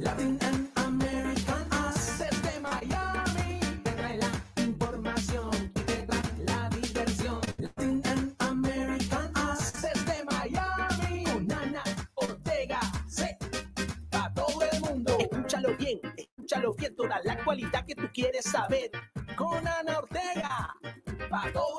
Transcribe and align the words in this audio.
Latin 0.00 0.38
and 0.40 0.68
American 0.76 1.66
Us 1.72 2.18
desde 2.18 2.58
Miami 2.60 3.60
te 3.84 3.90
trae 3.90 4.16
la 4.16 4.30
información 4.62 5.50
y 5.74 5.80
te 5.80 5.96
trae 6.06 6.22
la 6.46 6.70
diversión. 6.70 7.40
Latin 7.58 8.02
and 8.06 8.34
American 8.38 9.30
Us 9.36 9.72
desde 9.82 10.24
Miami 10.24 11.24
con 11.24 11.52
Ana 11.52 11.82
Ortega. 12.14 12.80
Sí, 13.08 13.26
para 14.08 14.32
todo 14.32 14.62
el 14.72 14.80
mundo. 14.80 15.18
Escúchalo 15.18 15.76
bien, 15.76 16.00
escúchalo 16.16 16.72
bien, 16.74 16.96
toda 16.96 17.20
la 17.22 17.32
actualidad 17.34 17.84
que 17.84 17.94
tú 17.94 18.08
quieres 18.14 18.46
saber. 18.46 18.90
Con 19.36 19.68
Ana 19.68 19.98
Ortega, 19.98 20.74
para 21.28 21.52
todo 21.52 21.69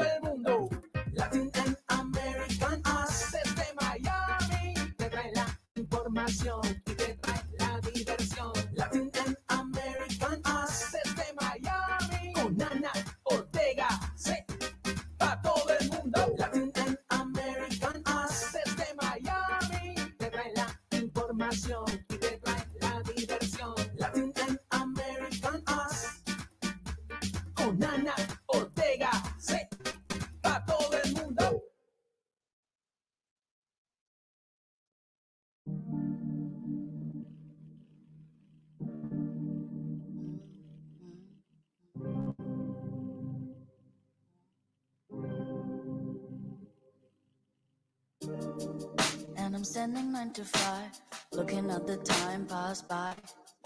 I'm 49.61 49.65
standing 49.65 50.11
nine 50.11 50.33
to 50.33 50.43
five, 50.43 50.89
looking 51.33 51.69
at 51.69 51.85
the 51.85 51.97
time 51.97 52.47
pass 52.47 52.81
by. 52.81 53.13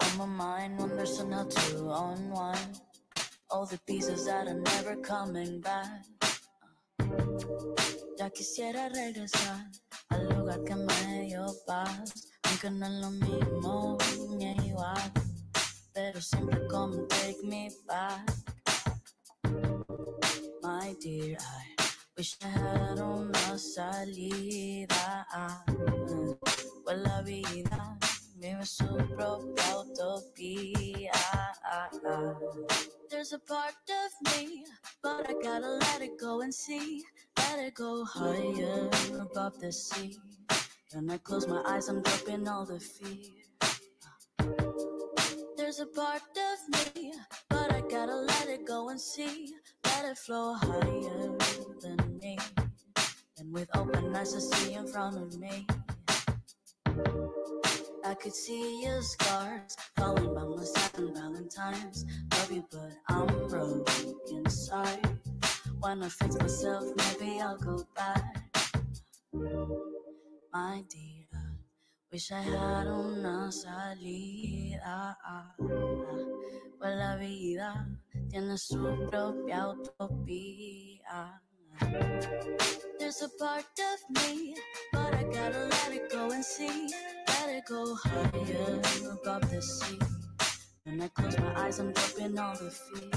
On 0.02 0.18
my 0.18 0.26
mind, 0.26 0.78
one 0.78 0.90
person 0.90 1.30
to 1.30 1.90
unwind. 1.90 2.80
All 3.50 3.64
the 3.64 3.78
pieces 3.86 4.26
that 4.26 4.46
are 4.46 4.60
never 4.60 4.96
coming 4.96 5.62
back. 5.62 6.04
Uh, 7.00 7.06
ya 8.18 8.28
quisiera 8.28 8.90
regresar 8.92 9.72
al 10.10 10.28
lugar 10.28 10.62
que 10.64 10.76
me 10.76 11.28
dio 11.28 11.46
paz, 11.66 12.28
aunque 12.44 12.70
no 12.70 12.84
es 12.84 12.92
lo 13.00 13.10
mismo 13.10 13.96
ni 14.36 14.52
igual, 14.68 15.10
pero 15.94 16.20
siempre 16.20 16.60
come 16.68 17.06
take 17.08 17.42
me 17.42 17.70
back. 17.88 18.20
My 20.60 20.94
dear, 21.00 21.38
I 21.40 21.75
wish 22.16 22.36
I 22.42 22.48
had 22.48 22.98
una 22.98 23.58
salida. 23.58 25.26
Pues 26.84 26.98
la 26.98 27.22
vida 27.22 27.98
vive 28.36 28.64
su 28.64 28.86
propia 29.14 29.78
utopía. 29.78 31.12
There's 33.10 33.32
a 33.32 33.38
part 33.38 33.74
of 33.90 34.12
me, 34.32 34.64
but 35.02 35.28
I 35.28 35.34
gotta 35.42 35.68
let 35.68 36.00
it 36.02 36.18
go 36.18 36.40
and 36.42 36.52
see. 36.52 37.04
Let 37.36 37.58
it 37.58 37.74
go 37.74 38.04
higher 38.04 38.88
above 39.20 39.58
the 39.60 39.72
sea. 39.72 40.18
When 40.92 41.10
I 41.10 41.18
close 41.18 41.46
my 41.46 41.62
eyes, 41.66 41.88
I'm 41.88 42.02
dropping 42.02 42.48
all 42.48 42.64
the 42.64 42.80
fear. 42.80 43.32
There's 45.56 45.80
a 45.80 45.86
part 45.86 46.22
of 46.22 46.94
me, 46.96 47.12
but 47.48 47.72
I 47.72 47.80
gotta 47.82 48.16
let 48.16 48.48
it 48.48 48.66
go 48.66 48.88
and 48.88 49.00
see. 49.00 49.54
Let 49.84 50.04
it 50.04 50.18
flow 50.18 50.54
higher 50.54 51.36
with 53.56 53.74
open 53.74 54.14
eyes, 54.14 54.34
I 54.34 54.38
see 54.38 54.74
in 54.74 54.86
front 54.86 55.16
of 55.16 55.40
me. 55.40 55.66
I 58.04 58.12
could 58.20 58.34
see 58.34 58.82
your 58.84 59.00
scars 59.00 59.74
falling 59.96 60.34
by 60.34 60.44
my 60.44 60.62
side 60.62 60.98
on 60.98 61.14
Valentine's. 61.14 62.04
Love 62.32 62.52
you, 62.52 62.64
but 62.70 62.92
I'm 63.08 63.26
broken. 63.48 64.14
inside. 64.30 65.08
When 65.80 66.02
I 66.02 66.08
fix 66.10 66.36
myself, 66.38 66.84
maybe 66.98 67.40
I'll 67.40 67.56
go 67.56 67.82
back. 67.96 68.52
My 70.52 70.84
dear, 70.90 71.40
wish 72.12 72.32
I 72.32 72.42
had 72.42 72.86
una 72.88 73.50
salida. 73.50 75.16
Pues 76.78 76.92
uh, 76.92 76.92
uh, 76.92 76.92
uh, 76.92 76.96
la 76.96 77.16
vida 77.16 77.88
tiene 78.28 78.58
su 78.58 78.76
propia 79.08 79.68
utopía. 79.68 81.45
There's 82.98 83.22
a 83.22 83.28
part 83.38 83.64
of 83.92 84.22
me, 84.22 84.56
but 84.92 85.14
I 85.14 85.22
gotta 85.24 85.68
let 85.70 85.92
it 85.92 86.10
go 86.10 86.30
and 86.30 86.44
see. 86.44 86.88
Let 87.28 87.50
it 87.50 87.64
go 87.68 87.94
higher 87.96 88.80
above 89.12 89.50
the 89.50 89.62
sea. 89.62 89.98
When 90.84 91.00
I 91.02 91.08
close 91.08 91.38
my 91.38 91.66
eyes, 91.66 91.78
I'm 91.78 91.92
dropping 91.92 92.38
all 92.38 92.54
the 92.56 92.70
fear. 92.70 93.10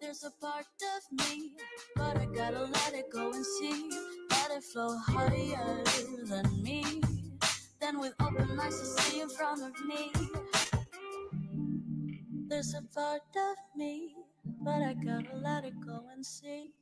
There's 0.00 0.24
a 0.24 0.30
part 0.40 0.66
of 0.96 1.26
me, 1.28 1.52
but 1.96 2.16
I 2.16 2.26
gotta 2.26 2.64
let 2.64 2.94
it 2.94 3.10
go 3.12 3.32
and 3.32 3.46
see. 3.46 3.90
Let 4.30 4.50
it 4.52 4.64
flow 4.64 4.96
higher 4.98 5.84
than 6.24 6.62
me. 6.62 7.02
Then 7.80 8.00
with 8.00 8.14
open 8.20 8.58
eyes, 8.60 8.74
I 8.80 9.00
see 9.02 9.20
in 9.20 9.28
front 9.30 9.62
of 9.62 9.72
me. 9.86 10.12
There's 12.48 12.74
a 12.74 12.82
part 12.94 13.22
of 13.36 13.56
me, 13.76 14.14
but 14.44 14.82
I 14.82 14.94
gotta 14.94 15.36
let 15.36 15.64
it 15.64 15.74
go 15.84 16.02
and 16.12 16.24
see. 16.24 16.72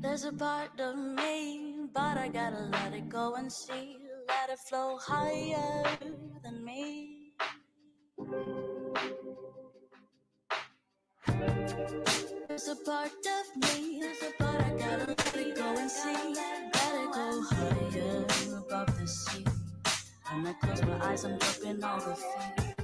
There's 0.00 0.24
a 0.24 0.32
part 0.32 0.80
of 0.80 0.96
me, 0.96 1.88
but 1.92 2.16
I 2.16 2.28
gotta 2.28 2.68
let 2.72 2.94
it 2.94 3.08
go 3.08 3.34
and 3.34 3.52
see. 3.52 3.98
Let 4.28 4.50
it 4.50 4.58
flow 4.68 4.98
higher 4.98 5.84
than 6.42 6.64
me. 6.64 7.32
There's 12.48 12.68
a 12.68 12.76
part 12.76 13.10
of 13.10 13.46
me, 13.62 14.00
there's 14.00 14.22
a 14.22 14.42
part 14.42 14.60
I 14.62 14.70
gotta 14.70 15.08
let 15.08 15.36
it 15.36 15.56
go 15.56 15.74
and 15.76 15.90
see. 15.90 16.34
Let 16.34 16.94
it 16.94 17.12
go 17.12 17.42
higher 17.50 18.55
the. 19.06 19.44
When 20.32 20.46
I 20.46 20.52
close 20.54 20.82
my 20.82 21.06
eyes, 21.06 21.24
I'm 21.24 21.38
dropping 21.38 21.84
all 21.84 22.00
the 22.00 22.16
fear. 22.16 22.74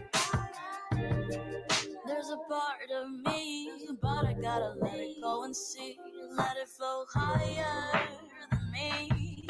There's 2.06 2.30
a 2.30 2.36
part 2.48 2.90
of 3.02 3.10
me, 3.26 3.70
but 4.00 4.26
I 4.26 4.34
gotta 4.34 4.74
let 4.80 4.94
it 4.94 5.20
go 5.22 5.44
and 5.44 5.56
see. 5.56 5.98
Let 6.36 6.56
it 6.56 6.68
flow 6.68 7.04
higher 7.12 8.06
than 8.50 8.72
me. 8.72 9.46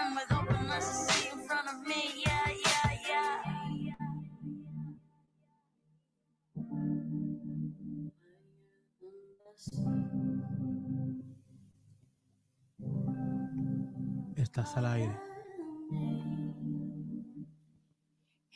And 0.00 0.16
with 0.16 0.32
open 0.32 0.68
eyes, 0.68 0.88
I 0.88 1.12
see 1.12 1.28
in 1.32 1.46
front 1.46 1.68
of 1.68 1.86
me. 1.86 2.22
Yeah, 2.24 2.48
yeah, 2.66 2.90
yeah. 3.08 3.42
Estás 14.36 14.76
al 14.76 14.86
aire. 14.86 15.35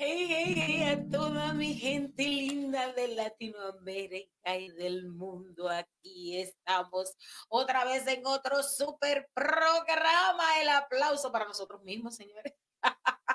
Hey, 0.02 0.26
hey, 0.28 0.54
hey, 0.56 0.82
a 0.84 1.10
toda 1.10 1.52
mi 1.52 1.74
gente 1.74 2.22
linda 2.22 2.92
de 2.94 3.08
Latinoamérica 3.08 4.56
y 4.56 4.70
del 4.70 5.08
mundo. 5.08 5.68
Aquí 5.68 6.40
estamos 6.40 7.14
otra 7.48 7.84
vez 7.84 8.06
en 8.06 8.24
otro 8.24 8.62
super 8.62 9.28
programa. 9.34 10.58
El 10.62 10.70
aplauso 10.70 11.30
para 11.30 11.44
nosotros 11.44 11.82
mismos, 11.82 12.16
señores. 12.16 12.54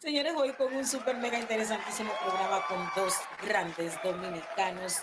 Señores, 0.00 0.34
hoy 0.36 0.52
con 0.54 0.74
un 0.74 0.86
super 0.86 1.16
mega 1.16 1.38
interesantísimo 1.38 2.12
programa 2.22 2.66
con 2.66 2.88
dos 2.96 3.14
grandes 3.42 4.00
dominicanos 4.02 4.98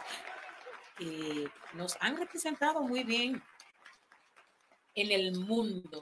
que 0.98 1.52
nos 1.74 1.96
han 2.00 2.18
representado 2.18 2.82
muy 2.82 3.04
bien 3.04 3.44
en 4.96 5.12
el 5.12 5.40
mundo. 5.40 6.00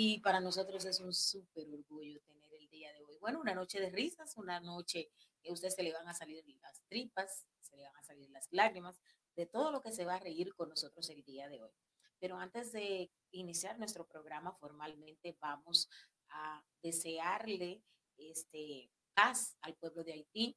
Y 0.00 0.20
para 0.20 0.38
nosotros 0.38 0.84
es 0.84 1.00
un 1.00 1.12
súper 1.12 1.66
orgullo 1.74 2.20
tener 2.20 2.54
el 2.54 2.68
día 2.68 2.92
de 2.92 3.02
hoy. 3.02 3.18
Bueno, 3.18 3.40
una 3.40 3.52
noche 3.52 3.80
de 3.80 3.90
risas, 3.90 4.36
una 4.36 4.60
noche 4.60 5.10
que 5.42 5.50
a 5.50 5.52
usted 5.52 5.70
se 5.70 5.82
le 5.82 5.92
van 5.92 6.06
a 6.06 6.14
salir 6.14 6.44
las 6.62 6.80
tripas, 6.88 7.48
se 7.60 7.76
le 7.76 7.82
van 7.82 7.96
a 7.96 8.04
salir 8.04 8.30
las 8.30 8.46
lágrimas, 8.52 9.00
de 9.34 9.46
todo 9.46 9.72
lo 9.72 9.82
que 9.82 9.90
se 9.90 10.04
va 10.04 10.14
a 10.14 10.20
reír 10.20 10.54
con 10.54 10.68
nosotros 10.68 11.10
el 11.10 11.24
día 11.24 11.48
de 11.48 11.64
hoy. 11.64 11.72
Pero 12.20 12.38
antes 12.38 12.70
de 12.70 13.10
iniciar 13.32 13.76
nuestro 13.76 14.06
programa 14.06 14.52
formalmente, 14.52 15.36
vamos 15.40 15.88
a 16.28 16.64
desearle 16.80 17.82
este, 18.18 18.92
paz 19.14 19.56
al 19.62 19.74
pueblo 19.74 20.04
de 20.04 20.12
Haití, 20.12 20.56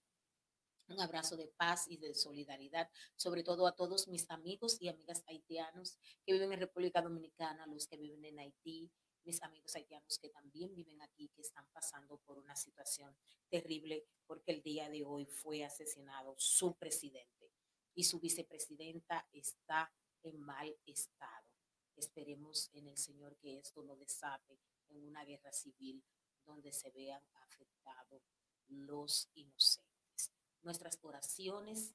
un 0.85 1.01
abrazo 1.01 1.35
de 1.35 1.47
paz 1.57 1.87
y 1.87 1.97
de 1.97 2.13
solidaridad, 2.13 2.91
sobre 3.15 3.41
todo 3.41 3.65
a 3.65 3.75
todos 3.75 4.07
mis 4.07 4.29
amigos 4.29 4.77
y 4.79 4.89
amigas 4.89 5.23
haitianos 5.25 5.97
que 6.27 6.33
viven 6.33 6.53
en 6.53 6.59
República 6.59 7.01
Dominicana, 7.01 7.65
los 7.65 7.87
que 7.87 7.97
viven 7.97 8.23
en 8.23 8.37
Haití, 8.37 8.91
mis 9.23 9.41
amigos 9.43 9.75
haitianos 9.75 10.17
que 10.17 10.29
también 10.29 10.73
viven 10.73 11.01
aquí, 11.01 11.29
que 11.29 11.41
están 11.41 11.67
pasando 11.71 12.17
por 12.19 12.37
una 12.37 12.55
situación 12.55 13.15
terrible 13.49 14.05
porque 14.25 14.51
el 14.51 14.61
día 14.61 14.89
de 14.89 15.03
hoy 15.03 15.25
fue 15.25 15.63
asesinado 15.63 16.35
su 16.37 16.75
presidente 16.75 17.51
y 17.93 18.03
su 18.03 18.19
vicepresidenta 18.19 19.27
está 19.31 19.93
en 20.23 20.39
mal 20.39 20.75
estado. 20.85 21.47
Esperemos 21.95 22.69
en 22.73 22.87
el 22.87 22.97
Señor 22.97 23.37
que 23.37 23.59
esto 23.59 23.83
no 23.83 23.95
desape 23.95 24.59
en 24.89 25.03
una 25.03 25.23
guerra 25.23 25.51
civil 25.51 26.03
donde 26.45 26.71
se 26.71 26.89
vean 26.91 27.23
afectados 27.33 28.23
los 28.67 29.29
inocentes. 29.33 30.31
Nuestras 30.61 30.99
oraciones 31.01 31.93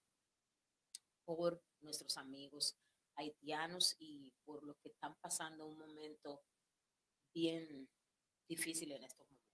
por 1.24 1.62
nuestros 1.80 2.16
amigos 2.16 2.76
haitianos 3.16 3.96
y 3.98 4.32
por 4.44 4.62
lo 4.62 4.78
que 4.78 4.90
están 4.90 5.16
pasando 5.20 5.66
un 5.66 5.78
momento 5.78 6.42
bien 7.36 7.86
difícil 8.48 8.90
en 8.92 9.04
estos 9.04 9.28
momentos. 9.28 9.46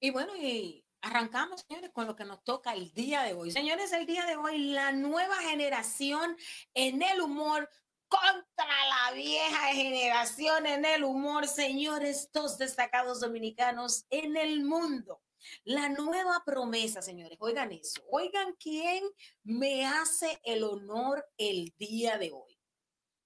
Y 0.00 0.10
bueno, 0.10 0.34
y 0.36 0.84
arrancamos, 1.00 1.64
señores, 1.68 1.90
con 1.92 2.08
lo 2.08 2.16
que 2.16 2.24
nos 2.24 2.42
toca 2.42 2.74
el 2.74 2.92
día 2.92 3.22
de 3.22 3.34
hoy. 3.34 3.52
Señores, 3.52 3.92
el 3.92 4.04
día 4.04 4.26
de 4.26 4.34
hoy, 4.34 4.58
la 4.58 4.90
nueva 4.90 5.36
generación 5.36 6.36
en 6.74 7.02
el 7.02 7.20
humor 7.20 7.70
contra 8.08 8.66
la 8.88 9.12
vieja 9.14 9.68
generación 9.68 10.66
en 10.66 10.84
el 10.84 11.04
humor, 11.04 11.46
señores, 11.46 12.30
dos 12.32 12.58
destacados 12.58 13.20
dominicanos 13.20 14.06
en 14.10 14.36
el 14.36 14.64
mundo. 14.64 15.22
La 15.64 15.88
nueva 15.88 16.42
promesa, 16.44 17.02
señores, 17.02 17.38
oigan 17.40 17.72
eso, 17.72 18.02
oigan 18.10 18.54
quién 18.58 19.04
me 19.44 19.86
hace 19.86 20.40
el 20.44 20.64
honor 20.64 21.26
el 21.36 21.74
día 21.78 22.18
de 22.18 22.32
hoy. 22.32 22.58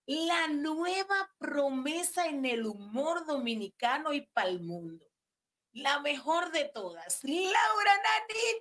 La 0.07 0.49
nueva 0.49 1.35
promesa 1.39 2.27
en 2.27 2.45
el 2.45 2.65
humor 2.65 3.27
dominicano 3.27 4.13
y 4.13 4.23
para 4.29 4.49
el 4.49 4.61
mundo. 4.61 5.07
La 5.73 6.01
mejor 6.01 6.53
de 6.53 6.65
todas, 6.73 7.23
Laura 7.23 8.01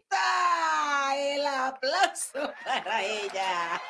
Nanita. 0.09 1.15
El 1.17 1.45
aplauso 1.45 2.51
para 2.65 3.03
ella. 3.03 3.81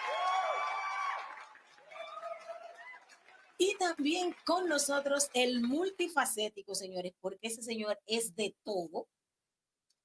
Y 3.58 3.76
también 3.78 4.36
con 4.46 4.68
nosotros 4.68 5.30
el 5.34 5.62
multifacético, 5.62 6.76
señores, 6.76 7.14
porque 7.22 7.48
ese 7.48 7.64
señor 7.64 8.00
es 8.06 8.36
de 8.36 8.56
todo, 8.64 9.08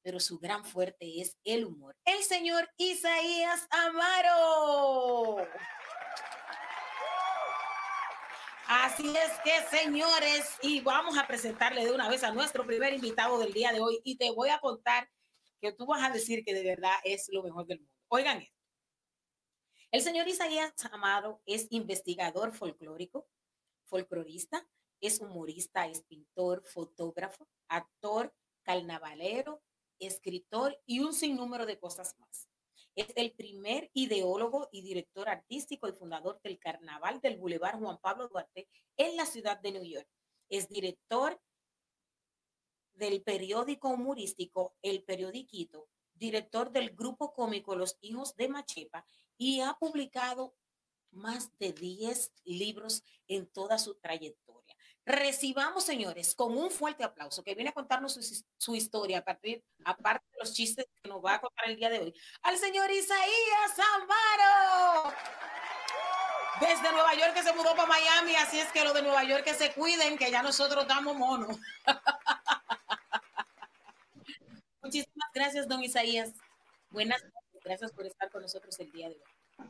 pero 0.02 0.20
su 0.20 0.38
gran 0.38 0.64
fuerte 0.64 1.20
es 1.20 1.36
el 1.44 1.64
humor. 1.64 1.96
El 2.04 2.22
señor 2.22 2.68
Isaías 2.76 3.66
Amaro. 3.70 5.46
Así 8.66 9.08
es 9.08 9.32
que, 9.42 9.60
señores, 9.76 10.56
y 10.62 10.80
vamos 10.80 11.18
a 11.18 11.26
presentarle 11.26 11.84
de 11.84 11.92
una 11.92 12.08
vez 12.08 12.22
a 12.22 12.32
nuestro 12.32 12.64
primer 12.64 12.94
invitado 12.94 13.38
del 13.38 13.52
día 13.52 13.72
de 13.72 13.80
hoy 13.80 14.00
y 14.04 14.16
te 14.16 14.30
voy 14.30 14.50
a 14.50 14.60
contar 14.60 15.10
que 15.60 15.72
tú 15.72 15.86
vas 15.86 16.02
a 16.02 16.12
decir 16.12 16.44
que 16.44 16.54
de 16.54 16.62
verdad 16.62 16.94
es 17.02 17.28
lo 17.32 17.42
mejor 17.42 17.66
del 17.66 17.80
mundo. 17.80 17.92
Oigan 18.08 18.38
esto. 18.38 18.56
El 19.90 20.02
señor 20.02 20.28
Isaías 20.28 20.72
Amaro 20.92 21.42
es 21.46 21.66
investigador 21.70 22.52
folclórico, 22.52 23.26
folclorista, 23.86 24.64
es 25.00 25.20
humorista, 25.20 25.88
es 25.88 26.02
pintor, 26.02 26.62
fotógrafo, 26.64 27.48
actor, 27.68 28.32
carnavalero, 28.62 29.62
escritor 30.00 30.80
y 30.86 31.00
un 31.00 31.12
sinnúmero 31.12 31.66
de 31.66 31.78
cosas 31.78 32.16
más. 32.18 32.48
Es 32.96 33.12
el 33.16 33.32
primer 33.32 33.90
ideólogo 33.94 34.68
y 34.72 34.82
director 34.82 35.28
artístico 35.28 35.88
y 35.88 35.92
fundador 35.92 36.40
del 36.42 36.58
Carnaval 36.58 37.20
del 37.20 37.36
Boulevard 37.36 37.78
Juan 37.78 37.98
Pablo 38.00 38.28
Duarte 38.28 38.68
en 38.96 39.16
la 39.16 39.26
ciudad 39.26 39.60
de 39.60 39.72
New 39.72 39.84
York. 39.84 40.08
Es 40.48 40.68
director 40.68 41.40
del 42.94 43.22
periódico 43.22 43.88
humorístico 43.88 44.74
El 44.82 45.04
Periodiquito, 45.04 45.88
director 46.14 46.70
del 46.70 46.90
grupo 46.90 47.32
cómico 47.32 47.76
Los 47.76 47.96
Hijos 48.00 48.36
de 48.36 48.48
Machepa 48.48 49.06
y 49.38 49.60
ha 49.60 49.74
publicado 49.74 50.54
más 51.10 51.56
de 51.58 51.72
10 51.72 52.32
libros 52.44 53.02
en 53.26 53.46
toda 53.46 53.78
su 53.78 53.94
trayectoria. 53.94 54.49
Recibamos, 55.10 55.82
señores, 55.82 56.36
con 56.36 56.56
un 56.56 56.70
fuerte 56.70 57.02
aplauso 57.02 57.42
que 57.42 57.56
viene 57.56 57.70
a 57.70 57.72
contarnos 57.72 58.44
su, 58.56 58.76
historia 58.76 59.18
a 59.18 59.24
partir, 59.24 59.60
aparte 59.84 60.24
de 60.30 60.38
los 60.38 60.54
chistes 60.54 60.86
que 61.02 61.08
nos 61.08 61.24
va 61.24 61.34
a 61.34 61.40
contar 61.40 61.68
el 61.68 61.76
día 61.76 61.90
de 61.90 61.98
hoy, 61.98 62.14
al 62.42 62.56
señor 62.56 62.88
Isaías 62.92 63.88
Amaro. 63.96 65.12
Desde 66.60 66.92
Nueva 66.92 67.12
York 67.14 67.34
que 67.34 67.42
se 67.42 67.52
mudó 67.54 67.74
para 67.74 67.88
Miami, 67.88 68.36
así 68.36 68.60
es 68.60 68.70
que 68.70 68.84
lo 68.84 68.92
de 68.92 69.02
Nueva 69.02 69.24
York 69.24 69.42
que 69.42 69.54
se 69.54 69.72
cuiden, 69.72 70.16
que 70.16 70.30
ya 70.30 70.44
nosotros 70.44 70.86
damos 70.86 71.16
mono. 71.16 71.48
Muchísimas 74.82 75.30
gracias, 75.34 75.66
don 75.66 75.82
Isaías. 75.82 76.34
Buenas 76.90 77.20
noches, 77.24 77.60
gracias 77.64 77.90
por 77.90 78.06
estar 78.06 78.30
con 78.30 78.42
nosotros 78.42 78.78
el 78.78 78.92
día 78.92 79.08
de 79.08 79.16
hoy. 79.16 79.66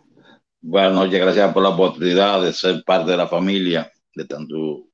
Buenas 0.60 0.92
noches, 0.92 1.18
gracias 1.18 1.50
por 1.54 1.62
la 1.62 1.70
oportunidad 1.70 2.42
de 2.42 2.52
ser 2.52 2.84
parte 2.84 3.12
de 3.12 3.16
la 3.16 3.26
familia 3.26 3.90
de 4.14 4.26
tanto 4.26 4.89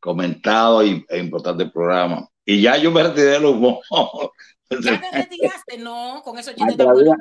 comentado 0.00 0.84
y, 0.84 1.04
e 1.08 1.18
importante 1.18 1.66
programa. 1.66 2.28
Y 2.44 2.62
ya 2.62 2.76
yo 2.76 2.90
me 2.90 3.02
retiré 3.02 3.30
del 3.30 3.44
humor. 3.44 3.80
¿Ya 4.70 5.00
te 5.00 5.10
retiraste? 5.12 5.78
No, 5.78 6.22
con 6.24 6.38
eso 6.38 6.52
chistes 6.52 6.76
la 6.76 6.92
vida, 6.92 7.16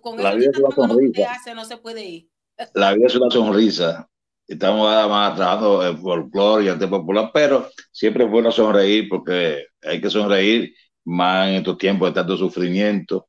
con 0.00 0.22
la 0.22 0.34
vida 0.34 0.50
es 0.52 0.58
una 0.58 0.74
sonrisa. 0.74 1.32
Hace, 1.32 1.54
no 1.54 1.64
se 1.64 1.76
puede 1.76 2.04
ir. 2.04 2.28
La 2.74 2.94
vida 2.94 3.06
es 3.06 3.16
una 3.16 3.30
sonrisa. 3.30 4.08
Estamos 4.46 4.86
más 5.08 5.36
trabajando 5.36 5.86
en 5.86 5.98
folclore 5.98 6.64
y 6.64 6.68
arte 6.68 6.86
popular, 6.86 7.30
pero 7.32 7.68
siempre 7.90 8.24
es 8.24 8.30
bueno 8.30 8.52
sonreír 8.52 9.08
porque 9.08 9.66
hay 9.82 10.00
que 10.00 10.10
sonreír 10.10 10.74
más 11.04 11.48
en 11.48 11.54
estos 11.56 11.78
tiempos 11.78 12.10
de 12.10 12.14
tanto 12.14 12.36
sufrimiento, 12.36 13.28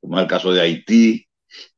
como 0.00 0.16
es 0.16 0.22
el 0.22 0.28
caso 0.28 0.52
de 0.52 0.60
Haití, 0.60 1.26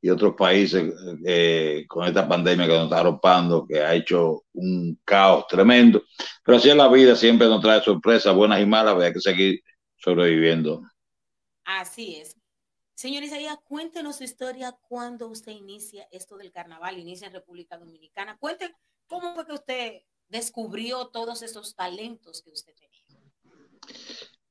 y 0.01 0.11
otros 0.11 0.35
países 0.37 0.93
eh, 1.25 1.85
con 1.89 2.07
esta 2.07 2.29
pandemia 2.29 2.67
que 2.67 2.73
nos 2.73 2.85
está 2.85 3.01
arropando, 3.01 3.67
que 3.67 3.81
ha 3.81 3.95
hecho 3.95 4.45
un 4.53 4.99
caos 5.05 5.47
tremendo. 5.47 6.03
Pero 6.45 6.59
así 6.59 6.71
es 6.71 6.77
la 6.77 6.89
vida, 6.89 7.17
siempre 7.17 7.49
nos 7.49 7.61
trae 7.61 7.83
sorpresas 7.83 8.35
buenas 8.35 8.61
y 8.61 8.67
malas, 8.67 9.01
hay 9.03 9.13
que 9.13 9.21
seguir 9.21 9.61
sobreviviendo. 9.97 10.83
Así 11.65 12.17
es. 12.17 12.37
Señor 12.95 13.25
Isaías, 13.25 13.59
cuéntenos 13.65 14.17
su 14.17 14.25
historia 14.25 14.75
cuando 14.89 15.29
usted 15.29 15.53
inicia 15.53 16.09
esto 16.11 16.39
del 16.39 16.51
carnaval, 16.51 16.99
inicia 16.99 17.27
en 17.27 17.35
República 17.35 17.77
Dominicana. 17.77 18.39
Cuente 18.39 18.75
cómo 19.07 19.35
fue 19.35 19.47
que 19.47 19.53
usted 19.53 19.93
descubrió 20.29 21.09
todos 21.09 21.43
esos 21.43 21.75
talentos 21.75 22.43
que 22.43 22.51
usted 22.51 22.73
tenía. 22.75 22.97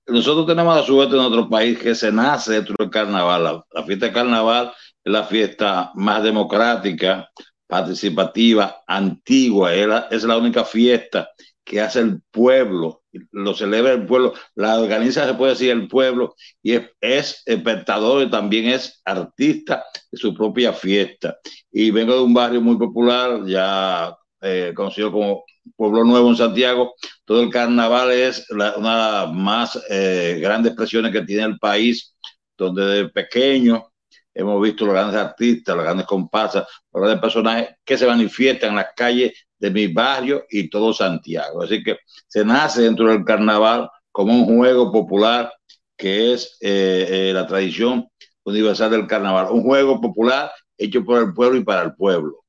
Nosotros 0.08 0.46
tenemos 0.46 0.76
la 0.76 0.84
suerte 0.84 1.16
en 1.16 1.22
nuestro 1.22 1.50
país 1.50 1.80
que 1.80 1.96
se 1.96 2.12
nace 2.12 2.54
dentro 2.54 2.76
del 2.78 2.92
carnaval. 2.92 3.64
la 3.72 3.84
fiesta 3.84 4.06
de 4.06 4.14
carnaval 4.14 4.72
es 5.06 5.12
la 5.12 5.24
fiesta 5.24 5.92
más 5.94 6.24
democrática, 6.24 7.30
participativa, 7.68 8.84
antigua, 8.88 9.74
es 9.74 10.24
la, 10.24 10.38
única 10.38 10.66
fiesta 10.66 11.30
que 11.64 11.80
hace 11.80 12.00
el 12.00 12.22
pueblo, 12.32 13.04
lo 13.32 13.54
celebra 13.54 13.94
el 13.94 14.06
pueblo, 14.06 14.34
la 14.56 14.80
organiza, 14.80 15.26
se 15.26 15.34
puede 15.36 15.54
decir, 15.54 15.72
el 15.72 15.88
pueblo, 15.88 16.36
y 16.62 16.80
es, 17.02 17.44
espectador 17.46 18.24
y 18.24 18.30
también 18.30 18.66
es 18.66 19.02
artista 19.06 19.84
de 20.12 20.18
su 20.18 20.34
propia 20.34 20.74
fiesta. 20.74 21.38
Y 21.72 21.92
vengo 21.92 22.14
de 22.16 22.22
un 22.22 22.34
barrio 22.34 22.62
muy 22.62 22.78
popular, 22.78 23.46
ya 23.46 24.16
eh, 24.42 24.74
conocido 24.76 25.12
como 25.12 25.44
Pueblo 25.76 26.04
Nuevo 26.04 26.30
en 26.30 26.36
Santiago, 26.36 26.94
todo 27.26 27.42
el 27.42 27.50
carnaval 27.50 28.12
es 28.12 28.48
una 28.52 28.72
de 28.72 28.82
las 28.82 29.34
más 29.34 29.80
eh, 29.90 30.38
grandes 30.40 30.72
expresiones 30.72 31.12
que 31.12 31.24
tiene 31.24 31.44
el 31.44 31.58
país, 31.58 32.16
donde 32.58 32.86
de 32.86 33.10
pequeño 33.10 33.92
hemos 34.36 34.62
visto 34.62 34.86
los 34.86 34.94
grandes 34.94 35.20
artistas, 35.20 35.76
los 35.76 35.86
grandes 35.86 36.06
comparsas, 36.06 36.68
los 36.94 37.02
grandes 37.02 37.22
personajes 37.22 37.70
que 37.84 37.98
se 37.98 38.06
manifiestan 38.06 38.72
en 38.72 38.76
las 38.76 38.88
calles 38.96 39.34
de 39.58 39.72
mi 39.72 39.88
barrio 39.88 40.46
y 40.50 40.70
todo 40.70 40.94
Santiago. 40.94 41.64
Así 41.64 41.82
que 41.82 41.98
se 42.28 42.46
nace 42.46 42.82
dentro 42.84 43.08
del 43.08 43.24
carnaval 43.24 43.90
como 44.12 44.34
un 44.34 44.58
juego 44.58 44.92
popular 44.92 45.52
que 45.98 46.34
es 46.34 46.58
eh, 46.62 47.08
eh, 47.10 47.34
la 47.34 47.48
tradición 47.48 48.08
universal 48.44 48.92
del 48.92 49.08
carnaval, 49.08 49.48
un 49.50 49.64
juego 49.64 50.00
popular 50.00 50.52
hecho 50.78 51.04
por 51.04 51.24
el 51.24 51.34
pueblo 51.34 51.58
y 51.58 51.64
para 51.64 51.84
el 51.84 51.96
pueblo. 51.96 52.44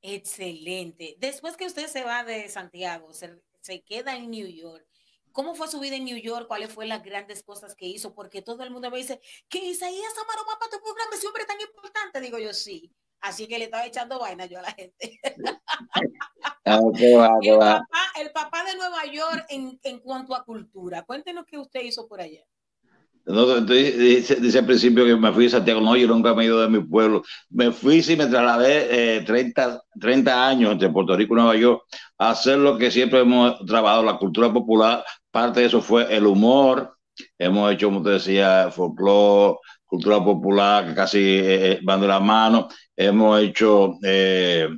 Excelente. 0.00 1.16
Después 1.18 1.56
que 1.56 1.66
usted 1.66 1.86
se 1.88 2.04
va 2.04 2.24
de 2.24 2.48
Santiago, 2.48 3.12
se, 3.12 3.40
se 3.60 3.82
queda 3.82 4.16
en 4.16 4.30
New 4.30 4.46
York, 4.46 4.86
¿Cómo 5.34 5.56
fue 5.56 5.66
su 5.66 5.80
vida 5.80 5.96
en 5.96 6.04
New 6.04 6.16
York? 6.16 6.46
¿Cuáles 6.46 6.72
fueron 6.72 6.90
las 6.90 7.02
grandes 7.02 7.42
cosas 7.42 7.74
que 7.74 7.86
hizo? 7.86 8.14
Porque 8.14 8.40
todo 8.40 8.62
el 8.62 8.70
mundo 8.70 8.88
me 8.88 8.98
dice 8.98 9.20
que 9.48 9.58
Isaías 9.58 10.12
Amaro 10.16 10.46
va 10.48 10.60
para 10.60 10.70
tu 10.70 10.80
programa, 10.80 11.10
ese 11.12 11.26
hombre 11.26 11.44
tan 11.44 11.60
importante. 11.60 12.20
Digo 12.20 12.38
yo, 12.38 12.54
sí. 12.54 12.94
Así 13.20 13.48
que 13.48 13.58
le 13.58 13.64
estaba 13.64 13.84
echando 13.84 14.20
vaina 14.20 14.46
yo 14.46 14.60
a 14.60 14.62
la 14.62 14.72
gente. 14.72 15.20
Ah, 16.66 16.80
qué 16.96 17.14
va, 17.14 17.28
qué 17.42 17.50
El 17.50 17.60
va. 17.60 17.80
papá, 17.80 18.20
el 18.20 18.32
papá 18.32 18.64
de 18.64 18.74
Nueva 18.76 19.04
York 19.04 19.44
en, 19.50 19.78
en 19.82 19.98
cuanto 19.98 20.34
a 20.34 20.44
cultura. 20.44 21.02
Cuéntenos 21.02 21.44
qué 21.44 21.58
usted 21.58 21.80
hizo 21.82 22.08
por 22.08 22.22
allá. 22.22 22.42
No, 23.26 23.58
dice, 23.62 24.58
al 24.58 24.66
principio 24.66 25.06
que 25.06 25.16
me 25.16 25.32
fui 25.32 25.46
a 25.46 25.50
Santiago. 25.50 25.80
No, 25.80 25.96
yo 25.96 26.06
nunca 26.06 26.34
me 26.34 26.42
he 26.42 26.46
ido 26.46 26.60
de 26.60 26.68
mi 26.68 26.80
pueblo. 26.84 27.22
Me 27.48 27.72
fui, 27.72 28.02
sí, 28.02 28.16
me 28.16 28.26
trasladé 28.26 29.16
eh, 29.16 29.20
30, 29.22 29.82
30 29.98 30.46
años 30.48 30.72
entre 30.72 30.90
Puerto 30.90 31.16
Rico 31.16 31.32
y 31.34 31.36
Nueva 31.36 31.56
York 31.56 31.82
a 32.18 32.30
hacer 32.30 32.58
lo 32.58 32.76
que 32.76 32.90
siempre 32.90 33.20
hemos 33.20 33.64
trabajado, 33.64 34.02
la 34.02 34.18
cultura 34.18 34.52
popular. 34.52 35.04
Parte 35.30 35.60
de 35.60 35.66
eso 35.66 35.80
fue 35.80 36.14
el 36.14 36.26
humor. 36.26 36.98
Hemos 37.38 37.72
hecho, 37.72 37.86
como 37.88 38.02
te 38.02 38.10
decía, 38.10 38.70
folclore, 38.70 39.58
cultura 39.86 40.22
popular, 40.22 40.86
que 40.88 40.94
casi 40.94 41.18
eh, 41.20 41.80
van 41.82 42.00
de 42.02 42.08
la 42.08 42.20
mano. 42.20 42.68
Hemos 42.94 43.40
hecho 43.40 43.94
eh, 44.02 44.68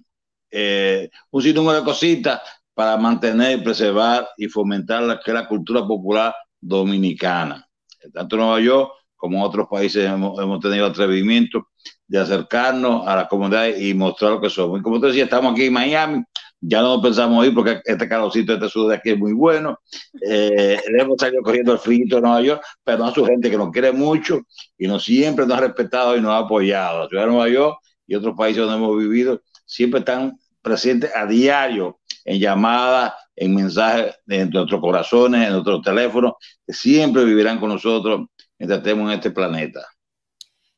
eh, 0.51 1.11
un 1.31 1.43
sinnúmero 1.43 1.79
de 1.81 1.85
cositas 1.85 2.41
para 2.75 2.97
mantener, 2.97 3.63
preservar 3.65 4.29
y 4.37 4.47
fomentar 4.49 5.03
la, 5.03 5.19
que 5.21 5.33
la 5.33 5.49
cultura 5.49 5.81
popular 5.87 6.35
dominicana 6.61 7.66
tanto 8.13 8.37
Nueva 8.37 8.61
York 8.61 8.91
como 9.17 9.43
otros 9.43 9.67
países 9.69 10.05
hemos, 10.05 10.39
hemos, 10.41 10.61
tenido 10.61 10.87
atrevimiento 10.87 11.69
de 12.07 12.19
acercarnos 12.19 13.07
a 13.07 13.17
la 13.17 13.29
comunidad 13.29 13.69
y 13.69 13.95
mostrar 13.95 14.33
lo 14.33 14.41
que 14.41 14.51
somos. 14.51 14.79
Y 14.79 14.83
como 14.83 15.01
te 15.01 15.09
decía, 15.09 15.25
estamos 15.25 15.53
aquí 15.53 15.65
en 15.65 15.73
Miami, 15.73 16.23
ya 16.61 16.83
no 16.83 17.01
pensamos 17.01 17.47
ir 17.47 17.55
porque 17.55 17.81
este 17.85 18.09
calorcito, 18.09 18.55
este 18.55 18.69
sur 18.69 18.89
de 18.89 18.97
aquí 18.97 19.11
es 19.11 19.19
muy 19.19 19.33
bueno. 19.33 19.79
Eh, 20.21 20.81
hemos 20.99 21.17
salido 21.19 21.43
corriendo 21.43 21.73
el 21.73 21.79
frío 21.79 22.05
de 22.09 22.21
Nueva 22.21 22.41
York, 22.41 22.63
pero 22.83 23.05
a 23.05 23.15
su 23.15 23.25
gente 23.25 23.51
que 23.51 23.57
nos 23.57 23.71
quiere 23.71 23.93
mucho 23.93 24.41
y 24.79 24.87
nos 24.87 25.05
siempre 25.05 25.47
nos 25.47 25.59
ha 25.59 25.61
respetado 25.61 26.17
y 26.17 26.21
nos 26.21 26.33
ha 26.33 26.39
apoyado. 26.39 27.03
La 27.03 27.09
ciudad 27.09 27.25
de 27.25 27.31
Nueva 27.31 27.49
York 27.49 27.79
y 28.07 28.15
otros 28.15 28.35
países 28.37 28.63
donde 28.63 28.77
hemos 28.77 28.99
vivido 28.99 29.43
siempre 29.65 30.01
están 30.01 30.39
presentes 30.63 31.11
a 31.15 31.27
diario 31.27 31.99
en 32.27 32.41
llamadas, 32.41 33.15
en 33.37 33.55
mensajes 33.55 34.17
en 34.27 34.51
nuestros 34.51 34.81
corazones, 34.81 35.47
en 35.47 35.53
nuestros 35.53 35.81
teléfonos, 35.81 36.33
siempre 36.67 37.25
vivirán 37.25 37.61
con 37.61 37.69
nosotros 37.69 38.27
mientras 38.59 38.81
estemos 38.81 39.09
en 39.09 39.17
este 39.17 39.31
planeta. 39.31 39.87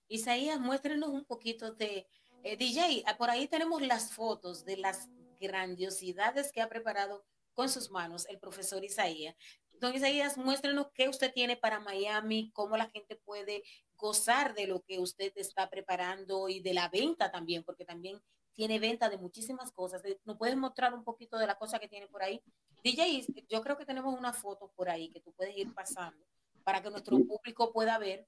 Isaías, 0.08 0.60
muéstrenos 0.60 1.08
un 1.08 1.24
poquito 1.24 1.72
de 1.72 2.06
eh, 2.44 2.56
DJ. 2.56 3.02
Por 3.16 3.30
ahí 3.30 3.48
tenemos 3.48 3.80
las 3.80 4.12
fotos 4.12 4.64
de 4.66 4.76
las 4.76 5.08
grandiosidades 5.40 6.52
que 6.52 6.60
ha 6.60 6.68
preparado 6.68 7.24
con 7.54 7.70
sus 7.70 7.90
manos 7.90 8.26
el 8.28 8.38
profesor 8.38 8.84
Isaías. 8.84 9.34
Don 9.80 9.94
Isaías, 9.94 10.36
muéstrenos 10.36 10.88
qué 10.92 11.08
usted 11.08 11.32
tiene 11.32 11.56
para 11.56 11.80
Miami, 11.80 12.50
cómo 12.52 12.76
la 12.76 12.90
gente 12.90 13.16
puede 13.24 13.62
gozar 13.96 14.54
de 14.54 14.66
lo 14.66 14.82
que 14.82 14.98
usted 14.98 15.32
está 15.36 15.70
preparando 15.70 16.48
y 16.48 16.60
de 16.60 16.74
la 16.74 16.88
venta 16.88 17.30
también, 17.30 17.64
porque 17.64 17.84
también 17.84 18.20
tiene 18.58 18.80
venta 18.80 19.08
de 19.08 19.18
muchísimas 19.18 19.70
cosas. 19.70 20.02
¿Nos 20.24 20.36
puedes 20.36 20.56
mostrar 20.56 20.92
un 20.92 21.04
poquito 21.04 21.38
de 21.38 21.46
la 21.46 21.56
cosa 21.56 21.78
que 21.78 21.86
tiene 21.86 22.08
por 22.08 22.24
ahí? 22.24 22.42
DJ, 22.82 23.24
yo 23.48 23.62
creo 23.62 23.78
que 23.78 23.84
tenemos 23.84 24.18
una 24.18 24.32
foto 24.32 24.72
por 24.74 24.90
ahí 24.90 25.10
que 25.10 25.20
tú 25.20 25.32
puedes 25.32 25.56
ir 25.56 25.72
pasando 25.72 26.26
para 26.64 26.82
que 26.82 26.90
nuestro 26.90 27.18
público 27.18 27.72
pueda 27.72 27.96
ver 27.98 28.26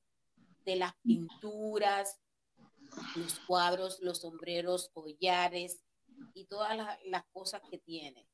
de 0.64 0.76
las 0.76 0.92
pinturas, 1.02 2.20
los 3.16 3.40
cuadros, 3.40 3.98
los 4.02 4.20
sombreros, 4.20 4.88
collares 4.94 5.82
y 6.32 6.44
todas 6.44 6.76
las, 6.76 6.96
las 7.06 7.24
cosas 7.32 7.60
que 7.68 7.78
tiene. 7.78 8.24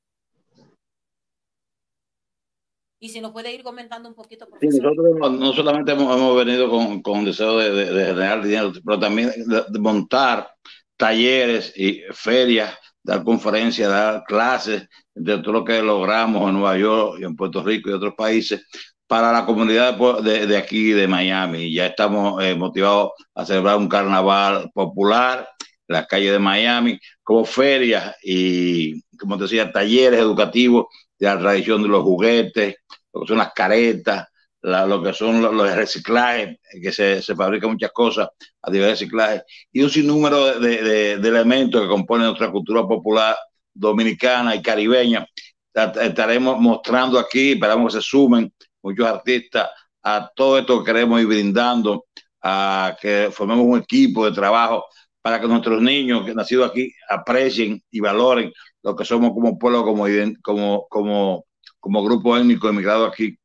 Y 3.00 3.08
si 3.08 3.22
nos 3.22 3.32
puede 3.32 3.54
ir 3.54 3.62
comentando 3.62 4.06
un 4.06 4.14
poquito. 4.14 4.46
Sí, 4.60 4.68
nosotros 4.68 5.16
no, 5.18 5.30
no 5.30 5.52
solamente 5.54 5.92
hemos, 5.92 6.14
hemos, 6.14 6.36
venido 6.36 6.68
con, 6.68 7.00
con 7.00 7.24
deseo 7.24 7.56
de, 7.56 7.70
de, 7.70 7.90
de, 7.90 8.04
generar 8.04 8.42
dinero, 8.42 8.72
pero 8.84 8.98
también 8.98 9.30
de, 9.46 9.64
de 9.66 9.78
montar 9.78 10.50
talleres 10.96 11.72
y 11.76 12.02
ferias, 12.12 12.76
dar 13.02 13.22
conferencias, 13.24 13.88
dar 13.88 14.24
clases 14.24 14.88
de 15.14 15.38
todo 15.38 15.52
lo 15.52 15.64
que 15.64 15.80
logramos 15.82 16.48
en 16.48 16.54
Nueva 16.54 16.76
York 16.76 17.18
y 17.20 17.24
en 17.24 17.36
Puerto 17.36 17.62
Rico 17.62 17.90
y 17.90 17.92
otros 17.92 18.14
países 18.14 18.66
para 19.06 19.32
la 19.32 19.46
comunidad 19.46 19.96
de, 20.22 20.56
aquí 20.56 20.90
de 20.90 21.06
Miami. 21.06 21.72
Ya 21.72 21.86
estamos 21.86 22.42
eh, 22.42 22.54
motivados 22.54 23.12
a 23.34 23.46
celebrar 23.46 23.76
un 23.76 23.88
carnaval 23.88 24.70
popular 24.74 25.48
en 25.88 25.94
las 25.94 26.06
calles 26.06 26.32
de 26.32 26.38
Miami, 26.38 26.98
como 27.22 27.44
ferias 27.44 28.16
y, 28.22 29.00
como 29.16 29.36
decía, 29.36 29.70
talleres 29.70 30.18
educativos 30.18 30.86
de 31.18 31.26
la 31.26 31.38
tradición 31.38 31.82
de 31.82 31.88
los 31.88 32.02
juguetes, 32.02 32.76
lo 33.12 33.20
que 33.20 33.26
son 33.28 33.38
las 33.38 33.52
caretas, 33.52 34.26
lo 34.66 35.02
que 35.02 35.12
son 35.12 35.40
los, 35.40 35.75
reciclajes, 35.75 36.58
que 36.82 36.90
se, 36.90 37.23
se, 37.23 37.37
fabrican 37.37 37.70
muchas 37.70 37.92
cosas 37.92 38.28
a 38.62 38.70
nivel 38.70 38.87
de 38.87 38.92
reciclaje, 38.92 39.42
y 39.73 39.82
un 39.82 39.90
sinnúmero 39.90 40.58
de, 40.58 40.82
de, 40.82 41.16
de, 41.18 41.28
elementos 41.28 41.82
que 41.82 41.88
componen 41.88 42.26
nuestra 42.26 42.50
cultura 42.50 42.82
popular 42.82 43.37
dominicana 43.73 44.56
y 44.56 44.62
caribeña. 44.62 45.25
Estaremos 45.73 46.58
mostrando 46.58 47.18
aquí, 47.18 47.52
esperamos 47.52 47.94
que 47.94 48.00
se 48.00 48.08
sumen 48.08 48.52
muchos 48.82 49.06
artistas 49.06 49.68
a 50.02 50.30
todo 50.35 50.58
esto 50.58 50.80
que 50.82 50.92
queremos 50.92 51.20
ir 51.20 51.26
brindando, 51.26 52.06
a 52.42 52.96
que 53.00 53.28
formemos 53.30 53.66
un 53.66 53.78
equipo 53.78 54.25
de 54.25 54.32
trabajo 54.32 54.85
para 55.23 55.40
que 55.40 55.46
nuestros 55.46 55.80
niños 55.80 56.25
que 56.25 56.35
nacidos 56.35 56.70
aquí 56.70 56.90
aprecien 57.08 57.82
y 57.90 58.00
valoren 58.00 58.52
lo 58.82 58.96
que 58.96 59.04
somos 59.04 59.30
como 59.30 59.58
pueblo, 59.58 59.85
como, 59.85 60.06
como, 60.42 60.87
como, 60.88 61.44
como 61.78 62.04
grupo 62.04 62.37
étnico 62.37 62.68
emigrado 62.68 63.04
aquí 63.06 63.37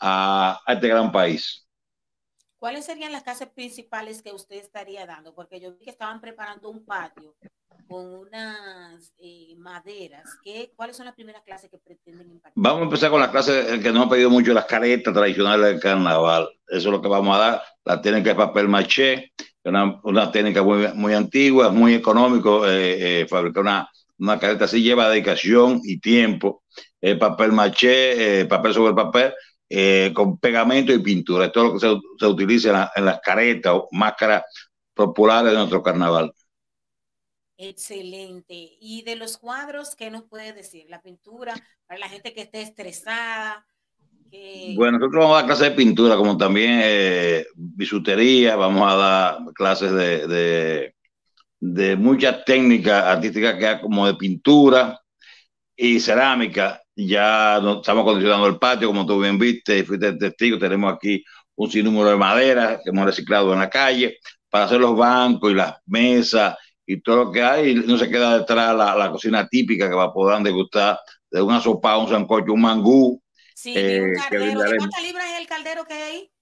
a, 0.00 0.60
a, 0.66 0.72
este 0.72 0.88
gran 0.88 1.12
país. 1.12 1.66
¿Cuáles 2.58 2.84
serían 2.84 3.12
las 3.12 3.22
clases 3.22 3.48
principales 3.48 4.22
que 4.22 4.32
usted 4.32 4.56
estaría 4.56 5.06
dando? 5.06 5.34
Porque 5.34 5.60
yo 5.60 5.72
vi 5.72 5.84
que 5.84 5.90
estaban 5.90 6.20
preparando 6.20 6.68
un 6.70 6.84
patio 6.84 7.36
con 7.90 8.14
unas 8.14 9.12
eh, 9.18 9.54
maderas. 9.58 10.22
¿Qué, 10.44 10.72
¿Cuáles 10.76 10.96
son 10.96 11.06
las 11.06 11.14
primeras 11.14 11.42
clases 11.42 11.68
que 11.68 11.78
pretenden 11.78 12.30
impartir? 12.30 12.62
Vamos 12.62 12.82
a 12.82 12.84
empezar 12.84 13.10
con 13.10 13.20
las 13.20 13.30
clases 13.30 13.80
que 13.80 13.90
nos 13.90 14.04
han 14.04 14.08
pedido 14.08 14.30
mucho, 14.30 14.52
las 14.52 14.66
caretas 14.66 15.12
tradicionales 15.12 15.66
del 15.66 15.80
carnaval. 15.80 16.48
Eso 16.68 16.88
es 16.88 16.92
lo 16.92 17.02
que 17.02 17.08
vamos 17.08 17.36
a 17.36 17.40
dar. 17.40 17.62
La 17.84 18.00
técnica 18.00 18.30
de 18.30 18.36
papel 18.36 18.68
maché, 18.68 19.32
una, 19.64 20.00
una 20.04 20.30
técnica 20.30 20.62
muy, 20.62 20.86
muy 20.94 21.14
antigua, 21.14 21.70
muy 21.70 21.94
económico. 21.94 22.64
Eh, 22.68 23.22
eh, 23.22 23.26
fabricar 23.26 23.62
una, 23.62 23.90
una 24.18 24.38
careta 24.38 24.66
así 24.66 24.82
lleva 24.82 25.08
dedicación 25.08 25.80
y 25.82 25.98
tiempo. 25.98 26.62
Eh, 27.00 27.16
papel 27.16 27.50
maché, 27.50 28.46
papel 28.46 28.72
sobre 28.72 28.94
papel, 28.94 29.34
eh, 29.72 30.10
con 30.12 30.36
pegamento 30.38 30.92
y 30.92 30.98
pintura. 30.98 31.46
Esto 31.46 31.60
es 31.60 31.66
lo 31.66 31.72
que 31.74 31.78
se, 31.78 32.00
se 32.18 32.26
utiliza 32.26 32.68
en, 32.70 32.74
la, 32.74 32.92
en, 32.96 33.04
las 33.04 33.20
caretas 33.20 33.72
o 33.72 33.88
máscaras 33.92 34.42
populares 34.92 35.52
de 35.52 35.58
nuestro 35.58 35.80
carnaval. 35.80 36.32
Excelente. 37.56 38.76
Y 38.80 39.02
de 39.02 39.14
los 39.14 39.38
cuadros, 39.38 39.94
¿qué 39.94 40.10
nos 40.10 40.24
puede 40.24 40.52
decir? 40.52 40.86
La 40.88 41.00
pintura, 41.00 41.54
para 41.86 42.00
la 42.00 42.08
gente 42.08 42.34
que 42.34 42.40
esté 42.40 42.62
estresada. 42.62 43.64
Que... 44.28 44.74
Bueno, 44.76 44.98
nosotros 44.98 45.22
vamos 45.22 45.36
a 45.36 45.40
dar 45.40 45.46
clases 45.46 45.70
de 45.70 45.76
pintura, 45.76 46.16
como 46.16 46.36
también 46.36 46.80
eh, 46.82 47.46
bisutería, 47.54 48.56
vamos 48.56 48.90
a 48.90 48.96
dar 48.96 49.38
clases 49.54 49.92
de, 49.92 50.26
de, 50.26 50.94
de 51.60 51.94
muchas 51.94 52.44
técnicas 52.44 53.04
artísticas 53.04 53.54
que 53.56 53.66
hay 53.68 53.80
como 53.80 54.04
de 54.06 54.14
pintura 54.14 55.00
y 55.76 56.00
cerámica 56.00 56.79
ya 56.94 57.60
no, 57.62 57.80
estamos 57.80 58.02
acondicionando 58.02 58.46
el 58.46 58.58
patio, 58.58 58.88
como 58.88 59.06
tú 59.06 59.20
bien 59.20 59.38
viste 59.38 59.78
y 59.78 59.82
fuiste 59.82 60.12
testigo, 60.14 60.58
tenemos 60.58 60.92
aquí 60.94 61.24
un 61.56 61.70
sinnúmero 61.70 62.10
de 62.10 62.16
madera 62.16 62.80
que 62.82 62.90
hemos 62.90 63.04
reciclado 63.04 63.52
en 63.52 63.60
la 63.60 63.70
calle 63.70 64.18
para 64.48 64.64
hacer 64.64 64.80
los 64.80 64.96
bancos 64.96 65.50
y 65.50 65.54
las 65.54 65.76
mesas 65.86 66.56
y 66.86 67.00
todo 67.00 67.16
lo 67.16 67.32
que 67.32 67.42
hay, 67.42 67.74
no 67.74 67.96
se 67.96 68.10
queda 68.10 68.38
detrás 68.38 68.74
la, 68.74 68.96
la 68.96 69.10
cocina 69.10 69.46
típica 69.46 69.88
que 69.88 69.94
va 69.94 70.04
a 70.04 70.12
poder 70.12 70.42
degustar 70.42 70.98
de 71.30 71.40
una 71.40 71.60
sopa, 71.60 71.96
un 71.96 72.08
sancocho, 72.08 72.52
un 72.52 72.62
mangú. 72.62 73.22
Sí, 73.54 73.74
eh, 73.76 74.00
un 74.02 74.14
caldero. 74.14 74.60
¿De 74.62 74.76
cuántas 74.76 75.02
libras 75.02 75.26
es 75.32 75.40
el 75.40 75.46
caldero 75.46 75.84
que 75.84 75.94
hay 75.94 76.02
ahí? 76.02 76.32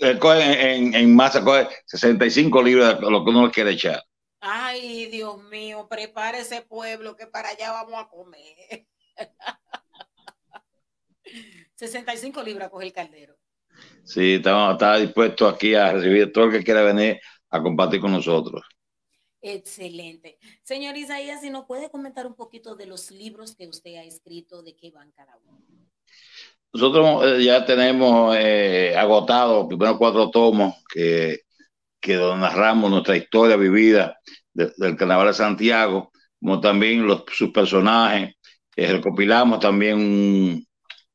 Eh, 0.00 0.18
coge 0.18 0.74
en, 0.74 0.94
en, 0.94 1.14
masa 1.14 1.44
coge 1.44 1.68
65 1.86 2.62
libras 2.62 3.00
de 3.00 3.10
lo 3.10 3.24
que 3.24 3.30
uno 3.30 3.50
quiere 3.50 3.72
echar. 3.72 4.02
Ay, 4.40 5.06
Dios 5.06 5.40
mío, 5.44 5.86
prepare 5.88 6.40
ese 6.40 6.62
pueblo 6.62 7.14
que 7.14 7.26
para 7.26 7.50
allá 7.50 7.70
vamos 7.72 8.02
a 8.02 8.08
comer. 8.08 8.86
65 11.74 12.42
libras 12.42 12.70
coge 12.70 12.86
el 12.86 12.92
caldero. 12.92 13.36
Sí, 14.04 14.34
está, 14.34 14.72
está 14.72 14.96
dispuesto 14.96 15.48
aquí 15.48 15.74
a 15.74 15.92
recibir 15.92 16.32
todo 16.32 16.44
el 16.46 16.52
que 16.52 16.64
quiera 16.64 16.82
venir 16.82 17.20
a 17.50 17.62
compartir 17.62 18.00
con 18.00 18.12
nosotros. 18.12 18.62
Excelente. 19.40 20.38
Señor 20.62 20.96
Isaías, 20.96 21.40
si 21.40 21.50
nos 21.50 21.64
puede 21.66 21.90
comentar 21.90 22.26
un 22.26 22.34
poquito 22.34 22.76
de 22.76 22.86
los 22.86 23.10
libros 23.10 23.56
que 23.56 23.66
usted 23.66 23.96
ha 23.96 24.04
escrito, 24.04 24.62
de 24.62 24.76
qué 24.76 24.92
van 24.92 25.10
cada 25.10 25.36
uno. 25.44 25.60
Nosotros 26.72 27.24
eh, 27.26 27.44
ya 27.44 27.64
tenemos 27.64 28.36
eh, 28.38 28.94
agotado 28.96 29.60
los 29.60 29.66
primeros 29.66 29.98
cuatro 29.98 30.30
tomos 30.30 30.74
que, 30.88 31.40
que 32.00 32.16
narramos 32.16 32.90
nuestra 32.90 33.16
historia 33.16 33.56
vivida 33.56 34.16
de, 34.54 34.72
del 34.76 34.96
Carnaval 34.96 35.26
de 35.26 35.34
Santiago, 35.34 36.12
como 36.40 36.60
también 36.60 37.06
los, 37.06 37.24
sus 37.32 37.50
personajes. 37.50 38.36
Eh, 38.76 38.90
recopilamos 38.92 39.60
también 39.60 39.98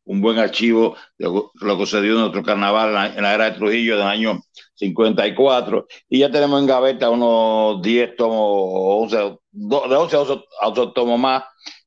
un, 0.05 0.21
buen 0.21 0.37
archivo 0.37 0.95
de 1.17 1.25
lo 1.25 1.77
que 1.77 1.85
sucedió 1.85 2.13
en 2.13 2.19
nuestro 2.21 2.43
carnaval 2.43 3.15
en 3.15 3.23
la, 3.23 3.33
era 3.33 3.45
de 3.45 3.57
Trujillo 3.57 3.97
del 3.97 4.07
año 4.07 4.39
54. 4.75 5.87
Y 6.09 6.19
ya 6.19 6.31
tenemos 6.31 6.61
en 6.61 6.67
gaveta 6.67 7.09
unos 7.09 7.81
10 7.81 8.15
tomos, 8.15 8.39
11, 8.41 9.17
de 9.51 9.95
11 9.95 10.15
a 10.15 10.69
12, 10.69 10.91
tomos 10.93 11.19
más 11.19 11.43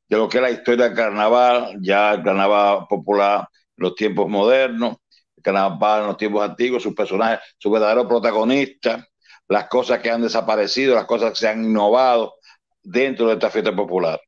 de 0.09 0.17
lo 0.17 0.29
que 0.29 0.39
es 0.39 0.43
la 0.43 0.51
historia 0.51 0.87
del 0.87 0.97
carnaval, 0.97 1.79
ya 1.81 2.15
el 2.15 2.23
carnaval 2.25 2.87
popular 2.89 3.49
en 3.77 3.85
los 3.85 3.95
tiempos 3.95 4.29
modernos, 4.29 4.97
el 5.37 5.43
carnaval 5.43 6.03
en 6.03 6.07
los 6.09 6.17
tiempos 6.17 6.43
antiguos, 6.43 6.83
sus 6.83 6.95
personajes, 6.95 7.41
su 7.59 7.71
verdadero 7.71 8.09
protagonista, 8.09 9.07
las 9.49 9.69
cosas 9.69 10.01
que 10.01 10.11
han 10.11 10.23
desaparecido, 10.23 10.97
las 10.97 11.07
cosas 11.07 11.31
que 11.31 11.37
se 11.37 11.49
han 11.49 11.65
innovado 11.65 12.35
dentro 12.83 13.29
de 13.29 13.35
esta 13.35 13.51
fiesta 13.51 13.75
popular. 13.75 14.21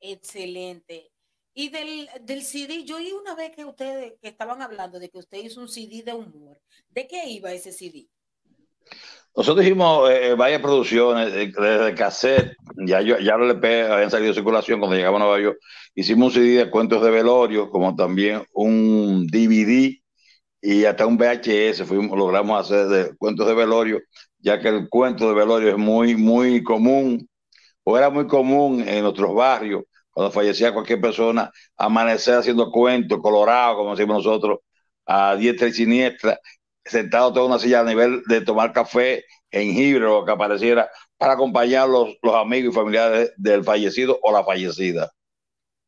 Excelente. 0.00 1.10
Y 1.54 1.70
del, 1.70 2.08
del 2.22 2.42
CD, 2.42 2.84
yo 2.84 2.96
oí 2.96 3.12
una 3.12 3.34
vez 3.34 3.50
que 3.54 3.64
ustedes 3.64 4.14
que 4.20 4.28
estaban 4.28 4.62
hablando 4.62 4.98
de 4.98 5.10
que 5.10 5.18
usted 5.18 5.38
hizo 5.38 5.60
un 5.60 5.68
CD 5.68 6.02
de 6.04 6.12
humor. 6.12 6.60
¿De 6.88 7.06
qué 7.08 7.28
iba 7.28 7.52
ese 7.52 7.72
CD? 7.72 8.08
Nosotros 9.36 9.64
hicimos 9.64 10.10
eh, 10.10 10.34
varias 10.34 10.60
producciones 10.60 11.32
de, 11.32 11.46
de, 11.48 11.78
de 11.84 11.94
cassette, 11.94 12.56
ya, 12.86 13.00
yo, 13.00 13.18
ya 13.18 13.36
los 13.36 13.50
LP 13.50 13.82
habían 13.82 14.10
salido 14.10 14.30
de 14.30 14.34
circulación 14.34 14.80
cuando 14.80 14.96
llegamos 14.96 15.20
a 15.20 15.24
Nueva 15.24 15.40
York. 15.40 15.58
Hicimos 15.94 16.36
un 16.36 16.42
CD 16.42 16.64
de 16.64 16.70
cuentos 16.70 17.02
de 17.02 17.10
velorio, 17.10 17.70
como 17.70 17.94
también 17.94 18.42
un 18.52 19.26
DVD 19.26 19.96
y 20.60 20.84
hasta 20.84 21.06
un 21.06 21.16
VHS. 21.18 21.88
Logramos 21.90 22.60
hacer 22.60 22.88
de 22.88 23.16
cuentos 23.16 23.46
de 23.46 23.54
velorio, 23.54 24.00
ya 24.38 24.60
que 24.60 24.68
el 24.68 24.88
cuento 24.88 25.28
de 25.28 25.34
velorio 25.34 25.70
es 25.70 25.78
muy, 25.78 26.16
muy 26.16 26.62
común, 26.62 27.27
o 27.88 27.96
era 27.96 28.10
muy 28.10 28.26
común 28.26 28.86
en 28.86 29.02
nuestros 29.02 29.34
barrios, 29.34 29.84
cuando 30.10 30.30
fallecía 30.30 30.74
cualquier 30.74 31.00
persona, 31.00 31.50
amanecer 31.74 32.34
haciendo 32.34 32.70
cuentos, 32.70 33.18
colorado, 33.22 33.76
como 33.78 33.96
decimos 33.96 34.18
nosotros, 34.18 34.58
a 35.06 35.34
diestra 35.36 35.68
y 35.68 35.72
siniestra, 35.72 36.38
sentado 36.84 37.32
toda 37.32 37.46
una 37.46 37.58
silla 37.58 37.80
a 37.80 37.84
nivel 37.84 38.22
de 38.26 38.42
tomar 38.42 38.74
café, 38.74 39.24
jengibre 39.50 40.04
o 40.04 40.20
lo 40.20 40.26
que 40.26 40.32
apareciera, 40.32 40.90
para 41.16 41.32
acompañar 41.32 41.88
los, 41.88 42.14
los 42.22 42.34
amigos 42.34 42.72
y 42.74 42.76
familiares 42.76 43.32
del 43.38 43.64
fallecido 43.64 44.18
o 44.22 44.32
la 44.32 44.44
fallecida. 44.44 45.10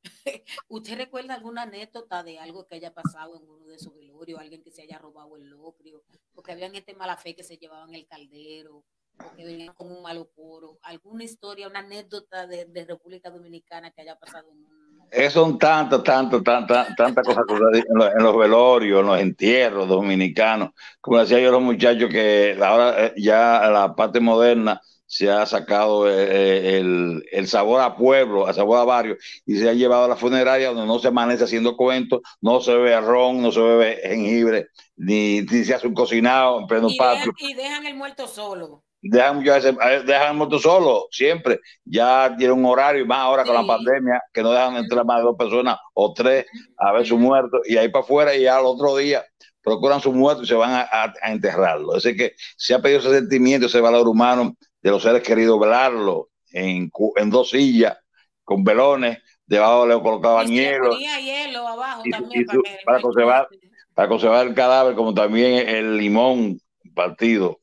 ¿Usted 0.69 0.97
recuerda 0.97 1.35
alguna 1.35 1.62
anécdota 1.62 2.23
de 2.23 2.38
algo 2.38 2.66
que 2.66 2.76
haya 2.76 2.95
pasado 2.95 3.37
en 3.37 3.47
uno 3.47 3.66
de 3.66 3.78
sus 3.78 3.95
velorios? 3.95 4.40
Alguien 4.40 4.62
que 4.62 4.71
se 4.71 4.80
haya 4.83 4.97
robado 4.97 5.37
el 5.37 5.50
locrio, 5.50 6.02
porque 6.33 6.52
había 6.52 6.71
gente 6.71 6.95
mala 6.95 7.19
fe 7.19 7.37
que 7.37 7.45
se 7.45 7.59
llevaban 7.59 7.95
el 7.95 8.07
caldero, 8.07 8.85
o 9.25 9.37
que 9.37 9.45
venían 9.45 9.75
con 9.75 9.91
un 9.91 10.03
malo 10.03 10.29
coro. 10.35 10.79
¿Alguna 10.83 11.25
historia, 11.25 11.69
una 11.69 11.81
anécdota 11.81 12.47
de, 12.47 12.67
de 12.67 12.85
República 12.85 13.31
Dominicana 13.31 13.91
que 13.91 14.03
haya 14.03 14.19
pasado 14.19 14.50
en 14.50 14.59
un 14.59 14.81
es 15.11 15.33
son 15.33 15.59
tantas, 15.59 16.03
tantas, 16.05 16.43
tantas, 16.43 16.95
tantas 16.95 17.27
cosas 17.27 17.45
en 17.49 17.99
los, 17.99 18.12
en 18.15 18.23
los, 18.23 18.37
velorios, 18.37 19.00
en 19.00 19.07
los 19.07 19.19
entierros 19.19 19.89
dominicanos. 19.89 20.71
Como 21.00 21.19
decía 21.19 21.41
yo 21.41 21.49
a 21.49 21.53
los 21.53 21.62
muchachos, 21.62 22.09
que 22.11 22.57
ahora 22.62 23.12
ya 23.17 23.69
la 23.71 23.95
parte 23.97 24.21
moderna 24.21 24.81
se 25.07 25.29
ha 25.29 25.45
sacado 25.47 26.09
el, 26.09 27.25
el, 27.33 27.49
sabor 27.49 27.81
a 27.81 27.97
pueblo, 27.97 28.47
a 28.47 28.55
sabor 28.55 28.79
a 28.79 28.85
barrio, 28.85 29.17
y 29.45 29.57
se 29.57 29.69
ha 29.69 29.73
llevado 29.73 30.05
a 30.05 30.09
la 30.09 30.15
funeraria 30.15 30.69
donde 30.69 30.87
no 30.87 31.00
se 31.00 31.09
amanece 31.09 31.43
haciendo 31.43 31.77
cuentos, 31.77 32.21
no 32.41 32.61
se 32.61 32.73
bebe 32.73 33.00
ron, 33.00 33.43
no 33.43 33.50
se 33.50 33.61
bebe 33.61 33.99
jengibre, 34.05 34.69
ni, 34.97 35.41
ni 35.41 35.65
se 35.65 35.75
hace 35.75 35.89
un 35.89 35.95
cocinado 35.95 36.61
en 36.61 36.69
pleno 36.69 36.89
y 36.89 36.97
patio. 36.97 37.33
Dejan, 37.37 37.50
y 37.50 37.55
dejan 37.55 37.87
el 37.87 37.97
muerto 37.97 38.29
solo 38.29 38.85
dejan, 39.02 39.42
dejan 39.42 40.30
el 40.33 40.37
moto 40.37 40.59
solo, 40.59 41.07
siempre. 41.11 41.61
Ya 41.85 42.35
tiene 42.37 42.52
un 42.52 42.64
horario, 42.64 43.02
y 43.02 43.07
más 43.07 43.19
ahora 43.19 43.45
con 43.45 43.57
sí. 43.57 43.62
la 43.62 43.66
pandemia, 43.66 44.23
que 44.33 44.42
no 44.42 44.52
dejan 44.52 44.76
entrar 44.76 45.04
más 45.04 45.19
de 45.19 45.25
dos 45.25 45.37
personas 45.37 45.78
o 45.95 46.12
tres 46.12 46.47
a 46.76 46.92
ver 46.92 47.07
su 47.07 47.19
muerto, 47.19 47.61
y 47.64 47.76
ahí 47.76 47.88
para 47.88 48.04
afuera, 48.04 48.35
y 48.35 48.42
ya 48.42 48.59
al 48.59 48.66
otro 48.66 48.97
día 48.97 49.25
procuran 49.62 50.00
su 50.00 50.12
muerto 50.12 50.42
y 50.42 50.47
se 50.47 50.54
van 50.54 50.71
a, 50.71 50.80
a, 50.80 51.12
a 51.23 51.33
enterrarlo. 51.33 51.95
Es 51.97 52.02
decir, 52.02 52.19
que 52.19 52.35
se 52.57 52.75
ha 52.75 52.80
pedido 52.80 53.00
ese 53.00 53.11
sentimiento, 53.11 53.66
ese 53.66 53.80
valor 53.80 54.09
humano 54.09 54.57
de 54.83 54.90
los 54.90 55.02
seres 55.02 55.23
queridos, 55.23 55.61
velarlo 55.61 56.30
en, 56.52 56.90
en 57.16 57.30
dos 57.30 57.50
sillas, 57.50 57.99
con 58.45 58.64
velones, 58.64 59.19
debajo 59.47 59.87
le 59.87 60.00
colocaban 60.00 60.47
hielo. 60.49 60.97
hielo 60.97 61.69
abajo 61.69 62.02
y, 62.04 62.11
también 62.11 62.42
y 62.42 62.52
su, 62.52 62.62
para, 62.62 62.78
para, 62.85 63.00
conservar, 63.00 63.49
para 63.95 64.09
conservar 64.09 64.47
el 64.47 64.54
cadáver, 64.54 64.95
como 64.95 65.12
también 65.12 65.68
el 65.68 65.98
limón 65.98 66.59
partido 66.94 67.60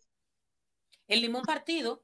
el 1.08 1.22
limón 1.22 1.44
partido. 1.46 2.04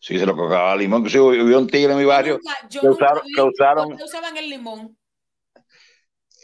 Sí, 0.00 0.18
se 0.18 0.26
lo 0.26 0.36
colocaba 0.36 0.76
limón. 0.76 1.08
Sí, 1.10 1.18
hubo 1.18 1.30
un 1.58 1.66
tigre 1.66 1.92
en 1.92 1.98
mi 1.98 2.04
barrio 2.04 2.38
yo 2.70 2.80
que 2.80 2.88
usaron. 2.88 3.22
vi, 3.24 3.32
Que 3.34 3.42
usaron 3.42 3.88
¿Por 3.88 3.96
qué 3.96 4.04
usaban 4.04 4.36
el 4.36 4.48
limón? 4.50 4.96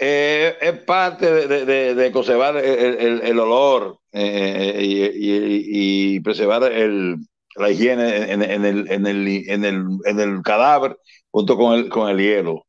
eh, 0.00 0.56
es 0.60 0.72
parte 0.82 1.30
de, 1.48 1.64
de, 1.66 1.94
de 1.94 2.12
conservar 2.12 2.56
el, 2.56 2.64
el, 2.98 3.20
el 3.22 3.38
olor 3.40 3.98
eh, 4.12 4.78
y, 4.80 5.02
y, 5.04 6.16
y, 6.16 6.20
preservar 6.20 6.64
el, 6.72 7.16
la 7.56 7.70
higiene 7.70 8.32
en, 8.32 8.42
en, 8.42 8.64
el, 8.64 8.90
en, 8.90 9.06
el, 9.06 9.26
en, 9.50 9.64
el, 9.64 9.84
en 10.04 10.20
el 10.20 10.42
cadáver 10.42 10.96
junto 11.30 11.56
con 11.56 11.74
el, 11.74 11.88
con 11.88 12.08
el 12.08 12.18
hielo. 12.18 12.66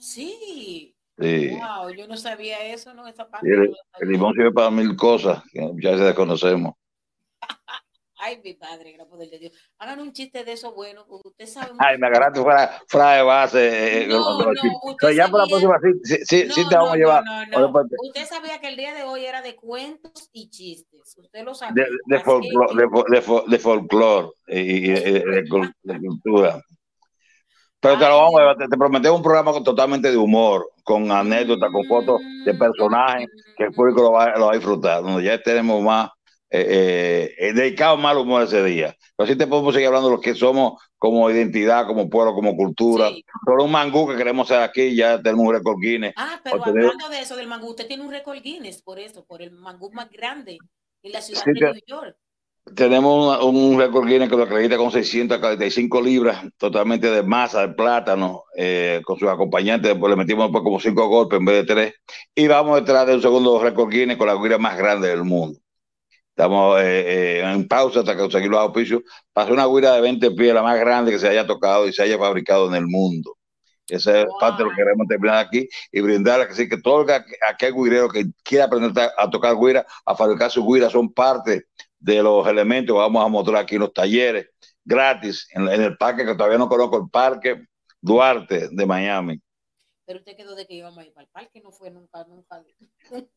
Sí. 0.00 0.94
Sí. 1.18 1.50
Wow, 1.50 1.90
yo 1.90 2.06
no 2.06 2.16
sabía 2.16 2.64
eso, 2.72 2.94
¿no? 2.94 3.06
Esa 3.08 3.28
parte 3.28 3.48
El, 3.48 3.70
no 3.70 3.76
el 4.00 4.08
limón 4.08 4.34
sirve 4.34 4.52
para 4.52 4.70
mil 4.70 4.94
cosas 4.96 5.42
que 5.52 5.60
ya 5.82 5.96
se 5.96 6.04
desconocemos. 6.04 6.74
Ay, 8.20 8.40
mi 8.42 8.54
padre, 8.54 8.92
gran 8.92 9.08
poder 9.08 9.30
de 9.30 9.38
Dios. 9.38 9.52
Hagan 9.78 10.00
un 10.00 10.12
chiste 10.12 10.42
de 10.44 10.52
eso 10.52 10.72
bueno, 10.74 11.04
porque 11.08 11.28
usted 11.28 11.46
sabe. 11.46 11.72
Ay, 11.78 11.98
me 11.98 12.06
agarraste 12.08 12.40
fuera, 12.42 12.80
fuera 12.88 13.12
de 13.12 13.22
base. 13.22 14.02
Eh, 14.02 14.06
No, 14.08 14.18
no, 14.18 14.50
usted 14.50 14.68
Pero 15.00 15.12
ya 15.12 15.28
por 15.28 15.40
la 15.40 15.46
sabía- 15.46 15.68
próxima 15.68 15.78
sí, 16.02 16.16
sí, 16.24 16.44
No, 16.48 16.54
sí 16.54 16.68
te 16.68 16.74
vamos 16.74 16.88
no, 16.90 16.94
a 16.94 16.96
llevar. 16.96 17.24
no, 17.24 17.46
no, 17.46 17.70
no. 17.72 17.82
Usted 18.08 18.26
sabía 18.26 18.60
que 18.60 18.68
el 18.68 18.76
día 18.76 18.92
de 18.94 19.04
hoy 19.04 19.24
era 19.24 19.40
de 19.42 19.54
cuentos 19.54 20.28
y 20.32 20.50
chistes. 20.50 21.14
Usted 21.16 21.44
lo 21.44 21.52
De, 21.52 21.56
sabía. 21.56 21.84
de, 22.06 22.16
Así 22.16 22.24
folclore, 22.24 22.68
que- 22.74 22.76
de, 22.76 22.86
fo- 22.88 23.04
de, 23.08 23.22
fo- 23.22 23.46
de 23.46 23.58
folclore 23.58 24.28
y, 24.48 24.60
y- 24.60 24.80
de, 24.88 25.12
de 25.20 25.44
cul- 25.44 25.72
de 25.82 25.98
cultura. 26.00 26.60
Pero 27.80 27.96
te 27.96 28.08
lo 28.08 28.16
vamos 28.18 28.40
a 28.40 28.56
te, 28.56 28.66
te 28.66 28.76
prometemos 28.76 29.18
un 29.18 29.22
programa 29.22 29.52
con- 29.52 29.62
totalmente 29.62 30.10
de 30.10 30.16
humor, 30.16 30.68
con 30.82 31.10
anécdotas, 31.12 31.70
con 31.70 31.84
fotos 31.86 32.20
de 32.44 32.52
personajes 32.54 33.28
que 33.56 33.64
el 33.64 33.72
público 33.72 34.02
lo 34.02 34.10
va, 34.12 34.36
lo 34.36 34.46
va 34.46 34.52
a 34.52 34.56
disfrutar, 34.56 35.02
donde 35.02 35.22
ya 35.22 35.40
tenemos 35.40 35.80
más 35.82 36.10
eh, 36.50 37.34
eh, 37.38 37.52
dedicado 37.52 37.96
más 37.96 38.12
al 38.12 38.18
humor 38.18 38.42
ese 38.42 38.62
día. 38.64 38.96
Pero 39.16 39.28
sí 39.30 39.36
te 39.36 39.46
podemos 39.46 39.74
seguir 39.74 39.88
hablando 39.88 40.08
de 40.10 40.16
lo 40.16 40.20
que 40.20 40.34
somos 40.34 40.80
como 40.96 41.30
identidad, 41.30 41.86
como 41.86 42.08
pueblo, 42.08 42.34
como 42.34 42.56
cultura. 42.56 43.08
Sí. 43.10 43.24
Sobre 43.46 43.62
un 43.64 43.70
mangú 43.70 44.08
que 44.08 44.16
queremos 44.16 44.50
hacer 44.50 44.62
aquí, 44.62 44.94
ya 44.96 45.20
tenemos 45.22 45.46
un 45.46 45.54
récord 45.54 45.76
Guinness. 45.80 46.14
Ah, 46.16 46.40
pero 46.42 46.60
tener- 46.62 46.84
hablando 46.86 47.08
de 47.08 47.20
eso, 47.20 47.36
del 47.36 47.46
mangú, 47.48 47.68
usted 47.70 47.86
tiene 47.86 48.02
un 48.02 48.10
récord 48.10 48.38
Guinness 48.42 48.82
por 48.82 48.98
eso, 48.98 49.24
por 49.24 49.42
el 49.42 49.50
mangú 49.52 49.90
más 49.92 50.10
grande 50.10 50.58
en 51.02 51.12
la 51.12 51.20
ciudad 51.20 51.42
Sí, 51.44 51.50
de 51.52 51.72
New 51.72 51.82
York. 51.86 52.16
Tenemos 52.74 53.26
una- 53.26 53.42
un 53.44 53.78
récord 53.78 54.06
Guinness 54.06 54.28
que 54.28 54.36
lo 54.36 54.42
acredita 54.42 54.76
con 54.76 54.90
645 54.90 56.02
libras, 56.02 56.44
totalmente 56.58 57.10
de 57.10 57.22
masa 57.22 57.66
de 57.66 57.72
plátano, 57.74 58.44
eh, 58.56 59.00
con 59.04 59.18
sus 59.18 59.28
acompañantes. 59.28 59.90
Después 59.92 60.10
le 60.10 60.16
metimos 60.16 60.46
después 60.46 60.64
como 60.64 60.78
cinco 60.80 61.08
golpes 61.08 61.38
en 61.38 61.44
vez 61.46 61.66
de 61.66 61.74
tres. 61.74 61.94
Y 62.34 62.46
vamos 62.46 62.78
detrás 62.80 63.06
de 63.06 63.14
un 63.14 63.22
segundo 63.22 63.58
récord 63.62 63.88
Guinness 63.90 64.18
con 64.18 64.26
la 64.26 64.34
guira 64.34 64.58
más 64.58 64.76
grande 64.76 65.08
del 65.08 65.24
mundo. 65.24 65.58
Estamos 66.38 66.80
eh, 66.80 67.40
eh, 67.40 67.52
en 67.52 67.66
pausa 67.66 67.98
hasta 67.98 68.16
conseguir 68.16 68.48
los 68.48 68.60
auspicios. 68.60 69.02
hacer 69.34 69.52
una 69.52 69.66
guira 69.66 69.94
de 69.94 70.00
20 70.00 70.30
pies, 70.30 70.54
la 70.54 70.62
más 70.62 70.78
grande 70.78 71.10
que 71.10 71.18
se 71.18 71.26
haya 71.28 71.44
tocado 71.44 71.88
y 71.88 71.92
se 71.92 72.00
haya 72.04 72.16
fabricado 72.16 72.68
en 72.68 72.76
el 72.76 72.86
mundo. 72.86 73.36
Esa 73.88 74.20
es 74.20 74.26
Wow. 74.26 74.38
parte 74.38 74.58
de 74.62 74.64
lo 74.68 74.70
que 74.70 74.76
queremos 74.76 75.08
terminar 75.08 75.38
aquí 75.38 75.68
y 75.90 76.00
brindarle 76.00 76.46
que 76.46 76.54
sí, 76.54 76.68
que 76.68 76.78
todo 76.80 77.04
aqu- 77.06 77.24
aquel 77.50 77.74
guirero 77.74 78.08
que 78.08 78.26
quiera 78.44 78.66
aprender 78.66 78.92
a, 79.18 79.24
a 79.24 79.28
tocar 79.28 79.56
guira, 79.56 79.84
a 80.06 80.14
fabricar 80.14 80.48
su 80.48 80.64
guira, 80.64 80.88
son 80.88 81.12
parte 81.12 81.64
de 81.98 82.22
los 82.22 82.46
elementos 82.46 82.94
que 82.94 83.00
vamos 83.00 83.24
a 83.24 83.28
mostrar 83.28 83.62
aquí 83.62 83.74
en 83.74 83.80
los 83.80 83.92
talleres, 83.92 84.46
gratis, 84.84 85.48
en, 85.54 85.66
en 85.68 85.82
el 85.82 85.96
parque, 85.96 86.24
que 86.24 86.34
todavía 86.36 86.58
no 86.58 86.68
conozco 86.68 86.98
el 86.98 87.10
parque 87.10 87.64
Duarte 88.00 88.68
de 88.70 88.86
Miami. 88.86 89.40
Pero 90.08 90.20
usted 90.20 90.38
quedó 90.38 90.54
de 90.54 90.66
que 90.66 90.72
íbamos 90.72 90.96
a 90.96 91.04
ir 91.04 91.12
para 91.12 91.26
el 91.26 91.30
parque, 91.30 91.60
no 91.60 91.70
fue 91.70 91.90
nunca, 91.90 92.24
nunca. 92.24 92.62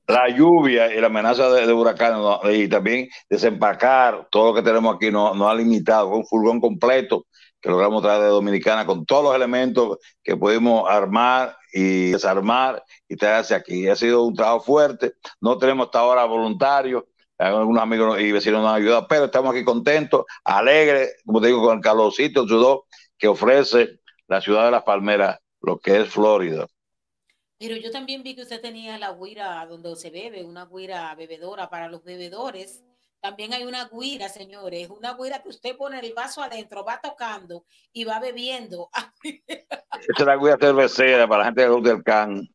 La 0.07 0.29
lluvia 0.29 0.95
y 0.95 1.01
la 1.01 1.07
amenaza 1.07 1.51
de, 1.51 1.67
de 1.67 1.73
huracanes 1.73 2.19
no, 2.19 2.39
y 2.49 2.69
también 2.69 3.09
desempacar 3.29 4.29
todo 4.31 4.47
lo 4.47 4.53
que 4.53 4.61
tenemos 4.61 4.95
aquí 4.95 5.11
no, 5.11 5.35
no 5.35 5.49
ha 5.49 5.53
limitado, 5.53 6.07
un 6.07 6.25
furgón 6.25 6.61
completo 6.61 7.25
que 7.59 7.69
logramos 7.69 8.01
traer 8.01 8.21
de 8.21 8.29
Dominicana 8.29 8.85
con 8.85 9.05
todos 9.05 9.21
los 9.21 9.35
elementos 9.35 9.97
que 10.23 10.37
pudimos 10.37 10.89
armar 10.89 11.57
y 11.73 12.11
desarmar 12.11 12.81
y 13.05 13.17
traerse 13.17 13.53
aquí. 13.53 13.89
Ha 13.89 13.97
sido 13.97 14.23
un 14.23 14.33
trabajo 14.33 14.61
fuerte, 14.61 15.15
no 15.41 15.57
tenemos 15.57 15.87
hasta 15.87 15.99
ahora 15.99 16.23
voluntarios, 16.23 17.03
algunos 17.37 17.83
amigos 17.83 18.17
y 18.17 18.31
vecinos 18.31 18.61
nos 18.61 18.69
han 18.69 18.81
ayudado, 18.81 19.07
pero 19.09 19.25
estamos 19.25 19.53
aquí 19.53 19.65
contentos, 19.65 20.23
alegres, 20.45 21.17
como 21.25 21.41
te 21.41 21.47
digo, 21.47 21.61
con 21.61 21.79
el 21.79 21.83
calorcito, 21.83 22.43
el 22.43 22.47
sudor 22.47 22.85
que 23.17 23.27
ofrece 23.27 23.99
la 24.27 24.39
ciudad 24.39 24.63
de 24.63 24.71
las 24.71 24.83
palmeras, 24.83 25.40
lo 25.61 25.79
que 25.79 26.01
es 26.01 26.09
Florida. 26.09 26.67
Pero 27.57 27.75
yo 27.75 27.91
también 27.91 28.23
vi 28.23 28.35
que 28.35 28.41
usted 28.41 28.59
tenía 28.59 28.97
la 28.97 29.13
guira 29.13 29.65
donde 29.67 29.95
se 29.95 30.09
bebe, 30.09 30.43
una 30.43 30.65
guira 30.65 31.13
bebedora 31.15 31.69
para 31.69 31.87
los 31.87 32.03
bebedores. 32.03 32.83
También 33.19 33.53
hay 33.53 33.65
una 33.65 33.87
guira, 33.87 34.29
señores, 34.29 34.89
una 34.89 35.13
guira 35.13 35.43
que 35.43 35.49
usted 35.49 35.77
pone 35.77 35.99
el 35.99 36.13
vaso 36.13 36.41
adentro, 36.41 36.83
va 36.83 36.99
tocando 36.99 37.65
y 37.93 38.03
va 38.03 38.19
bebiendo. 38.19 38.89
Esa 39.23 39.73
es 40.17 40.25
la 40.25 40.37
guía 40.37 40.57
cervecera 40.59 41.27
para 41.27 41.39
la 41.39 41.45
gente 41.45 41.61
que 41.61 41.67
le 41.67 41.73
gusta 41.75 41.91
el 41.91 42.03
can. 42.03 42.49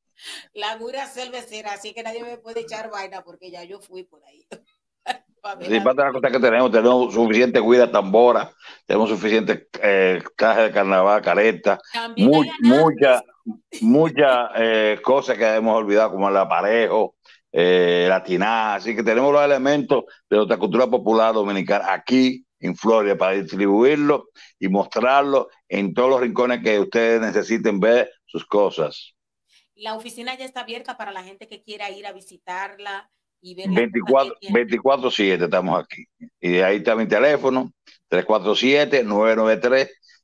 La 0.55 0.77
guira 0.77 1.07
cervecera, 1.07 1.75
así 1.75 1.95
que 1.95 2.03
nadie 2.03 2.25
me 2.25 2.38
puede 2.38 2.62
echar 2.62 2.90
vaina 2.90 3.23
porque 3.23 3.51
ya 3.51 3.62
yo 3.62 3.81
fui 3.81 4.03
por 4.03 4.25
ahí. 4.25 4.45
Sí, 5.61 5.81
parte 5.81 6.03
de 6.03 6.05
las 6.05 6.13
cosas 6.13 6.33
que 6.33 6.41
tenemos, 6.41 6.71
tenemos 6.71 7.15
suficiente 7.15 7.61
guida 7.61 7.91
tambora, 7.91 8.53
tenemos 8.87 9.09
suficiente 9.09 9.69
eh, 9.83 10.23
caja 10.37 10.65
de 10.65 10.73
carnaval, 10.73 11.23
careta, 11.23 11.79
muchas 12.17 13.23
muchas 13.81 14.51
eh, 14.57 14.99
cosas 15.03 15.37
que 15.39 15.47
hemos 15.47 15.77
olvidado, 15.77 16.13
como 16.13 16.29
el 16.29 16.37
aparejo, 16.37 17.17
eh, 17.53 18.07
la 18.09 18.23
tinada, 18.23 18.75
así 18.77 18.95
que 18.95 19.03
tenemos 19.03 19.33
los 19.33 19.45
elementos 19.45 20.05
de 20.29 20.37
nuestra 20.37 20.59
cultura 20.59 20.87
popular 20.87 21.33
dominicana 21.33 21.93
aquí 21.93 22.45
en 22.59 22.77
Florida 22.77 23.17
para 23.17 23.37
distribuirlo 23.37 24.29
y 24.59 24.69
mostrarlo 24.69 25.49
en 25.69 25.95
todos 25.95 26.11
los 26.11 26.21
rincones 26.21 26.63
que 26.63 26.79
ustedes 26.79 27.21
necesiten 27.21 27.79
ver 27.79 28.11
sus 28.25 28.45
cosas. 28.47 29.15
La 29.75 29.95
oficina 29.95 30.37
ya 30.37 30.45
está 30.45 30.61
abierta 30.61 30.97
para 30.97 31.13
la 31.13 31.23
gente 31.23 31.47
que 31.47 31.63
quiera 31.63 31.91
ir 31.91 32.07
a 32.07 32.13
visitarla 32.13 33.11
y 33.40 33.55
ver 33.55 33.66
las 33.68 33.75
cosas 33.75 33.92
24 33.92 34.33
que 34.35 34.38
tiene. 34.40 34.66
24/7 34.66 35.44
estamos 35.44 35.85
aquí. 35.85 36.05
Y 36.40 36.59
ahí 36.61 36.77
está 36.79 36.96
mi 36.96 37.07
teléfono, 37.07 37.70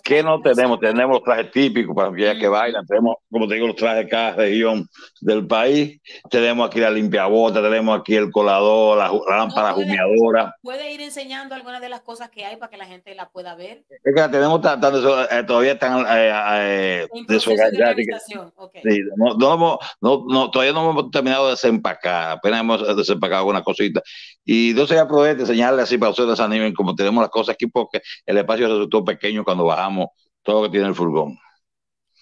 ¿Qué 0.05 0.23
no 0.23 0.41
tenemos? 0.41 0.79
Tenemos 0.79 1.17
los 1.17 1.25
trajes 1.25 1.51
típicos 1.51 1.95
para 1.95 2.09
aquellas 2.11 2.39
que 2.39 2.47
bailan. 2.47 2.87
Tenemos, 2.87 3.17
como 3.31 3.49
te 3.49 3.55
digo, 3.55 3.67
los 3.67 3.77
trajes 3.77 4.05
de 4.05 4.09
cada 4.09 4.33
región 4.37 4.87
del 5.21 5.47
país. 5.47 6.01
Tenemos 6.31 6.69
aquí 6.69 6.79
la 6.79 6.91
limpiabota, 6.91 7.61
tenemos 7.61 7.99
aquí 7.99 8.15
el 8.15 8.31
colador, 8.31 8.99
la, 8.99 9.09
la 9.29 9.37
lámpara 9.39 9.75
puede- 9.75 9.87
humeadora. 9.87 10.55
Puede 10.63 10.93
ir 10.93 11.01
enseñando 11.01 11.55
algunas 11.57 11.81
de 11.81 11.89
las 11.89 12.03
cosas 12.03 12.31
que 12.31 12.45
hay 12.45 12.57
para 12.57 12.71
que 12.71 12.77
la 12.77 12.87
gente 12.87 13.15
la 13.17 13.29
pueda 13.31 13.55
ver. 13.57 13.85
Es 13.91 14.15
que 14.15 14.21
la 14.21 14.31
tenemos 14.31 14.61
tratando, 14.61 14.99
eso, 15.01 15.23
eh, 15.31 15.43
todavía 15.45 15.73
están 15.73 16.07
eh, 16.09 16.33
eh, 16.55 17.09
de 17.27 17.35
desorganizadas. 17.35 17.91
así 17.95 18.05
que- 18.07 18.13
organización. 18.15 18.53
Ok. 18.57 18.73
Sí, 18.85 19.01
no, 19.17 19.35
no 19.37 19.79
no- 20.01 20.25
no, 20.29 20.51
todavía 20.51 20.73
no 20.73 20.91
hemos 20.91 21.11
terminado 21.11 21.47
de 21.47 21.51
desempacar, 21.53 22.31
apenas 22.39 22.61
hemos 22.61 22.97
desempacado 22.97 23.41
algunas 23.41 23.63
cositas. 23.63 24.03
Y 24.45 24.73
no 24.75 24.87
sería 24.87 25.07
prudente 25.07 25.43
enseñarle 25.43 25.83
así 25.83 25.99
para 25.99 26.11
ustedes 26.11 26.39
animen 26.41 26.73
como 26.75 26.95
tenemos 26.95 27.21
las 27.23 27.31
cosas 27.31 27.55
aquí, 27.55 27.67
porque 27.67 28.01
el 28.27 28.39
espacio 28.39 28.67
resultó 28.69 29.05
pequeño 29.05 29.45
cuando 29.45 29.65
bajamos 29.77 30.09
todo 30.43 30.63
lo 30.63 30.67
que 30.69 30.73
tiene 30.73 30.89
el 30.89 30.95
furgón. 30.95 31.39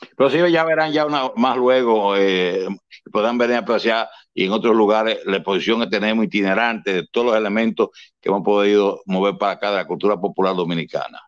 Sí, 0.00 0.52
ya 0.52 0.64
verán 0.64 0.92
ya 0.92 1.04
una, 1.04 1.30
más 1.36 1.56
luego, 1.56 2.16
eh, 2.16 2.66
podrán 3.12 3.36
venir 3.36 3.56
a 3.56 3.60
apreciar 3.60 4.08
y 4.32 4.46
en 4.46 4.52
otros 4.52 4.74
lugares 4.74 5.20
la 5.26 5.36
exposición 5.36 5.80
que 5.80 5.88
tenemos 5.88 6.24
itinerante 6.24 6.92
de 6.92 7.06
todos 7.08 7.28
los 7.28 7.36
elementos 7.36 7.90
que 8.20 8.28
hemos 8.30 8.42
podido 8.42 9.02
mover 9.06 9.36
para 9.36 9.52
acá 9.52 9.70
de 9.70 9.76
la 9.76 9.86
cultura 9.86 10.18
popular 10.18 10.54
dominicana. 10.54 11.20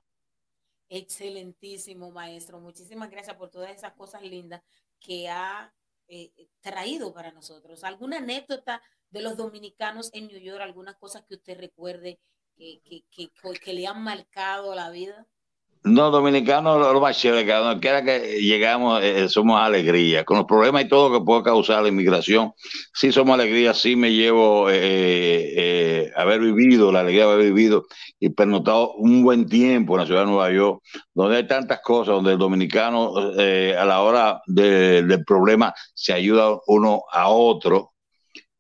Excelentísimo, 0.88 2.11
maestro. 2.11 2.61
Muchísimas 2.61 3.11
gracias 3.11 3.37
por 3.37 3.50
todas 3.50 3.70
esas 3.70 3.92
cosas 3.92 4.22
lindas 4.22 4.62
que 5.00 5.28
ha 5.28 5.72
eh, 6.08 6.30
traído 6.61 7.12
para 7.12 7.32
nosotros. 7.32 7.85
¿Alguna 7.85 8.18
anécdota 8.18 8.82
de 9.11 9.22
los 9.22 9.37
dominicanos 9.37 10.11
en 10.12 10.28
New 10.28 10.38
York? 10.38 10.61
¿Algunas 10.61 10.96
cosas 10.96 11.24
que 11.26 11.35
usted 11.35 11.58
recuerde 11.58 12.20
que, 12.56 12.80
que, 12.85 13.04
que, 13.11 13.30
que 13.58 13.72
le 13.72 13.87
han 13.87 14.02
marcado 14.02 14.74
la 14.74 14.90
vida? 14.90 15.26
No, 15.85 16.12
dominicanos, 16.12 16.79
lo, 16.79 16.92
lo 16.92 17.01
más 17.01 17.18
chévere, 17.18 17.45
que 17.45 17.53
a 17.53 17.59
donde 17.59 17.81
quiera 17.81 18.05
que 18.05 18.40
llegamos, 18.40 19.03
eh, 19.03 19.29
somos 19.29 19.61
alegría. 19.61 20.25
Con 20.25 20.37
los 20.37 20.47
problemas 20.47 20.85
y 20.85 20.88
todo 20.88 21.12
que 21.18 21.25
puede 21.25 21.42
causar 21.42 21.83
la 21.83 21.88
inmigración, 21.88 22.53
sí 22.95 23.11
somos 23.11 23.35
alegría, 23.35 23.75
sí 23.75 23.97
me 23.97 24.12
llevo 24.12 24.71
eh, 24.71 24.75
eh, 24.77 26.12
haber 26.14 26.40
vivido, 26.40 26.92
la 26.92 27.01
alegría 27.01 27.27
de 27.27 27.33
haber 27.33 27.47
vivido 27.47 27.87
y 28.21 28.29
pernoctado 28.31 28.92
un 28.95 29.25
buen 29.25 29.49
tiempo 29.49 29.95
en 29.95 30.01
la 30.03 30.07
ciudad 30.07 30.21
de 30.21 30.27
Nueva 30.29 30.53
York, 30.53 30.83
donde 31.14 31.38
hay 31.38 31.47
tantas 31.49 31.81
cosas, 31.81 32.14
donde 32.14 32.33
el 32.35 32.38
dominicano 32.38 33.14
eh, 33.40 33.75
a 33.77 33.85
la 33.85 34.03
hora 34.03 34.40
de- 34.47 35.03
del 35.03 35.25
problema 35.25 35.75
se 35.95 36.12
ayuda 36.12 36.59
uno 36.68 37.03
a 37.11 37.29
otro. 37.29 37.90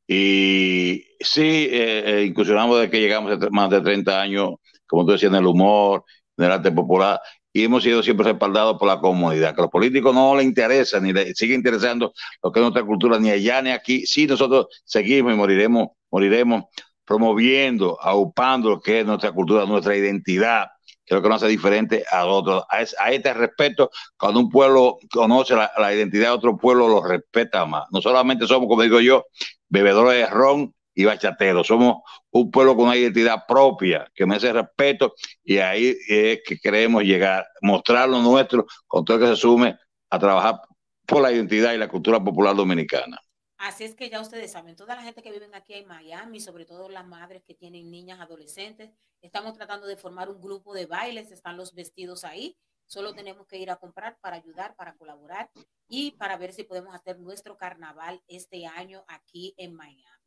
Y 0.06 1.04
sí, 1.20 1.68
eh, 1.70 2.02
eh, 2.20 2.24
incursionamos 2.26 2.76
desde 2.78 2.90
que 2.90 3.00
llegamos 3.00 3.32
hace 3.32 3.48
más 3.50 3.70
de 3.70 3.80
30 3.80 4.20
años, 4.20 4.50
como 4.86 5.06
tú 5.06 5.12
decías, 5.12 5.32
en 5.32 5.38
el 5.38 5.46
humor, 5.46 6.04
en 6.46 6.52
el 6.52 6.58
arte 6.58 6.72
popular, 6.72 7.20
y 7.52 7.64
hemos 7.64 7.82
sido 7.82 8.02
siempre 8.02 8.24
respaldados 8.24 8.78
por 8.78 8.88
la 8.88 8.98
comunidad. 8.98 9.54
Que 9.54 9.62
los 9.62 9.70
políticos 9.70 10.14
no 10.14 10.34
les 10.36 10.44
interesa, 10.46 11.00
ni 11.00 11.12
les 11.12 11.36
sigue 11.36 11.54
interesando 11.54 12.12
lo 12.42 12.50
que 12.50 12.60
es 12.60 12.62
nuestra 12.62 12.82
cultura, 12.84 13.18
ni 13.18 13.30
allá 13.30 13.60
ni 13.62 13.70
aquí. 13.70 14.06
Sí, 14.06 14.26
nosotros 14.26 14.66
seguimos 14.84 15.32
y 15.34 15.36
moriremos, 15.36 15.88
moriremos 16.10 16.64
promoviendo, 17.04 17.98
aupando 18.00 18.70
lo 18.70 18.80
que 18.80 19.00
es 19.00 19.06
nuestra 19.06 19.32
cultura, 19.32 19.66
nuestra 19.66 19.94
identidad, 19.96 20.68
que 21.04 21.14
es 21.14 21.16
lo 21.16 21.22
que 21.22 21.28
nos 21.28 21.42
hace 21.42 21.50
diferente 21.50 22.04
a 22.10 22.24
otros. 22.26 22.62
A, 22.70 22.80
es- 22.80 22.96
a 22.98 23.10
este 23.12 23.34
respeto, 23.34 23.90
cuando 24.16 24.40
un 24.40 24.48
pueblo 24.48 24.98
conoce 25.12 25.54
la 25.54 25.94
identidad 25.94 26.28
de 26.28 26.34
otro 26.36 26.56
pueblo, 26.56 26.88
lo 26.88 27.02
respeta 27.04 27.66
más. 27.66 27.84
No 27.90 28.00
solamente 28.00 28.46
somos, 28.46 28.68
como 28.68 28.82
digo 28.82 29.00
yo, 29.00 29.26
bebedores 29.68 30.20
de 30.20 30.26
ron 30.26 30.74
y 30.94 31.04
bachateros, 31.04 31.66
somos 31.66 32.02
un 32.30 32.50
pueblo 32.50 32.76
con 32.76 32.86
una 32.86 32.96
identidad 32.96 33.44
propia, 33.46 34.06
que 34.14 34.26
merece 34.26 34.52
respeto, 34.52 35.14
y 35.42 35.58
ahí 35.58 35.96
es 36.08 36.40
que 36.44 36.58
queremos 36.58 37.02
llegar, 37.02 37.46
mostrar 37.60 38.08
lo 38.08 38.20
nuestro, 38.20 38.66
con 38.86 39.04
todo 39.04 39.16
el 39.16 39.22
que 39.22 39.28
se 39.30 39.36
sume 39.36 39.78
a 40.10 40.18
trabajar 40.18 40.60
por 41.06 41.22
la 41.22 41.32
identidad 41.32 41.72
y 41.72 41.78
la 41.78 41.88
cultura 41.88 42.22
popular 42.22 42.54
dominicana. 42.54 43.18
Así 43.58 43.84
es 43.84 43.94
que 43.94 44.10
ya 44.10 44.20
ustedes 44.20 44.50
saben, 44.50 44.74
toda 44.74 44.96
la 44.96 45.02
gente 45.02 45.22
que 45.22 45.30
vive 45.30 45.48
aquí 45.52 45.74
en 45.74 45.86
Miami, 45.86 46.40
sobre 46.40 46.64
todo 46.64 46.88
las 46.88 47.06
madres 47.06 47.44
que 47.44 47.54
tienen 47.54 47.92
niñas 47.92 48.18
adolescentes, 48.18 48.90
estamos 49.20 49.54
tratando 49.54 49.86
de 49.86 49.96
formar 49.96 50.28
un 50.28 50.40
grupo 50.40 50.74
de 50.74 50.86
bailes, 50.86 51.30
están 51.30 51.56
los 51.56 51.72
vestidos 51.72 52.24
ahí, 52.24 52.56
solo 52.86 53.14
tenemos 53.14 53.46
que 53.46 53.58
ir 53.58 53.70
a 53.70 53.76
comprar 53.76 54.18
para 54.20 54.34
ayudar, 54.34 54.74
para 54.74 54.94
colaborar 54.94 55.48
y 55.86 56.10
para 56.12 56.36
ver 56.38 56.52
si 56.52 56.64
podemos 56.64 56.92
hacer 56.92 57.20
nuestro 57.20 57.56
carnaval 57.56 58.20
este 58.26 58.66
año 58.66 59.04
aquí 59.06 59.54
en 59.56 59.74
Miami. 59.74 60.21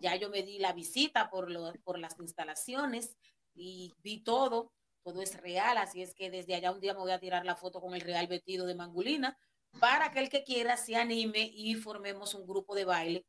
Ya 0.00 0.16
yo 0.16 0.28
me 0.30 0.42
di 0.42 0.58
la 0.58 0.72
visita 0.72 1.30
por, 1.30 1.50
lo, 1.50 1.72
por 1.82 1.98
las 1.98 2.18
instalaciones 2.18 3.16
y 3.54 3.92
vi 4.02 4.22
todo, 4.22 4.72
todo 5.02 5.22
es 5.22 5.36
real, 5.40 5.78
así 5.78 6.02
es 6.02 6.14
que 6.14 6.30
desde 6.30 6.54
allá 6.54 6.72
un 6.72 6.80
día 6.80 6.94
me 6.94 7.00
voy 7.00 7.12
a 7.12 7.20
tirar 7.20 7.44
la 7.44 7.56
foto 7.56 7.80
con 7.80 7.94
el 7.94 8.00
real 8.00 8.26
vestido 8.26 8.66
de 8.66 8.74
Mangulina 8.74 9.38
para 9.80 10.10
que 10.10 10.20
el 10.20 10.28
que 10.28 10.44
quiera 10.44 10.76
se 10.76 10.96
anime 10.96 11.50
y 11.54 11.74
formemos 11.74 12.34
un 12.34 12.46
grupo 12.46 12.74
de 12.74 12.84
baile 12.84 13.26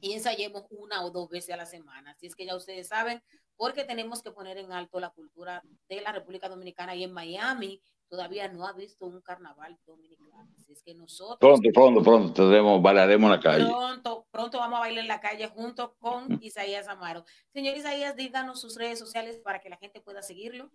y 0.00 0.12
ensayemos 0.12 0.64
una 0.70 1.04
o 1.04 1.10
dos 1.10 1.28
veces 1.28 1.54
a 1.54 1.56
la 1.56 1.66
semana. 1.66 2.12
Así 2.12 2.26
es 2.26 2.34
que 2.34 2.46
ya 2.46 2.56
ustedes 2.56 2.88
saben, 2.88 3.22
porque 3.56 3.84
tenemos 3.84 4.22
que 4.22 4.30
poner 4.30 4.58
en 4.58 4.72
alto 4.72 5.00
la 5.00 5.10
cultura 5.10 5.62
de 5.88 6.00
la 6.00 6.12
República 6.12 6.48
Dominicana 6.48 6.94
y 6.94 7.04
en 7.04 7.12
Miami 7.12 7.80
todavía 8.08 8.48
no 8.48 8.66
ha 8.66 8.72
visto 8.72 9.06
un 9.06 9.20
carnaval 9.20 9.78
dominicano. 9.86 10.48
Así 10.56 10.72
es 10.72 10.82
que 10.82 10.94
nosotros 10.94 11.38
Pronto, 11.38 11.70
pronto, 11.72 12.02
pronto 12.02 12.32
tendremos, 12.32 12.82
bailaremos 12.82 13.28
en 13.28 13.36
la 13.36 13.40
calle. 13.40 13.66
pronto, 13.66 14.26
pronto 14.30 14.58
vamos 14.58 14.78
a 14.78 14.80
bailar 14.80 15.02
en 15.02 15.08
la 15.08 15.20
calle 15.20 15.48
junto 15.48 15.94
con 15.98 16.38
Isaías 16.42 16.88
Amaro. 16.88 17.24
Señor 17.52 17.76
Isaías, 17.76 18.16
díganos 18.16 18.60
sus 18.60 18.76
redes 18.76 18.98
sociales 18.98 19.40
para 19.42 19.60
que 19.60 19.68
la 19.68 19.76
gente 19.76 20.00
pueda 20.00 20.22
seguirlo. 20.22 20.70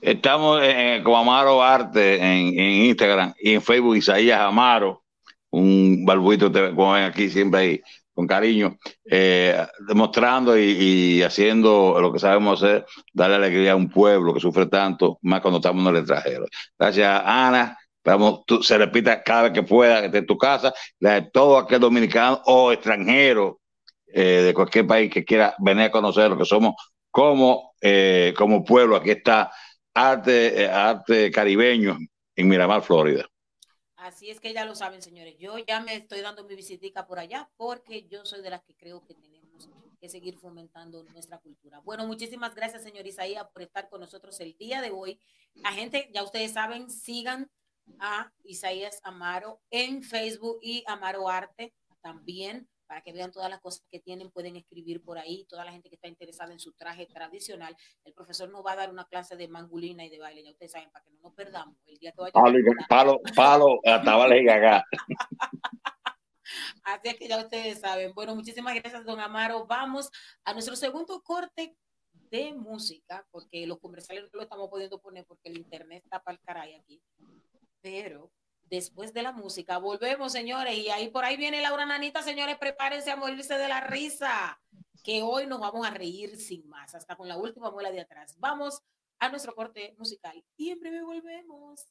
Estamos 0.00 0.60
en, 0.62 1.04
con 1.04 1.14
Amaro 1.14 1.62
Arte 1.62 2.16
en, 2.16 2.58
en 2.58 2.84
Instagram 2.86 3.34
y 3.38 3.54
en 3.54 3.62
Facebook 3.62 3.96
Isaías 3.96 4.40
Amaro, 4.40 5.04
un 5.50 6.04
como 6.04 6.92
ven 6.92 7.04
aquí 7.04 7.28
siempre 7.28 7.60
ahí 7.60 7.82
con 8.20 8.26
cariño, 8.26 8.76
eh, 9.10 9.66
demostrando 9.88 10.58
y, 10.58 11.22
haciendo 11.22 11.98
lo 12.00 12.12
que 12.12 12.18
sabemos 12.18 12.62
hacer, 12.62 12.84
darle 13.14 13.36
alegría 13.36 13.72
a 13.72 13.76
un 13.76 13.88
pueblo 13.88 14.34
que 14.34 14.40
sufre 14.40 14.66
tanto, 14.66 15.18
más 15.22 15.40
cuando 15.40 15.56
estamos 15.56 15.82
en 15.82 15.94
el 15.94 16.00
extranjero. 16.02 16.46
Gracias, 16.78 17.22
Ana. 17.24 17.78
Esperamos 17.96 18.42
tú, 18.46 18.62
se 18.62 18.76
repita 18.76 19.22
cada 19.22 19.44
vez 19.44 19.52
que 19.52 19.62
pueda, 19.62 20.10
que 20.10 20.18
en 20.18 20.26
tu 20.26 20.36
casa, 20.36 20.72
la 20.98 21.14
de 21.14 21.30
todo 21.30 21.56
aquel 21.56 21.80
dominicano 21.80 22.42
o 22.44 22.72
extranjero 22.72 23.60
eh, 24.06 24.42
de 24.44 24.54
cualquier 24.54 24.86
país 24.86 25.10
que 25.10 25.24
quiera 25.24 25.54
venir 25.58 25.84
a 25.84 25.90
conocer 25.90 26.28
lo 26.30 26.36
que 26.36 26.44
somos 26.44 26.74
como, 27.10 27.72
eh, 27.80 28.34
como 28.36 28.64
pueblo. 28.64 28.96
Aquí 28.96 29.12
está 29.12 29.50
arte, 29.94 30.62
eh, 30.62 30.68
arte 30.68 31.30
caribeño 31.30 31.96
en 32.36 32.48
Miramar, 32.48 32.82
Florida. 32.82 33.29
Así 34.00 34.30
es 34.30 34.40
que 34.40 34.54
ya 34.54 34.64
lo 34.64 34.74
saben, 34.74 35.02
señores. 35.02 35.36
Yo 35.38 35.58
ya 35.58 35.80
me 35.80 35.94
estoy 35.94 36.22
dando 36.22 36.42
mi 36.44 36.54
visitica 36.54 37.06
por 37.06 37.18
allá 37.18 37.50
porque 37.58 38.08
yo 38.08 38.24
soy 38.24 38.40
de 38.40 38.48
las 38.48 38.62
que 38.62 38.74
creo 38.74 39.04
que 39.04 39.14
tenemos 39.14 39.68
que 40.00 40.08
seguir 40.08 40.38
fomentando 40.38 41.04
nuestra 41.04 41.36
cultura. 41.36 41.80
Bueno, 41.80 42.06
muchísimas 42.06 42.54
gracias, 42.54 42.82
señor 42.82 43.06
Isaías, 43.06 43.46
por 43.52 43.60
estar 43.60 43.90
con 43.90 44.00
nosotros 44.00 44.40
el 44.40 44.56
día 44.56 44.80
de 44.80 44.90
hoy. 44.90 45.20
La 45.56 45.72
gente, 45.72 46.10
ya 46.14 46.22
ustedes 46.22 46.54
saben, 46.54 46.88
sigan 46.88 47.50
a 47.98 48.32
Isaías 48.42 49.00
Amaro 49.02 49.60
en 49.68 50.02
Facebook 50.02 50.60
y 50.62 50.82
Amaro 50.86 51.28
Arte 51.28 51.74
también 52.00 52.70
para 52.90 53.02
que 53.02 53.12
vean 53.12 53.30
todas 53.30 53.48
las 53.48 53.60
cosas 53.60 53.86
que 53.88 54.00
tienen, 54.00 54.32
pueden 54.32 54.56
escribir 54.56 55.00
por 55.00 55.16
ahí, 55.16 55.44
toda 55.48 55.64
la 55.64 55.70
gente 55.70 55.88
que 55.88 55.94
está 55.94 56.08
interesada 56.08 56.52
en 56.52 56.58
su 56.58 56.72
traje 56.72 57.06
tradicional. 57.06 57.76
El 58.02 58.12
profesor 58.14 58.50
nos 58.50 58.66
va 58.66 58.72
a 58.72 58.76
dar 58.76 58.90
una 58.90 59.04
clase 59.04 59.36
de 59.36 59.46
mangulina 59.46 60.04
y 60.04 60.10
de 60.10 60.18
baile, 60.18 60.42
ya 60.42 60.50
ustedes 60.50 60.72
saben, 60.72 60.90
para 60.90 61.04
que 61.04 61.12
no 61.12 61.20
nos 61.20 61.32
perdamos 61.32 61.76
el 61.86 61.98
día 61.98 62.10
que 62.10 62.20
vaya. 62.20 62.32
Palo, 62.32 62.58
y- 62.58 62.64
palo, 62.88 63.20
palo, 63.36 63.80
tabales 63.84 64.42
y 64.42 64.44
gagá. 64.44 64.84
Así 66.82 67.08
es 67.10 67.14
que 67.14 67.28
ya 67.28 67.38
ustedes 67.38 67.78
saben. 67.78 68.12
Bueno, 68.12 68.34
muchísimas 68.34 68.74
gracias, 68.74 69.04
don 69.04 69.20
Amaro. 69.20 69.66
Vamos 69.68 70.10
a 70.42 70.52
nuestro 70.52 70.74
segundo 70.74 71.22
corte 71.22 71.76
de 72.12 72.52
música, 72.54 73.24
porque 73.30 73.68
los 73.68 73.78
comerciales 73.78 74.24
no 74.32 74.38
lo 74.38 74.42
estamos 74.42 74.68
pudiendo 74.68 74.98
poner 74.98 75.24
porque 75.26 75.48
el 75.48 75.58
internet 75.58 76.02
está 76.02 76.20
para 76.20 76.34
el 76.36 76.40
caray 76.40 76.74
aquí. 76.74 77.00
Pero 77.80 78.32
después 78.70 79.12
de 79.12 79.22
la 79.22 79.32
música, 79.32 79.78
volvemos, 79.78 80.32
señores, 80.32 80.76
y 80.78 80.88
ahí 80.90 81.08
por 81.08 81.24
ahí 81.24 81.36
viene 81.36 81.60
Laura 81.60 81.84
Nanita, 81.86 82.22
señores, 82.22 82.56
prepárense 82.58 83.10
a 83.10 83.16
morirse 83.16 83.58
de 83.58 83.68
la 83.68 83.80
risa, 83.80 84.60
que 85.02 85.22
hoy 85.22 85.46
nos 85.46 85.60
vamos 85.60 85.86
a 85.86 85.90
reír 85.90 86.36
sin 86.38 86.68
más, 86.68 86.94
hasta 86.94 87.16
con 87.16 87.28
la 87.28 87.36
última 87.36 87.70
muela 87.70 87.90
de 87.90 88.00
atrás. 88.00 88.36
Vamos 88.38 88.82
a 89.18 89.28
nuestro 89.28 89.54
corte 89.54 89.94
musical 89.98 90.42
y 90.56 90.70
en 90.70 90.80
breve 90.80 91.02
volvemos. 91.02 91.88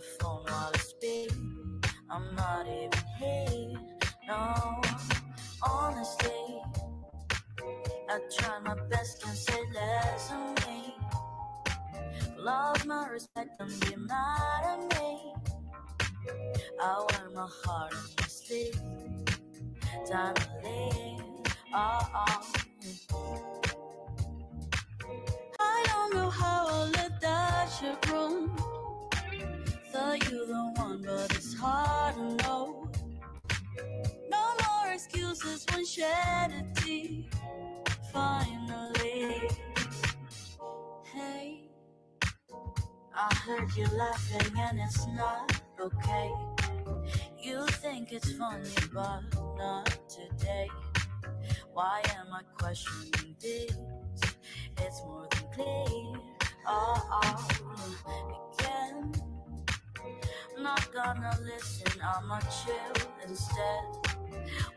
Phone 0.00 0.44
while 0.44 0.72
I 0.74 0.78
speak. 0.78 1.32
I'm 2.10 2.34
not 2.34 2.66
even 2.66 2.90
here. 3.18 3.80
No, 4.28 4.80
honestly, 5.62 6.62
I 8.08 8.20
try 8.38 8.58
my 8.60 8.74
best, 8.90 9.22
can 9.22 9.34
say 9.34 9.60
less 9.74 10.32
of 10.32 10.66
me. 10.68 10.94
Lost 12.38 12.86
my 12.86 13.08
respect 13.08 13.50
and 13.60 13.80
be 13.80 13.96
mad 13.96 14.64
at 14.64 15.00
me. 15.00 15.34
I 16.82 17.06
wear 17.10 17.30
my 17.34 17.48
heart 17.64 17.94
on 17.94 18.04
my 18.20 18.26
sleeve. 18.28 18.80
Time 20.10 20.34
to 20.34 20.48
live. 20.64 21.54
Oh, 21.74 22.10
oh. 22.14 22.42
I 25.60 25.84
don't 25.88 26.14
know 26.14 26.30
how 26.30 26.66
I 26.68 26.84
let 26.96 27.20
that 27.20 28.10
run. 28.10 28.50
Thought 29.92 30.30
you 30.30 30.46
the 30.46 30.72
one, 30.76 31.02
but 31.04 31.34
it's 31.34 31.54
hard 31.54 32.14
to 32.14 32.36
know. 32.44 32.90
No 34.30 34.54
more 34.62 34.92
excuses 34.92 35.66
when 35.72 35.84
tear. 35.84 37.24
Finally, 38.12 39.48
hey. 41.12 41.70
I 43.14 43.34
heard 43.34 43.76
you 43.76 43.86
laughing 43.96 44.52
and 44.58 44.80
it's 44.80 45.06
not 45.08 45.60
okay. 45.80 46.30
You 47.42 47.66
think 47.82 48.12
it's 48.12 48.32
funny, 48.32 48.70
but 48.94 49.22
not 49.56 49.98
today. 50.08 50.68
Why 51.72 52.02
am 52.16 52.32
I 52.32 52.42
questioning 52.56 53.36
this? 53.40 53.76
It's 54.78 55.02
more 55.02 55.26
than 55.30 55.44
clear. 55.52 56.14
Oh, 56.66 57.20
oh, 57.24 57.48
I'm 60.70 60.76
not 60.76 60.92
gonna 60.92 61.38
listen, 61.42 62.00
I'ma 62.00 62.38
chill 62.40 63.02
instead. 63.26 63.82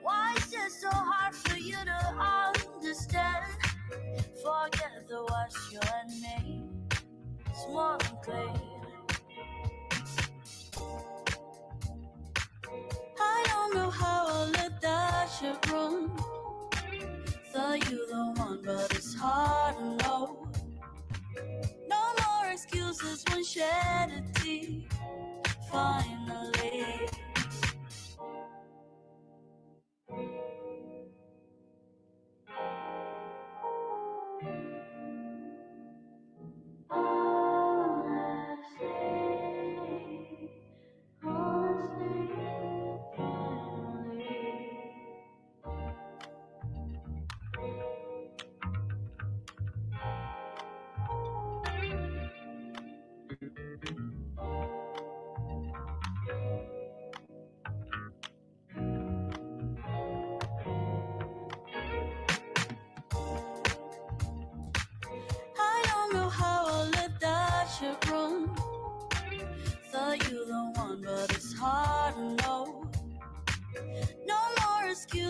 Why 0.01 0.33
is 0.37 0.51
it 0.51 0.71
so 0.71 0.89
hard 0.89 1.35
for 1.35 1.55
you 1.55 1.75
to 1.75 2.15
understand? 2.73 3.45
Forget 4.41 5.07
the 5.07 5.19
words 5.21 5.69
you 5.71 5.79
and 5.99 6.21
me. 6.21 6.63
It's 7.47 7.67
more 7.67 7.97
than 7.99 8.17
clear. 8.23 8.53
I 13.19 13.43
don't 13.47 13.75
know 13.75 13.91
how 13.91 14.27
I 14.29 14.45
let 14.45 14.81
that 14.81 15.27
shit 15.27 15.71
run. 15.71 16.09
Thought 17.51 17.91
you 17.91 18.07
the 18.07 18.33
one, 18.41 18.61
but 18.65 18.91
it's 18.95 19.13
hard 19.13 19.77
to 19.77 20.07
know. 20.07 20.47
No 21.87 22.13
more 22.25 22.51
excuses 22.51 23.23
when 23.29 23.43
shed 23.43 24.09
a 24.11 24.39
tear. 24.39 24.92
Finally. 25.73 26.72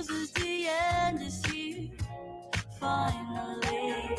The 0.07 0.67
end 0.67 1.21
here. 1.47 1.89
Finally. 2.79 4.17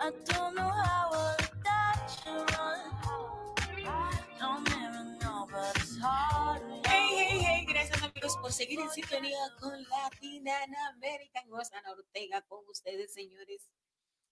I 0.00 0.12
don't 0.26 0.54
know 0.54 0.68
how 0.68 1.36
that 1.64 2.10
run. 2.26 2.80
Don't 4.38 4.68
even 4.68 5.18
know, 5.20 5.46
but 5.50 5.76
it's 5.76 5.98
hard 5.98 6.62
gracias 7.66 8.02
amigos 8.02 8.36
por 8.40 8.52
seguir 8.52 8.80
en 8.80 8.90
sintonía 8.90 9.38
con 9.60 9.82
Latina 9.88 10.64
en 10.64 10.74
American 10.94 11.48
Rosana 11.48 11.92
Ortega 11.92 12.42
con 12.42 12.66
ustedes, 12.68 13.12
señores. 13.12 13.68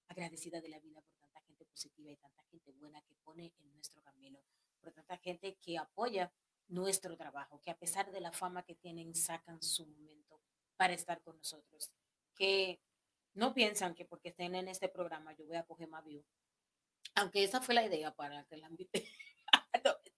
Agradecida 0.09 0.61
de 0.61 0.69
la 0.69 0.79
vida 0.79 1.01
por 1.01 1.17
tanta 1.19 1.41
gente 1.43 1.65
positiva 1.65 2.11
y 2.11 2.17
tanta 2.17 2.43
gente 2.45 2.73
buena 2.73 3.01
que 3.03 3.15
pone 3.25 3.53
en 3.59 3.73
nuestro 3.75 4.03
camino, 4.03 4.39
por 4.81 4.93
tanta 4.93 5.17
gente 5.19 5.57
que 5.61 5.79
apoya 5.79 6.33
nuestro 6.69 7.17
trabajo, 7.17 7.61
que 7.61 7.71
a 7.71 7.79
pesar 7.79 8.11
de 8.11 8.21
la 8.21 8.33
fama 8.33 8.65
que 8.65 8.75
tienen, 8.75 9.15
sacan 9.15 9.63
su 9.63 9.87
momento 9.87 10.41
para 10.77 10.95
estar 10.95 11.23
con 11.23 11.37
nosotros, 11.37 11.93
que 12.35 12.81
no 13.35 13.55
piensan 13.55 13.95
que 13.95 14.05
porque 14.05 14.31
estén 14.31 14.55
en 14.55 14.69
este 14.69 14.89
programa 14.89 15.35
yo 15.35 15.47
voy 15.47 15.57
a 15.57 15.65
coger 15.65 15.89
más 15.89 16.05
view, 16.05 16.25
aunque 17.15 17.45
esa 17.45 17.61
fue 17.61 17.75
la 17.75 17.85
idea 17.85 18.15
para 18.15 18.45
que 18.45 18.57
la 18.57 18.69
invité. 18.69 19.07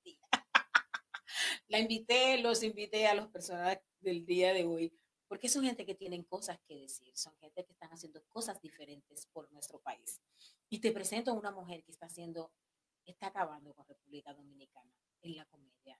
La 1.68 1.78
invité, 1.78 2.38
los 2.38 2.62
invité 2.62 3.06
a 3.06 3.14
las 3.14 3.28
personas 3.28 3.78
del 4.00 4.26
día 4.26 4.52
de 4.52 4.64
hoy, 4.64 4.92
porque 5.26 5.48
son 5.48 5.64
gente 5.64 5.86
que 5.86 5.94
tienen 5.94 6.22
cosas 6.22 6.60
que 6.68 6.76
decir, 6.76 7.16
son 7.16 7.36
gente 7.38 7.64
que 7.64 7.72
están 7.72 7.90
haciendo 7.90 8.22
cosas 8.28 8.60
diferentes 8.60 9.26
por 9.32 9.50
nuestro 9.50 9.80
país. 9.80 10.20
Y 10.68 10.80
te 10.80 10.92
presento 10.92 11.30
a 11.30 11.34
una 11.34 11.50
mujer 11.50 11.82
que 11.82 11.90
está 11.90 12.06
haciendo, 12.06 12.52
está 13.04 13.28
acabando 13.28 13.74
con 13.74 13.86
República 13.88 14.34
Dominicana 14.34 14.94
en 15.22 15.36
la 15.36 15.46
comedia. 15.46 15.98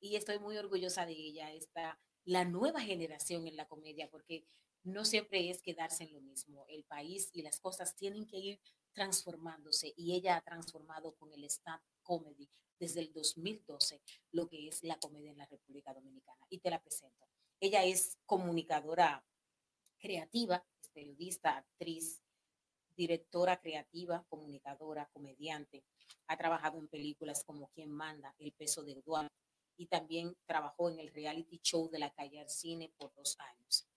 Y 0.00 0.16
estoy 0.16 0.38
muy 0.38 0.56
orgullosa 0.56 1.06
de 1.06 1.12
ella, 1.12 1.52
está 1.52 1.98
la 2.24 2.44
nueva 2.44 2.80
generación 2.80 3.46
en 3.46 3.56
la 3.56 3.66
comedia, 3.66 4.10
porque 4.10 4.44
no 4.84 5.04
siempre 5.04 5.50
es 5.50 5.62
quedarse 5.62 6.04
en 6.04 6.12
lo 6.12 6.20
mismo. 6.20 6.64
El 6.68 6.84
país 6.84 7.30
y 7.32 7.42
las 7.42 7.60
cosas 7.60 7.96
tienen 7.96 8.26
que 8.26 8.38
ir 8.38 8.60
transformándose 8.92 9.92
y 9.96 10.14
ella 10.14 10.36
ha 10.36 10.42
transformado 10.42 11.14
con 11.16 11.32
el 11.32 11.44
stand 11.44 11.80
comedy 12.02 12.48
desde 12.78 13.00
el 13.00 13.12
2012 13.12 14.00
lo 14.32 14.48
que 14.48 14.68
es 14.68 14.82
la 14.84 14.98
comedia 14.98 15.30
en 15.30 15.38
la 15.38 15.46
República 15.46 15.92
Dominicana. 15.94 16.46
Y 16.48 16.58
te 16.58 16.70
la 16.70 16.80
presento. 16.80 17.26
Ella 17.60 17.84
es 17.84 18.18
comunicadora 18.24 19.24
creativa, 19.98 20.64
periodista, 20.92 21.56
actriz, 21.56 22.22
directora 22.96 23.60
creativa, 23.60 24.24
comunicadora, 24.28 25.08
comediante. 25.12 25.84
Ha 26.28 26.36
trabajado 26.36 26.78
en 26.78 26.88
películas 26.88 27.44
como 27.44 27.68
Quien 27.70 27.90
manda, 27.90 28.34
El 28.38 28.52
peso 28.52 28.82
de 28.82 28.92
Eduardo 28.92 29.28
y 29.78 29.86
también 29.86 30.36
trabajó 30.44 30.90
en 30.90 30.98
el 30.98 31.12
reality 31.14 31.60
show 31.62 31.88
de 31.88 32.00
la 32.00 32.12
calle 32.12 32.40
al 32.40 32.50
cine 32.50 32.92
por 32.98 33.14
dos 33.14 33.38
años. 33.38 33.88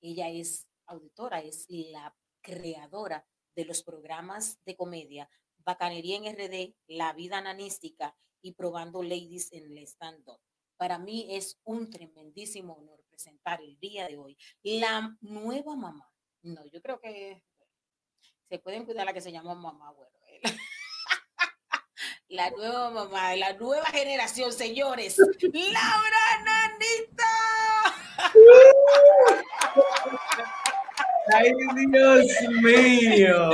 Ella 0.00 0.28
es 0.30 0.66
auditora, 0.86 1.40
es 1.40 1.66
la 1.68 2.16
creadora 2.40 3.24
de 3.54 3.64
los 3.64 3.82
programas 3.82 4.58
de 4.64 4.76
comedia 4.76 5.30
Bacanería 5.58 6.16
en 6.16 6.26
RD, 6.26 6.74
La 6.86 7.12
Vida 7.12 7.40
Nanística 7.40 8.16
y 8.40 8.52
Probando 8.52 9.02
Ladies 9.02 9.52
en 9.52 9.64
el 9.64 9.78
Stand-Up. 9.78 10.40
Para 10.76 10.98
mí 10.98 11.26
es 11.30 11.58
un 11.64 11.90
tremendísimo 11.90 12.74
honor 12.74 13.02
presentar 13.08 13.60
el 13.60 13.78
día 13.78 14.06
de 14.08 14.16
hoy 14.16 14.38
la 14.62 15.16
nueva 15.20 15.74
mamá. 15.74 16.12
No, 16.42 16.64
yo 16.66 16.80
creo 16.80 17.00
que 17.00 17.42
se 18.48 18.58
pueden 18.58 18.84
cuidar 18.84 19.06
la 19.06 19.12
que 19.12 19.20
se 19.20 19.32
llama 19.32 19.54
mamá, 19.54 19.90
bueno. 19.92 20.15
La 22.28 22.50
nueva 22.50 22.90
mamá, 22.90 23.36
la 23.36 23.52
nueva 23.52 23.86
generación, 23.86 24.52
señores. 24.52 25.16
Laura 25.16 26.42
Nanita. 26.44 27.24
Ay, 31.32 31.52
Dios 31.86 32.26
mío. 32.62 33.50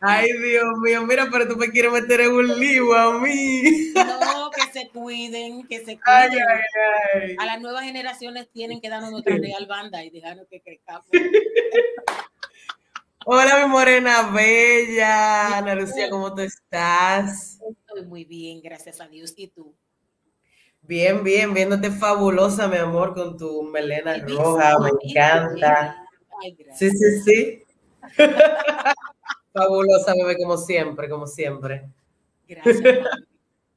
Ay, 0.00 0.32
Dios 0.32 0.78
mío, 0.78 1.02
mira, 1.06 1.28
pero 1.30 1.46
tú 1.46 1.56
me 1.56 1.68
quieres 1.68 1.92
meter 1.92 2.22
en 2.22 2.32
un 2.32 2.58
lío 2.58 2.94
a 2.94 3.18
mí. 3.18 3.92
No, 3.94 4.50
que 4.50 4.62
se 4.72 4.88
cuiden, 4.88 5.66
que 5.66 5.80
se 5.80 5.98
cuiden. 5.98 6.02
Ay, 6.04 6.30
ay, 6.38 6.62
ay. 7.22 7.36
A 7.38 7.44
las 7.44 7.60
nuevas 7.60 7.84
generaciones 7.84 8.48
tienen 8.50 8.80
que 8.80 8.88
darnos 8.88 9.10
nuestra 9.10 9.36
real 9.36 9.66
banda 9.66 10.02
y 10.02 10.08
dejarnos 10.08 10.46
que 10.48 10.62
crezcamos. 10.62 11.06
Hola, 13.28 13.64
mi 13.64 13.72
morena 13.72 14.30
bella. 14.30 15.58
Ana 15.58 15.74
Lucía, 15.74 16.08
¿cómo 16.08 16.32
tú 16.32 16.42
estás? 16.42 17.58
Estoy 17.68 18.06
muy 18.06 18.24
bien, 18.24 18.62
gracias 18.62 19.00
a 19.00 19.08
Dios. 19.08 19.34
¿Y 19.36 19.48
tú? 19.48 19.74
Bien, 20.82 21.24
bien, 21.24 21.52
viéndote 21.52 21.90
fabulosa, 21.90 22.68
mi 22.68 22.76
amor, 22.76 23.14
con 23.14 23.36
tu 23.36 23.64
melena 23.64 24.16
roja, 24.18 24.78
me 24.78 24.90
encanta. 25.02 26.06
Ay. 26.40 26.56
Sí, 26.72 26.88
sí, 26.88 27.20
sí. 27.24 27.64
Fabulosa, 29.52 30.14
bebé, 30.16 30.36
como 30.36 30.56
siempre, 30.56 31.08
como 31.08 31.26
siempre. 31.26 31.90
Gracias. 32.46 32.80
mami. 32.80 33.26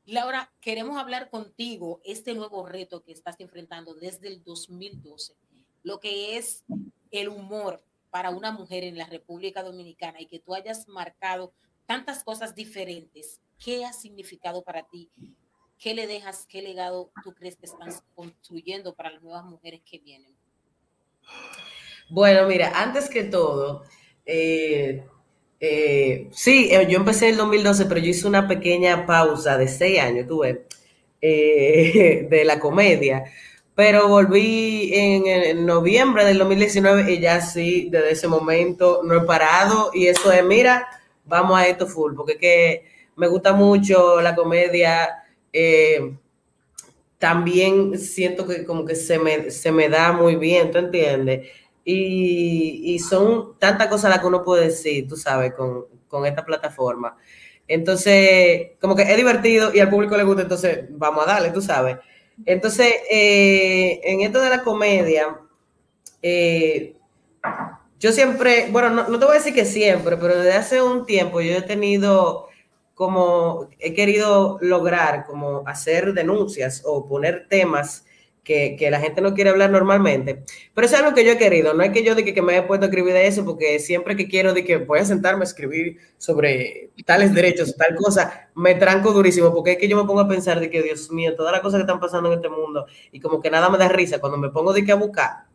Laura, 0.05 0.53
queremos 0.61 0.95
hablar 0.95 1.31
contigo 1.31 2.01
este 2.05 2.35
nuevo 2.35 2.67
reto 2.67 3.01
que 3.01 3.13
estás 3.13 3.39
enfrentando 3.39 3.95
desde 3.95 4.27
el 4.27 4.43
2012, 4.43 5.33
lo 5.81 5.99
que 5.99 6.37
es 6.37 6.63
el 7.09 7.29
humor 7.29 7.81
para 8.09 8.29
una 8.29 8.51
mujer 8.51 8.83
en 8.83 8.97
la 8.97 9.05
República 9.05 9.63
Dominicana 9.63 10.21
y 10.21 10.25
que 10.25 10.39
tú 10.39 10.53
hayas 10.53 10.87
marcado 10.87 11.53
tantas 11.85 12.23
cosas 12.23 12.55
diferentes. 12.55 13.39
¿Qué 13.63 13.85
ha 13.85 13.93
significado 13.93 14.63
para 14.63 14.83
ti? 14.83 15.09
¿Qué 15.77 15.93
le 15.93 16.07
dejas? 16.07 16.45
¿Qué 16.47 16.61
legado 16.61 17.11
tú 17.23 17.33
crees 17.33 17.55
que 17.55 17.65
estás 17.65 18.03
construyendo 18.15 18.93
para 18.93 19.11
las 19.11 19.21
nuevas 19.21 19.45
mujeres 19.45 19.81
que 19.89 19.97
vienen? 19.99 20.35
Bueno, 22.09 22.47
mira, 22.47 22.71
antes 22.75 23.09
que 23.09 23.23
todo, 23.23 23.83
eh, 24.25 25.05
eh, 25.59 26.27
sí, 26.31 26.69
eh, 26.71 26.87
yo 26.89 26.97
empecé 26.97 27.25
en 27.25 27.31
el 27.31 27.37
2012, 27.37 27.85
pero 27.85 27.99
yo 27.99 28.09
hice 28.09 28.27
una 28.27 28.47
pequeña 28.47 29.05
pausa 29.05 29.57
de 29.57 29.67
seis 29.67 29.99
años, 29.99 30.27
tuve, 30.27 30.65
de 31.21 32.43
la 32.45 32.59
comedia, 32.59 33.25
pero 33.79 34.09
volví 34.09 34.91
en, 34.93 35.65
noviembre 35.65 36.25
del 36.25 36.39
2019 36.39 37.13
y 37.13 37.21
ya 37.21 37.39
sí, 37.39 37.87
desde 37.89 38.11
ese 38.11 38.27
momento 38.27 38.99
no 39.05 39.15
he 39.15 39.21
parado 39.21 39.91
y 39.93 40.07
eso 40.07 40.33
es, 40.33 40.43
mira, 40.43 40.85
vamos 41.23 41.57
a 41.57 41.65
esto 41.65 41.87
full, 41.87 42.13
porque 42.13 42.33
es 42.33 42.39
que 42.39 42.83
me 43.15 43.27
gusta 43.29 43.53
mucho 43.53 44.19
la 44.19 44.35
comedia. 44.35 45.23
eh, 45.53 46.13
también 47.17 47.97
siento 47.97 48.45
que 48.45 48.65
como 48.65 48.83
que 48.83 48.95
se 48.95 49.17
me, 49.17 49.49
se 49.49 49.71
me 49.71 49.87
da 49.87 50.11
muy 50.11 50.35
bien, 50.35 50.71
¿tú 50.71 50.79
entiendes? 50.79 51.47
Y, 51.85 52.81
y 52.83 52.99
son 52.99 53.57
tantas 53.59 53.87
cosas 53.87 54.09
las 54.09 54.19
que 54.19 54.27
uno 54.27 54.43
puede 54.43 54.65
decir, 54.65 55.07
tú 55.07 55.15
sabes, 55.15 55.53
con, 55.53 55.85
con 56.09 56.25
esta 56.25 56.45
plataforma. 56.45 57.15
Entonces, 57.65 58.71
como 58.81 58.93
que 58.93 59.03
es 59.03 59.15
divertido 59.15 59.71
y 59.73 59.79
al 59.79 59.89
público 59.89 60.17
le 60.17 60.23
gusta, 60.23 60.41
entonces 60.41 60.85
vamos 60.89 61.23
a 61.23 61.27
darle, 61.27 61.51
tú 61.51 61.61
sabes. 61.61 61.95
Entonces, 62.45 62.93
eh, 63.09 63.99
en 64.03 64.21
esto 64.21 64.41
de 64.41 64.49
la 64.49 64.63
comedia, 64.63 65.39
eh, 66.21 66.95
yo 67.99 68.11
siempre, 68.11 68.69
bueno, 68.71 68.89
no, 68.89 69.07
no 69.07 69.19
te 69.19 69.25
voy 69.25 69.35
a 69.35 69.39
decir 69.39 69.53
que 69.53 69.65
siempre, 69.65 70.17
pero 70.17 70.37
desde 70.37 70.53
hace 70.53 70.81
un 70.81 71.05
tiempo 71.05 71.41
yo 71.41 71.57
he 71.57 71.61
tenido 71.61 72.47
como, 72.93 73.69
he 73.79 73.93
querido 73.93 74.57
lograr 74.61 75.25
como 75.25 75.63
hacer 75.65 76.13
denuncias 76.13 76.81
o 76.85 77.07
poner 77.07 77.47
temas 77.47 78.05
que, 78.49 78.75
que 78.79 78.89
la 78.89 78.99
gente 78.99 79.21
no 79.21 79.35
quiere 79.35 79.51
hablar 79.51 79.69
normalmente. 79.69 80.43
Pero 80.73 80.87
eso 80.87 80.95
es 80.95 81.01
algo 81.03 81.13
que 81.13 81.23
yo 81.23 81.33
he 81.33 81.37
querido, 81.37 81.75
no 81.75 81.83
es 81.83 81.91
que 81.91 82.03
yo 82.03 82.15
de 82.15 82.25
que, 82.25 82.33
que 82.33 82.41
me 82.41 82.53
haya 82.53 82.65
puesto 82.65 82.85
a 82.85 82.89
escribir 82.89 83.13
de 83.13 83.27
eso, 83.27 83.45
porque 83.45 83.77
siempre 83.77 84.15
que 84.15 84.27
quiero 84.27 84.55
de 84.55 84.65
que 84.65 84.77
voy 84.77 84.97
a 84.97 85.05
sentarme 85.05 85.41
a 85.41 85.43
escribir 85.43 85.99
sobre 86.17 86.89
tales 87.05 87.31
derechos, 87.31 87.75
tal 87.77 87.95
cosa, 87.95 88.49
me 88.55 88.73
tranco 88.73 89.13
durísimo, 89.13 89.53
porque 89.53 89.73
es 89.73 89.77
que 89.77 89.87
yo 89.87 89.95
me 89.95 90.07
pongo 90.07 90.21
a 90.21 90.27
pensar 90.27 90.59
de 90.59 90.71
que, 90.71 90.81
Dios 90.81 91.11
mío, 91.11 91.35
todas 91.35 91.51
las 91.51 91.61
cosas 91.61 91.77
que 91.77 91.83
están 91.83 91.99
pasando 91.99 92.33
en 92.33 92.39
este 92.39 92.49
mundo 92.49 92.87
y 93.11 93.19
como 93.19 93.39
que 93.39 93.51
nada 93.51 93.69
me 93.69 93.77
da 93.77 93.87
risa 93.87 94.17
cuando 94.17 94.39
me 94.39 94.49
pongo 94.49 94.73
de 94.73 94.83
que 94.83 94.93
a 94.93 94.95
buscar. 94.95 95.45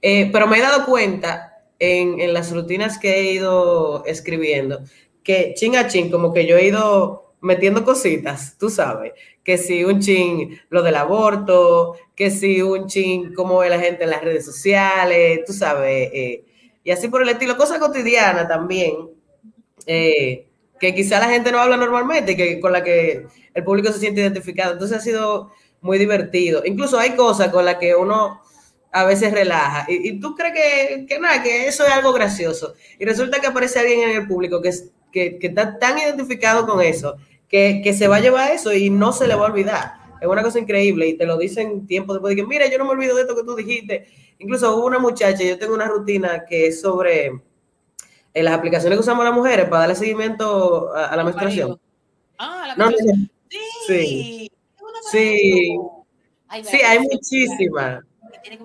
Eh, 0.00 0.30
pero 0.32 0.46
me 0.46 0.58
he 0.58 0.62
dado 0.62 0.86
cuenta 0.86 1.58
en, 1.80 2.20
en 2.20 2.32
las 2.32 2.52
rutinas 2.52 2.98
que 3.00 3.16
he 3.16 3.32
ido 3.32 4.04
escribiendo 4.06 4.84
que 5.24 5.54
chin 5.56 5.74
a 5.74 5.88
chin, 5.88 6.08
como 6.08 6.32
que 6.32 6.46
yo 6.46 6.56
he 6.56 6.68
ido 6.68 7.25
metiendo 7.40 7.84
cositas, 7.84 8.56
tú 8.58 8.70
sabes, 8.70 9.12
que 9.44 9.58
si 9.58 9.84
un 9.84 10.00
chin 10.00 10.58
lo 10.70 10.82
del 10.82 10.96
aborto, 10.96 11.96
que 12.14 12.30
si 12.30 12.62
un 12.62 12.86
chin 12.86 13.34
cómo 13.34 13.58
ve 13.58 13.70
la 13.70 13.78
gente 13.78 14.04
en 14.04 14.10
las 14.10 14.22
redes 14.22 14.44
sociales, 14.44 15.40
tú 15.46 15.52
sabes, 15.52 16.10
eh, 16.12 16.44
y 16.82 16.90
así 16.90 17.08
por 17.08 17.22
el 17.22 17.28
estilo, 17.28 17.56
cosas 17.56 17.78
cotidianas 17.78 18.48
también, 18.48 18.94
eh, 19.86 20.46
que 20.78 20.94
quizá 20.94 21.18
la 21.18 21.28
gente 21.28 21.50
no 21.50 21.58
habla 21.58 21.76
normalmente, 21.76 22.36
que 22.36 22.60
con 22.60 22.72
la 22.72 22.84
que 22.84 23.26
el 23.54 23.64
público 23.64 23.92
se 23.92 23.98
siente 23.98 24.20
identificado. 24.20 24.72
Entonces 24.72 24.98
ha 24.98 25.00
sido 25.00 25.50
muy 25.80 25.98
divertido. 25.98 26.62
Incluso 26.64 26.98
hay 26.98 27.16
cosas 27.16 27.48
con 27.48 27.64
las 27.64 27.76
que 27.76 27.94
uno 27.94 28.40
a 28.92 29.04
veces 29.04 29.32
relaja. 29.32 29.86
Y, 29.88 30.10
y 30.10 30.20
tú 30.20 30.34
crees 30.34 30.54
que, 30.54 31.06
que 31.06 31.18
nada, 31.18 31.42
que 31.42 31.66
eso 31.66 31.84
es 31.84 31.90
algo 31.92 32.12
gracioso. 32.12 32.74
Y 32.98 33.04
resulta 33.04 33.40
que 33.40 33.46
aparece 33.48 33.78
alguien 33.80 34.08
en 34.08 34.16
el 34.16 34.26
público 34.28 34.62
que, 34.62 34.68
es, 34.68 34.90
que, 35.16 35.38
que 35.38 35.46
está 35.46 35.78
tan 35.78 35.98
identificado 35.98 36.66
con 36.66 36.82
eso, 36.82 37.16
que, 37.48 37.80
que 37.82 37.94
se 37.94 38.06
va 38.06 38.16
a 38.16 38.20
llevar 38.20 38.52
eso 38.52 38.72
y 38.74 38.90
no 38.90 39.12
se 39.12 39.26
le 39.26 39.34
va 39.34 39.46
a 39.46 39.50
olvidar. 39.50 39.92
Es 40.20 40.28
una 40.28 40.42
cosa 40.42 40.58
increíble 40.58 41.08
y 41.08 41.16
te 41.16 41.24
lo 41.24 41.38
dicen 41.38 41.86
tiempo 41.86 42.12
después 42.12 42.36
de 42.36 42.42
que, 42.42 42.46
mira, 42.46 42.66
yo 42.70 42.76
no 42.78 42.84
me 42.84 42.90
olvido 42.90 43.16
de 43.16 43.22
esto 43.22 43.34
que 43.34 43.44
tú 43.44 43.54
dijiste. 43.56 44.06
Incluso 44.38 44.76
hubo 44.76 44.86
una 44.86 44.98
muchacha, 44.98 45.42
yo 45.42 45.58
tengo 45.58 45.74
una 45.74 45.88
rutina 45.88 46.44
que 46.46 46.66
es 46.66 46.80
sobre 46.82 47.26
en 48.34 48.44
las 48.44 48.54
aplicaciones 48.54 48.98
que 48.98 49.00
usamos 49.00 49.24
las 49.24 49.32
mujeres 49.34 49.64
para 49.66 49.80
darle 49.80 49.94
seguimiento 49.94 50.94
a, 50.94 51.06
a 51.06 51.16
la 51.16 51.24
menstruación. 51.24 51.80
Ah, 52.38 52.64
la 52.68 52.76
No, 52.76 52.86
menstruación. 52.90 53.30
sí. 53.48 53.58
Sí. 53.86 54.50
Sí. 55.10 55.78
Ay, 56.48 56.62
Sí, 56.64 56.76
hay 56.76 56.98
muchísimas. 56.98 58.00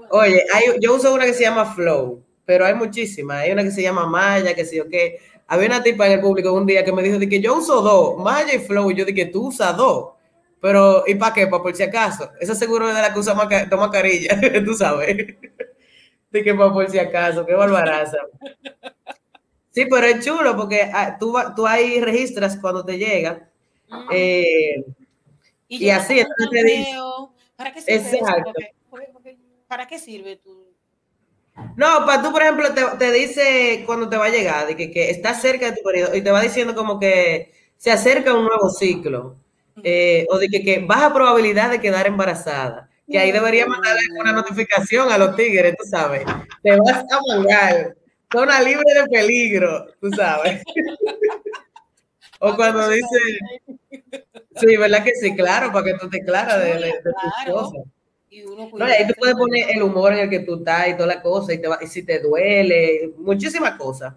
Oye, 0.09 0.43
hay, 0.53 0.65
yo 0.81 0.95
uso 0.95 1.13
una 1.13 1.25
que 1.25 1.33
se 1.33 1.43
llama 1.43 1.73
Flow, 1.73 2.21
pero 2.45 2.65
hay 2.65 2.73
muchísimas. 2.75 3.37
Hay 3.43 3.51
una 3.51 3.63
que 3.63 3.71
se 3.71 3.81
llama 3.81 4.05
Maya, 4.05 4.53
que 4.53 4.65
sé 4.65 4.75
yo 4.77 4.87
qué. 4.89 5.19
Había 5.51 5.67
una 5.67 5.83
tipa 5.83 6.05
en 6.07 6.13
el 6.13 6.21
público 6.21 6.53
un 6.53 6.65
día 6.65 6.85
que 6.85 6.93
me 6.93 7.03
dijo 7.03 7.19
de 7.19 7.27
que 7.27 7.41
yo 7.41 7.57
uso 7.57 7.81
dos, 7.81 8.17
Maya 8.23 8.55
y 8.55 8.59
Flow. 8.59 8.89
Y 8.89 8.95
yo 8.95 9.03
dije, 9.03 9.25
tú 9.25 9.47
usas 9.47 9.75
dos. 9.75 10.11
Pero, 10.61 11.03
¿y 11.05 11.15
para 11.15 11.33
qué? 11.33 11.47
Para 11.47 11.61
por 11.61 11.75
si 11.75 11.83
acaso. 11.83 12.31
Eso 12.39 12.55
seguro 12.55 12.87
es 12.87 12.95
de 12.95 13.01
la 13.01 13.11
que 13.13 13.19
usa 13.19 13.33
maca- 13.33 13.67
toma 13.69 13.87
mascarilla, 13.87 14.39
tú 14.65 14.73
sabes. 14.75 15.17
De 16.31 16.43
que 16.43 16.53
para 16.55 16.71
por 16.71 16.89
si 16.89 16.97
acaso, 16.99 17.45
qué 17.45 17.53
barbaraza. 17.53 18.17
Sí, 19.71 19.85
pero 19.89 20.05
es 20.07 20.23
chulo 20.25 20.55
porque 20.55 20.89
ah, 20.93 21.17
tú, 21.19 21.35
tú 21.55 21.67
ahí 21.67 21.99
registras 21.99 22.57
cuando 22.57 22.85
te 22.85 22.97
llega. 22.97 23.49
Eh, 24.11 24.85
y 25.67 25.89
así, 25.89 26.19
entonces 26.19 26.49
te 26.49 26.63
dice- 26.63 26.95
¿Para 27.57 27.73
qué 27.73 27.82
sirve? 27.82 27.97
Exacto. 27.97 28.53
¿Para 29.67 29.86
qué 29.88 29.99
sirve 29.99 30.38
tú? 30.38 30.61
No, 31.78 32.05
para 32.05 32.22
tú, 32.22 32.32
por 32.32 32.41
ejemplo, 32.41 32.74
te, 32.74 32.84
te 32.97 33.12
dice 33.12 33.84
cuando 33.86 34.09
te 34.09 34.18
va 34.18 34.26
a 34.26 34.30
llegar, 34.30 34.68
de 34.68 34.76
que, 34.76 34.91
que 34.91 35.09
está 35.09 35.34
cerca 35.34 35.68
de 35.72 35.78
tu 35.78 35.84
periodo 35.84 36.16
y 36.16 36.22
te 36.22 36.32
va 36.32 36.41
diciendo 36.41 36.76
como 36.76 36.99
que 36.99 37.51
se 37.78 37.91
acerca 37.91 38.34
un 38.34 38.45
nuevo 38.45 38.70
ciclo, 38.70 39.38
eh, 39.84 40.26
o 40.30 40.38
de 40.38 40.47
que, 40.49 40.64
que 40.64 40.80
baja 40.80 41.14
probabilidad 41.14 41.72
de 41.72 41.80
quedar 41.82 42.07
embarazada. 42.07 42.89
Que 43.09 43.20
ahí 43.20 43.32
debería 43.32 43.66
mandarle 43.66 44.01
una 44.20 44.32
notificación 44.34 45.12
a 45.12 45.18
los 45.18 45.36
tigres, 45.36 45.76
tú 45.78 45.86
sabes. 45.89 46.24
Te 46.64 46.78
vas 46.78 47.03
a 47.12 47.20
mangar. 47.36 47.95
Zona 48.32 48.62
libre 48.62 48.84
de 48.93 49.07
peligro, 49.09 49.88
tú 49.99 50.09
sabes. 50.12 50.64
o 52.39 52.55
cuando 52.55 52.89
dice, 52.89 53.18
sí, 54.55 54.78
¿verdad 54.78 55.03
que 55.03 55.14
sí? 55.16 55.36
Claro, 55.36 55.72
para 55.72 55.86
que 55.86 55.93
tú 55.97 56.09
te 56.09 56.24
claras 56.24 56.59
de, 56.59 56.74
de- 56.76 56.80
de 56.88 56.91
tus 57.03 57.53
cosas. 57.53 57.84
Y 58.32 58.43
uno 58.43 58.71
No, 58.77 58.88
y 58.88 58.91
ahí 58.91 59.07
tú 59.07 59.13
puedes 59.19 59.36
poner 59.36 59.65
el 59.71 59.84
humor 59.84 60.13
en 60.13 60.19
el 60.19 60.29
que 60.29 60.39
tú 60.39 60.55
estás 60.59 60.88
y 60.88 60.93
toda 60.95 61.07
la 61.07 61.21
cosa, 61.21 61.53
y, 61.53 61.59
te 61.61 61.67
va- 61.67 61.79
y 61.82 61.88
si 61.88 62.03
te 62.03 62.19
duele, 62.19 63.13
muchísimas 63.17 63.75
cosas. 63.77 64.13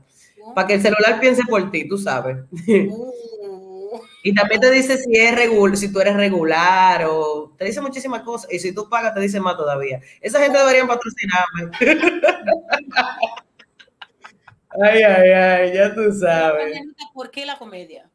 Para 0.53 0.69
que 0.69 0.75
el 0.75 0.83
celular 0.83 1.19
piense 1.21 1.43
por 1.49 1.69
ti, 1.73 1.89
tú 1.89 1.99
sabes. 1.99 2.37
Uh, 2.69 4.01
Y 4.27 4.35
también 4.35 4.59
te 4.61 4.71
dice 4.71 4.97
si 4.99 5.15
es 5.19 5.35
regular, 5.35 5.77
si 5.77 5.93
tú 5.93 6.01
eres 6.01 6.17
regular 6.17 7.05
o 7.11 7.53
te 7.59 7.67
dice 7.67 7.81
muchísimas 7.83 8.23
cosas. 8.23 8.51
Y 8.53 8.59
si 8.59 8.73
tú 8.75 8.89
pagas, 8.89 9.13
te 9.15 9.21
dice 9.21 9.39
más 9.41 9.55
todavía. 9.57 10.01
Esa 10.21 10.41
gente 10.41 10.57
debería 10.59 10.87
patrocinarme. 10.87 11.71
ay, 14.83 15.03
ay, 15.03 15.31
ay, 15.31 15.73
ya 15.75 15.95
tú 15.95 16.13
sabes. 16.13 16.79
¿Por 17.15 17.31
qué 17.31 17.47
la 17.47 17.59
comedia? 17.59 18.11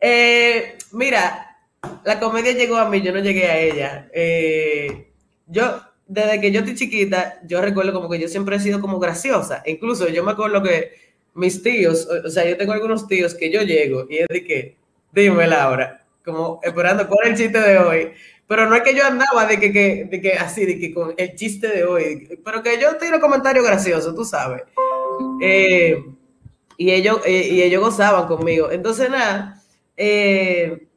Eh, 0.00 0.78
mira, 0.92 1.47
la 2.04 2.18
comedia 2.20 2.52
llegó 2.52 2.76
a 2.76 2.88
mí, 2.88 3.00
yo 3.02 3.12
no 3.12 3.20
llegué 3.20 3.46
a 3.46 3.58
ella. 3.60 4.08
Eh, 4.12 5.08
yo, 5.46 5.80
desde 6.06 6.40
que 6.40 6.50
yo 6.52 6.60
estoy 6.60 6.74
chiquita, 6.76 7.40
yo 7.46 7.60
recuerdo 7.60 7.92
como 7.92 8.08
que 8.08 8.18
yo 8.18 8.28
siempre 8.28 8.56
he 8.56 8.60
sido 8.60 8.80
como 8.80 8.98
graciosa. 8.98 9.62
Incluso 9.66 10.08
yo 10.08 10.24
me 10.24 10.32
acuerdo 10.32 10.62
que 10.62 10.92
mis 11.34 11.62
tíos, 11.62 12.08
o, 12.10 12.26
o 12.26 12.30
sea, 12.30 12.44
yo 12.48 12.56
tengo 12.56 12.72
algunos 12.72 13.06
tíos 13.06 13.34
que 13.34 13.50
yo 13.50 13.62
llego 13.62 14.06
y 14.08 14.18
es 14.18 14.28
de 14.28 14.44
que, 14.44 14.76
dime 15.12 15.46
Laura, 15.46 16.04
como 16.24 16.60
esperando 16.62 17.06
cuál 17.08 17.26
es 17.28 17.30
el 17.40 17.46
chiste 17.46 17.60
de 17.60 17.78
hoy. 17.78 18.12
Pero 18.46 18.66
no 18.68 18.74
es 18.74 18.82
que 18.82 18.94
yo 18.94 19.04
andaba 19.04 19.44
de 19.46 19.60
que, 19.60 19.72
que- 19.72 20.04
de 20.10 20.20
que 20.22 20.32
así, 20.32 20.64
de 20.64 20.78
que 20.78 20.92
con 20.94 21.14
el 21.18 21.34
chiste 21.36 21.68
de 21.68 21.84
hoy, 21.84 22.38
pero 22.44 22.62
que 22.62 22.80
yo 22.80 22.96
tiro 22.96 23.20
comentarios 23.20 23.64
graciosos, 23.64 24.14
tú 24.14 24.24
sabes. 24.24 24.62
Eh, 25.42 26.04
y 26.76 26.90
ellos, 26.92 27.20
eh, 27.26 27.48
y 27.52 27.62
ellos 27.62 27.82
gozaban 27.82 28.26
conmigo. 28.28 28.70
Entonces, 28.70 29.10
nada, 29.10 29.62
eh, 29.96 30.87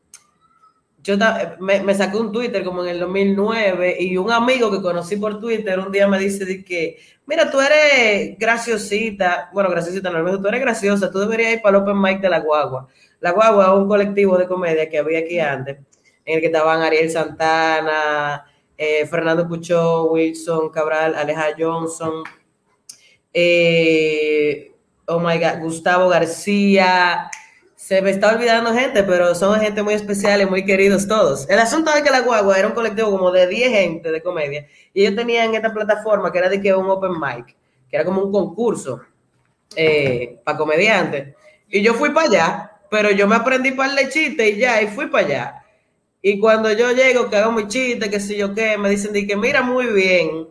yo 1.03 1.17
ta- 1.17 1.57
me, 1.59 1.81
me 1.81 1.95
saqué 1.95 2.17
un 2.17 2.31
Twitter 2.31 2.63
como 2.63 2.83
en 2.83 2.89
el 2.89 2.99
2009 2.99 3.97
y 3.99 4.17
un 4.17 4.31
amigo 4.31 4.69
que 4.71 4.81
conocí 4.81 5.15
por 5.17 5.39
Twitter 5.39 5.79
un 5.79 5.91
día 5.91 6.07
me 6.07 6.19
dice 6.19 6.63
que, 6.63 6.99
mira, 7.25 7.49
tú 7.49 7.59
eres 7.59 8.37
graciosita, 8.37 9.49
bueno, 9.53 9.69
graciosita 9.69 10.09
no, 10.09 10.41
tú 10.41 10.47
eres 10.47 10.61
graciosa, 10.61 11.11
tú 11.11 11.19
deberías 11.19 11.53
ir 11.53 11.61
para 11.61 11.77
el 11.77 11.83
Open 11.83 11.99
Mic 12.01 12.19
de 12.21 12.29
La 12.29 12.39
Guagua. 12.39 12.87
La 13.19 13.31
Guagua 13.31 13.65
es 13.65 13.71
un 13.73 13.87
colectivo 13.87 14.37
de 14.37 14.47
comedia 14.47 14.89
que 14.89 14.97
había 14.99 15.19
aquí 15.19 15.39
antes, 15.39 15.77
en 16.25 16.35
el 16.35 16.39
que 16.39 16.47
estaban 16.47 16.81
Ariel 16.81 17.09
Santana, 17.09 18.45
eh, 18.77 19.05
Fernando 19.07 19.47
Puchó, 19.47 20.05
Wilson 20.11 20.69
Cabral, 20.69 21.15
Aleja 21.15 21.47
Johnson, 21.57 22.23
eh, 23.33 24.71
oh 25.05 25.19
my 25.19 25.37
God, 25.39 25.59
Gustavo 25.61 26.09
García, 26.09 27.29
se 27.91 28.01
me 28.01 28.11
está 28.11 28.33
olvidando 28.33 28.73
gente, 28.73 29.03
pero 29.03 29.35
son 29.35 29.59
gente 29.59 29.83
muy 29.83 29.95
especial 29.95 30.41
y 30.41 30.45
muy 30.45 30.63
queridos 30.63 31.09
todos. 31.09 31.45
El 31.49 31.59
asunto 31.59 31.93
es 31.93 32.01
que 32.01 32.09
La 32.09 32.21
Guagua 32.21 32.57
era 32.57 32.69
un 32.69 32.73
colectivo 32.73 33.11
como 33.11 33.31
de 33.31 33.47
10 33.47 33.69
gente 33.69 34.11
de 34.13 34.23
comedia 34.23 34.65
y 34.93 35.01
ellos 35.01 35.13
tenían 35.17 35.53
esta 35.53 35.73
plataforma 35.73 36.31
que 36.31 36.37
era 36.37 36.47
de 36.47 36.61
que 36.61 36.73
un 36.73 36.89
open 36.89 37.11
mic, 37.19 37.53
que 37.89 37.97
era 37.97 38.05
como 38.05 38.21
un 38.21 38.31
concurso 38.31 39.01
para 40.45 40.57
comediantes. 40.57 41.35
Y 41.67 41.81
yo 41.81 41.93
fui 41.93 42.11
para 42.11 42.27
allá, 42.27 42.71
pero 42.89 43.11
yo 43.11 43.27
me 43.27 43.35
aprendí 43.35 43.71
para 43.71 43.93
de 43.93 44.07
chistes 44.07 44.55
y 44.55 44.55
ya, 44.55 44.81
y 44.81 44.87
fui 44.87 45.07
para 45.07 45.25
allá. 45.25 45.63
Y 46.21 46.39
cuando 46.39 46.71
yo 46.71 46.93
llego, 46.93 47.29
que 47.29 47.35
hago 47.35 47.51
mi 47.51 47.67
chiste, 47.67 48.09
que 48.09 48.21
sé 48.21 48.37
yo 48.37 48.55
qué, 48.55 48.77
me 48.77 48.89
dicen 48.89 49.11
de 49.11 49.27
que 49.27 49.35
mira 49.35 49.63
muy 49.63 49.87
bien, 49.87 50.47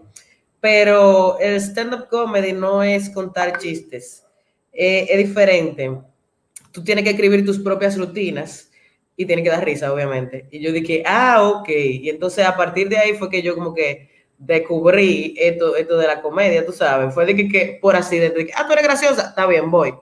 pero 0.61 1.39
el 1.41 1.55
stand-up 1.59 2.07
comedy 2.11 2.53
no 2.53 2.83
es 2.83 3.09
contar 3.09 3.59
chistes, 3.59 4.27
eh, 4.75 5.07
es 5.09 5.17
diferente. 5.17 6.10
Tú 6.73 6.83
tienes 6.85 7.05
que 7.05 7.11
escribir 7.11 7.45
tus 7.45 7.59
propias 7.59 7.97
rutinas 7.99 8.71
y 9.17 9.27
tienes 9.27 9.45
que 9.45 9.51
dar 9.51 9.65
risa, 9.65 9.93
obviamente. 9.93 10.47
Y 10.51 10.61
yo 10.61 10.73
dije, 10.73 11.03
ah, 11.07 11.43
ok. 11.43 11.69
Y 11.69 12.09
entonces 12.11 12.47
a 12.47 12.57
partir 12.57 12.89
de 12.89 12.99
ahí 12.99 13.15
fue 13.15 13.29
que 13.31 13.43
yo 13.43 13.55
como 13.55 13.75
que 13.75 14.09
descubrí 14.39 15.35
esto, 15.37 15.77
esto 15.77 15.99
de 15.99 16.07
la 16.07 16.23
comedia, 16.23 16.65
tú 16.65 16.73
sabes. 16.73 17.13
Fue 17.13 17.27
de 17.27 17.37
que, 17.37 17.49
que 17.49 17.79
por 17.81 17.97
así 17.97 18.19
de 18.19 18.33
que, 18.33 18.53
ah, 18.55 18.67
tú 18.67 18.73
eres 18.73 18.85
graciosa, 18.85 19.29
está 19.29 19.47
bien, 19.47 19.71
voy. 19.71 19.93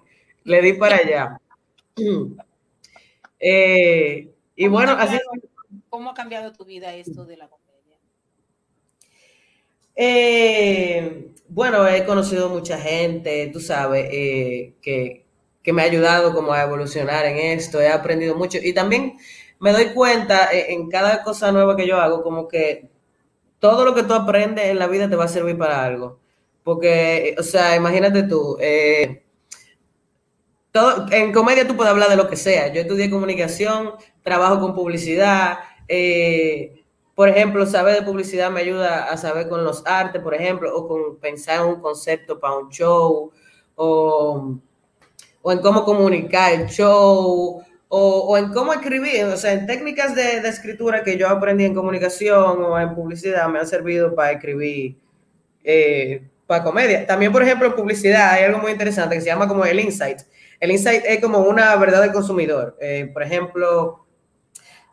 Le 0.45 0.63
di 0.63 0.73
para 0.75 0.97
allá. 0.97 1.41
Eh, 3.41 4.31
y 4.57 4.65
¿Cómo 4.65 4.81
ha 4.81 4.85
bueno, 4.87 4.99
así 5.01 5.17
cambiado- 5.19 5.49
¿Cómo 5.89 6.11
ha 6.11 6.15
cambiado 6.15 6.53
tu 6.53 6.65
vida 6.65 6.93
esto 6.97 7.25
de 7.25 7.37
la 7.37 7.49
comedia? 7.49 7.97
Eh, 9.95 11.29
bueno, 11.49 11.87
he 11.89 12.05
conocido 12.05 12.49
mucha 12.49 12.79
gente, 12.79 13.49
tú 13.53 13.61
sabes, 13.61 14.09
eh, 14.13 14.75
que, 14.83 15.25
que 15.63 15.73
me 15.73 15.83
ha 15.83 15.87
ayudado 15.87 16.35
como 16.35 16.53
a 16.53 16.63
evolucionar 16.63 17.27
en 17.27 17.39
esto, 17.59 17.81
he 17.81 17.89
aprendido 17.89 18.35
mucho 18.37 18.59
y 18.63 18.73
también 18.73 19.19
me 19.61 19.73
doy 19.73 19.93
cuenta 19.95 20.49
en 20.53 20.89
cada 20.89 21.23
cosa 21.23 21.53
nueva 21.53 21.77
que 21.77 21.87
yo 21.87 22.01
hago, 22.01 22.23
como 22.23 22.49
que 22.49 22.91
todo 23.59 23.85
lo 23.85 23.95
que 23.95 24.05
tú 24.05 24.15
aprendes 24.15 24.67
en 24.67 24.79
la 24.79 24.87
vida 24.87 25.09
te 25.11 25.17
va 25.17 25.25
a 25.25 25.29
servir 25.29 25.59
para 25.59 25.85
algo. 25.85 26.21
Porque, 26.65 27.35
o 27.39 27.43
sea, 27.43 27.77
imagínate 27.77 28.25
tú, 28.25 28.57
eh, 28.61 29.25
todo, 30.73 31.07
en 31.11 31.33
comedia 31.33 31.67
tú 31.67 31.77
puedes 31.77 31.91
hablar 31.91 32.09
de 32.11 32.17
lo 32.17 32.29
que 32.29 32.37
sea. 32.37 32.73
Yo 32.73 32.81
estudié 32.83 33.11
comunicación, 33.11 33.93
trabajo 34.23 34.61
con 34.61 34.75
publicidad. 34.75 35.59
eh, 35.89 36.75
por 37.15 37.29
ejemplo, 37.29 37.67
saber 37.67 37.97
de 37.97 38.03
publicidad 38.03 38.49
me 38.49 38.61
ayuda 38.61 39.11
a 39.11 39.17
saber 39.17 39.49
con 39.49 39.65
los 39.65 39.85
artes, 39.87 40.23
por 40.23 40.35
ejemplo, 40.37 40.73
o 40.73 40.87
con 40.87 41.17
pensar 41.19 41.61
en 41.63 41.67
un 41.75 41.81
concepto 41.81 42.39
para 42.39 42.55
un 42.57 42.69
show, 42.69 43.33
o, 43.75 44.55
o 45.43 45.53
en 45.53 45.59
cómo 45.61 45.85
comunicar 45.85 46.53
el 46.53 46.67
show, 46.67 47.63
o, 47.89 48.19
o 48.21 48.37
en 48.37 48.53
cómo 48.53 48.73
escribir. 48.73 49.25
O 49.25 49.37
sea, 49.37 49.53
en 49.53 49.67
técnicas 49.67 50.15
de, 50.15 50.41
de 50.41 50.49
escritura 50.49 51.03
que 51.03 51.17
yo 51.17 51.29
aprendí 51.29 51.65
en 51.65 51.75
comunicación 51.75 52.63
o 52.63 52.79
en 52.79 52.95
publicidad 52.95 53.49
me 53.49 53.59
han 53.59 53.67
servido 53.67 54.15
para 54.15 54.33
escribir 54.33 54.97
eh, 55.65 56.23
para 56.47 56.65
comedia. 56.65 57.07
También, 57.07 57.33
por 57.33 57.43
ejemplo, 57.43 57.67
en 57.67 57.75
publicidad 57.75 58.31
hay 58.33 58.45
algo 58.45 58.59
muy 58.59 58.73
interesante 58.73 59.15
que 59.15 59.21
se 59.21 59.27
llama 59.27 59.49
como 59.49 59.65
el 59.65 59.81
insight. 59.81 60.21
El 60.61 60.71
insight 60.71 61.05
es 61.05 61.21
como 61.21 61.41
una 61.41 61.77
verdad 61.77 62.03
del 62.03 62.13
consumidor. 62.13 62.77
Eh, 62.81 63.11
por 63.13 63.23
ejemplo, 63.23 64.07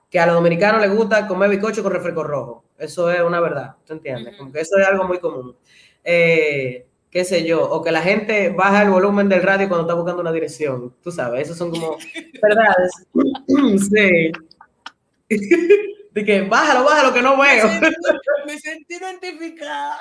que 0.10 0.20
a 0.20 0.26
los 0.26 0.36
dominicanos 0.36 0.82
les 0.82 0.94
gusta 0.94 1.28
comer 1.28 1.50
bizcocho 1.50 1.84
con 1.84 1.92
refresco 1.92 2.24
rojo. 2.24 2.64
Eso 2.78 3.10
es 3.10 3.22
una 3.22 3.40
verdad, 3.40 3.76
¿tú 3.86 3.94
entiendes? 3.94 4.34
Ujú. 4.34 4.38
Como 4.38 4.52
que 4.52 4.60
eso 4.60 4.78
es 4.78 4.88
algo 4.88 5.06
muy 5.06 5.20
común. 5.20 5.56
Eh, 6.04 6.86
qué 7.16 7.24
sé 7.24 7.46
yo, 7.46 7.64
o 7.64 7.82
que 7.82 7.94
la 7.94 8.02
gente 8.02 8.50
baja 8.50 8.82
el 8.82 8.90
volumen 8.90 9.30
del 9.30 9.42
radio 9.42 9.70
cuando 9.70 9.84
está 9.84 9.94
buscando 9.94 10.20
una 10.22 10.34
dirección. 10.34 10.94
Tú 11.02 11.14
sabes, 11.14 11.44
esos 11.44 11.58
son 11.58 11.72
como 11.72 11.98
verdades. 12.42 12.92
sí. 13.90 14.34
De 16.12 16.26
que 16.26 16.42
bájalo, 16.42 16.84
bájalo, 16.84 17.14
que 17.14 17.22
no 17.22 17.40
veo. 17.40 17.68
Me 18.46 18.60
sentí 18.60 18.96
identificada. 18.96 20.00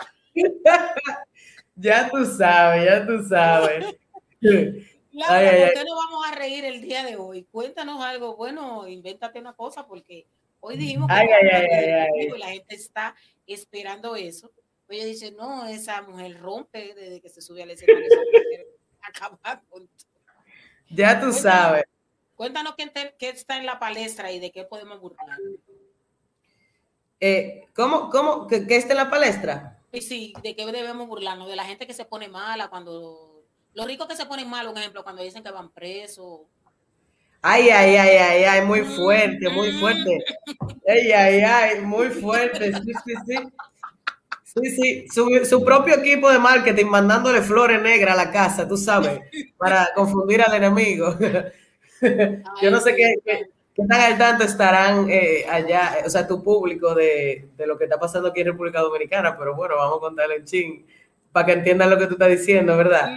ya 1.77 2.11
tú 2.11 2.27
sabes, 2.27 2.85
ya 2.85 3.07
tú 3.07 3.25
sabes. 3.29 3.95
Laura, 5.13 5.39
Ay, 5.39 5.47
ay, 5.47 5.59
¿por 5.61 5.69
ay. 5.69 5.73
qué 5.73 5.85
no 5.85 5.95
vamos 5.95 6.27
a 6.27 6.35
reír 6.35 6.65
el 6.65 6.81
día 6.81 7.05
de 7.05 7.15
hoy? 7.15 7.47
Cuéntanos 7.53 8.05
algo, 8.05 8.35
bueno, 8.35 8.89
invéntate 8.89 9.39
una 9.39 9.53
cosa, 9.53 9.87
porque 9.87 10.27
hoy 10.59 10.77
dijimos 10.77 11.09
que 11.09 12.39
la 12.39 12.49
gente 12.49 12.75
está 12.75 13.15
esperando 13.47 14.17
eso. 14.17 14.51
Pues 14.87 14.99
ella 14.99 15.07
dice, 15.07 15.31
no, 15.33 15.67
esa 15.67 16.03
mujer 16.03 16.39
rompe 16.41 16.95
desde 16.95 17.21
que 17.21 17.29
se 17.31 17.41
sube 17.41 17.63
al 17.63 17.71
escenario. 17.71 18.07
esa 18.07 18.17
mujer 18.21 18.67
acaba 19.03 19.63
con 19.69 19.87
todo". 19.87 20.09
Ya 20.91 21.15
tú 21.21 21.27
Cuéntanos. 21.31 21.41
sabes. 21.41 21.85
Cuéntanos 22.37 22.75
qué, 22.77 22.87
te- 22.89 23.15
qué 23.19 23.29
está 23.31 23.57
en 23.59 23.67
la 23.67 23.79
palestra 23.79 24.31
y 24.33 24.41
de 24.41 24.51
qué 24.51 24.65
podemos 24.65 25.01
burlar. 25.01 25.39
Eh, 27.21 27.67
¿Cómo, 27.75 28.11
cómo, 28.11 28.47
que 28.47 28.57
esté 28.57 28.93
en 28.93 28.97
la 28.99 29.09
palestra? 29.11 29.79
Y 29.93 30.03
sí, 30.03 30.35
de 30.43 30.55
qué 30.57 30.67
debemos 30.67 31.07
burlarnos, 31.07 31.49
de 31.49 31.57
la 31.57 31.65
gente 31.65 31.87
que 31.87 31.95
se 31.95 32.05
pone 32.05 32.29
mala 32.29 32.69
cuando... 32.69 33.43
Los 33.73 33.87
ricos 33.87 34.07
que 34.07 34.17
se 34.17 34.27
ponen 34.27 34.49
mal, 34.49 34.69
un 34.69 34.77
ejemplo, 34.79 35.03
cuando 35.03 35.23
dicen 35.23 35.43
que 35.43 35.51
van 35.51 35.71
presos. 35.71 36.43
Ay, 37.43 37.69
ay, 37.71 37.97
ay, 37.97 38.17
ay, 38.17 38.45
ay, 38.45 38.67
muy 38.67 38.83
fuerte, 38.83 39.49
muy 39.51 39.73
fuerte. 39.73 40.25
Ay, 40.89 41.11
ay, 41.13 41.41
ay, 41.41 41.81
muy 41.81 42.09
fuerte. 42.23 42.73
Sí, 42.73 42.93
sí, 43.05 43.15
sí. 43.27 43.35
Sí, 44.57 44.71
sí, 44.71 45.07
su, 45.13 45.29
su 45.45 45.65
propio 45.65 45.97
equipo 45.97 46.31
de 46.31 46.39
marketing 46.39 46.87
mandándole 46.87 47.43
flores 47.43 47.83
negras 47.83 48.15
a 48.15 48.25
la 48.25 48.31
casa, 48.31 48.69
tú 48.69 48.77
sabes, 48.77 49.21
para 49.59 49.89
confundir 49.95 50.43
al 50.43 50.55
enemigo. 50.55 51.17
Yo 52.63 52.71
no 52.71 52.81
sé 52.81 52.95
qué, 52.95 53.15
qué, 53.25 53.49
qué 53.75 53.83
tan 53.89 54.01
al 54.01 54.19
tanto 54.19 54.45
estarán 54.45 55.11
eh, 55.11 55.45
allá, 55.51 55.99
o 56.07 56.11
sea, 56.11 56.27
tu 56.27 56.43
público 56.43 56.95
de, 56.95 57.49
de 57.57 57.67
lo 57.67 57.77
que 57.77 57.85
está 57.85 57.99
pasando 57.99 58.29
aquí 58.29 58.43
en 58.43 58.49
República 58.49 58.81
Dominicana, 58.81 59.37
pero 59.37 59.57
bueno, 59.57 59.77
vamos 59.77 59.99
a 59.99 60.01
contarle 60.01 60.39
un 60.39 60.45
ching 60.45 60.85
para 61.35 61.47
que 61.47 61.53
entiendan 61.53 61.91
lo 61.91 61.99
que 61.99 62.07
tú 62.07 62.13
estás 62.13 62.29
diciendo, 62.29 62.77
¿verdad? 62.77 63.11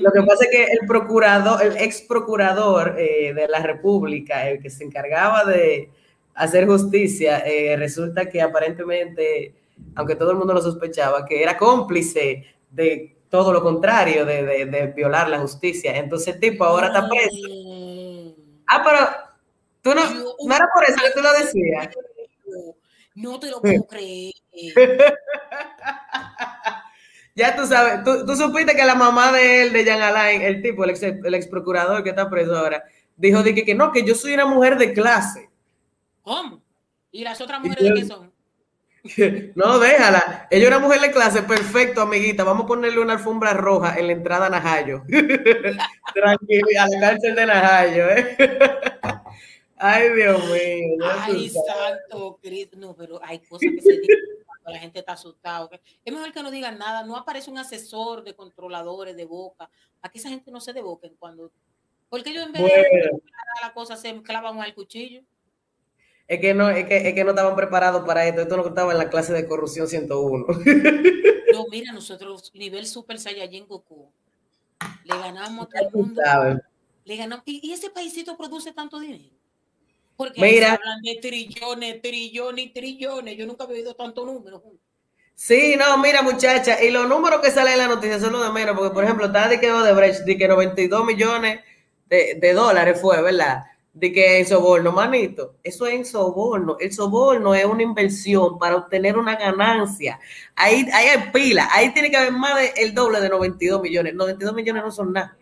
Lo 0.00 0.12
que 0.12 0.22
pasa 0.24 0.44
es 0.44 0.50
que 0.50 0.64
el 0.64 0.86
procurador, 0.86 1.62
el 1.62 1.78
ex 1.78 2.02
procurador 2.02 2.96
eh, 2.98 3.32
de 3.32 3.48
la 3.48 3.60
República, 3.60 4.46
el 4.46 4.60
que 4.60 4.68
se 4.68 4.84
encargaba 4.84 5.42
de 5.46 5.88
hacer 6.34 6.66
justicia, 6.66 7.38
eh, 7.46 7.74
resulta 7.78 8.28
que 8.28 8.42
aparentemente, 8.42 9.54
aunque 9.96 10.14
todo 10.16 10.30
el 10.30 10.36
mundo 10.36 10.54
lo 10.54 10.62
sospechaba, 10.62 11.24
que 11.24 11.42
era 11.42 11.56
cómplice 11.56 12.46
de 12.70 13.16
todo 13.28 13.52
lo 13.52 13.62
contrario, 13.62 14.24
de, 14.24 14.44
de- 14.44 14.66
de 14.66 14.86
violar 14.88 15.28
la 15.28 15.40
justicia. 15.40 15.96
Entonces 15.96 16.34
el 16.34 16.40
tipo 16.40 16.64
ahora 16.64 16.86
está 16.88 17.08
preso. 17.08 18.34
Ah, 18.68 18.82
pero 18.84 18.98
tú 19.82 19.94
no, 19.94 20.04
no 20.46 20.54
era 20.54 20.68
por 20.72 20.84
eso 20.84 20.96
que 21.04 21.10
tú 21.12 21.20
lo 21.20 21.32
decías. 21.32 21.88
No 23.14 23.40
te 23.40 23.50
lo 23.50 23.60
puedo 23.60 23.84
creer. 23.86 24.32
Ya 27.34 27.54
tú 27.54 27.66
sabes, 27.66 28.02
tú, 28.02 28.24
tú 28.24 28.34
supiste 28.34 28.74
que 28.74 28.82
la 28.84 28.94
mamá 28.94 29.30
de 29.30 29.60
él, 29.62 29.72
de 29.74 29.84
Jean 29.84 30.00
Alain, 30.00 30.40
el 30.40 30.62
tipo, 30.62 30.84
el 30.84 30.90
ex, 30.90 31.02
el 31.02 31.34
ex 31.34 31.46
procurador 31.46 32.02
que 32.02 32.08
está 32.10 32.30
preso 32.30 32.56
ahora, 32.56 32.82
dijo 33.14 33.42
de 33.42 33.54
que, 33.54 33.62
que 33.62 33.74
no, 33.74 33.92
que 33.92 34.04
yo 34.04 34.14
soy 34.14 34.32
una 34.32 34.46
mujer 34.46 34.78
de 34.78 34.94
clase. 34.94 35.50
¿Cómo? 36.22 36.62
¿Y 37.12 37.24
las 37.24 37.38
otras 37.42 37.60
mujeres 37.60 37.84
de 37.84 37.92
qué 37.94 38.06
son? 38.06 38.25
No, 39.54 39.78
déjala. 39.78 40.48
Ella 40.50 40.62
es 40.64 40.68
una 40.68 40.78
mujer 40.78 41.00
de 41.00 41.10
clase, 41.10 41.42
perfecto, 41.42 42.00
amiguita. 42.02 42.44
Vamos 42.44 42.64
a 42.64 42.66
ponerle 42.66 43.00
una 43.00 43.14
alfombra 43.14 43.52
roja 43.52 43.98
en 43.98 44.06
la 44.06 44.12
entrada 44.12 44.46
a 44.46 44.50
Najayo. 44.50 45.02
Tranquila, 46.14 46.84
a 46.84 46.88
la 46.88 47.00
cárcel 47.00 47.34
de 47.34 47.46
Najayo, 47.46 48.10
¿eh? 48.10 48.36
Ay, 49.78 50.08
Dios 50.14 50.42
mío. 50.44 51.06
Ay, 51.20 51.50
santo 51.50 52.38
Cristo. 52.42 52.76
No, 52.78 52.94
pero 52.94 53.20
hay 53.22 53.40
cosas 53.40 53.70
que 53.74 53.82
se 53.82 54.00
dicen 54.00 54.16
cuando 54.46 54.70
la 54.70 54.78
gente 54.78 55.00
está 55.00 55.12
asustada. 55.12 55.68
Es 56.04 56.12
mejor 56.12 56.32
que 56.32 56.42
no 56.42 56.50
digan 56.50 56.78
nada. 56.78 57.04
No 57.04 57.16
aparece 57.16 57.50
un 57.50 57.58
asesor 57.58 58.24
de 58.24 58.34
controladores 58.34 59.16
de 59.16 59.26
boca. 59.26 59.68
Aquí 60.00 60.18
esa 60.18 60.30
gente 60.30 60.50
no 60.50 60.60
se 60.60 60.72
deboquen 60.72 61.14
cuando. 61.18 61.50
Porque 62.08 62.30
ellos 62.30 62.46
en 62.46 62.52
vez 62.52 62.62
de 62.62 62.68
Bueno. 62.68 62.86
aclarar 63.18 63.56
la 63.62 63.74
cosa 63.74 63.96
se 63.96 64.22
clavan 64.22 64.60
al 64.60 64.74
cuchillo. 64.74 65.22
Es 66.28 66.40
que 66.40 66.54
no, 66.54 66.68
es 66.70 66.86
que, 66.86 67.08
es 67.08 67.14
que 67.14 67.24
no 67.24 67.30
estaban 67.30 67.54
preparados 67.54 68.04
para 68.04 68.26
esto. 68.26 68.42
Esto 68.42 68.56
no 68.56 68.66
estaba 68.66 68.92
en 68.92 68.98
la 68.98 69.08
clase 69.10 69.32
de 69.32 69.46
corrupción 69.46 69.88
101. 69.88 70.46
No, 71.52 71.64
mira, 71.70 71.90
nosotros, 71.92 72.50
nivel 72.54 72.86
Super 72.86 73.18
Saiyajin 73.18 73.66
Goku, 73.66 74.10
le 75.04 75.16
ganamos 75.16 75.68
a 75.68 75.88
todo 75.88 75.88
el 75.88 75.94
mundo. 75.94 76.20
sabes. 76.22 76.58
Le 77.04 77.16
ganamos. 77.16 77.44
¿Y, 77.46 77.66
y 77.66 77.72
ese 77.72 77.88
paísito 77.88 78.36
produce 78.36 78.72
tanto 78.72 78.98
dinero? 79.00 79.24
Porque 80.16 80.40
Mira. 80.40 80.74
hablan 80.74 81.00
de 81.02 81.18
trillones, 81.20 82.02
trillones 82.02 82.66
y 82.66 82.68
trillones. 82.70 83.36
Yo 83.38 83.46
nunca 83.46 83.64
he 83.64 83.68
oído 83.68 83.94
tanto 83.94 84.26
número. 84.26 84.62
Sí, 85.34 85.76
no, 85.78 85.96
mira, 85.98 86.22
muchacha, 86.22 86.82
y 86.82 86.90
los 86.90 87.06
números 87.08 87.40
que 87.42 87.50
salen 87.50 87.74
en 87.74 87.78
la 87.80 87.88
noticia 87.88 88.18
son 88.18 88.32
los 88.32 88.42
de 88.46 88.52
menos, 88.52 88.74
porque 88.74 88.94
por 88.94 89.04
ejemplo, 89.04 89.26
está 89.26 89.48
de 89.48 89.60
que 89.60 89.70
Odebrecht, 89.70 90.24
de 90.24 90.38
que 90.38 90.48
92 90.48 91.04
millones 91.04 91.60
de, 92.06 92.34
de 92.40 92.52
dólares 92.54 92.98
fue, 93.00 93.20
¿verdad? 93.20 93.64
De 93.98 94.12
que 94.12 94.40
en 94.40 94.46
soborno, 94.46 94.92
manito, 94.92 95.56
eso 95.62 95.86
es 95.86 96.10
soborno. 96.10 96.76
El 96.78 96.92
soborno 96.92 97.54
es 97.54 97.64
una 97.64 97.82
inversión 97.82 98.58
para 98.58 98.76
obtener 98.76 99.16
una 99.16 99.36
ganancia. 99.36 100.20
Ahí, 100.54 100.86
ahí 100.92 101.06
hay 101.06 101.30
pila, 101.32 101.66
ahí 101.72 101.94
tiene 101.94 102.10
que 102.10 102.18
haber 102.18 102.32
más 102.32 102.74
del 102.74 102.92
doble 102.92 103.22
de 103.22 103.30
92 103.30 103.80
millones. 103.80 104.12
92 104.12 104.54
millones 104.54 104.82
no 104.84 104.90
son 104.90 105.14
nada. 105.14 105.34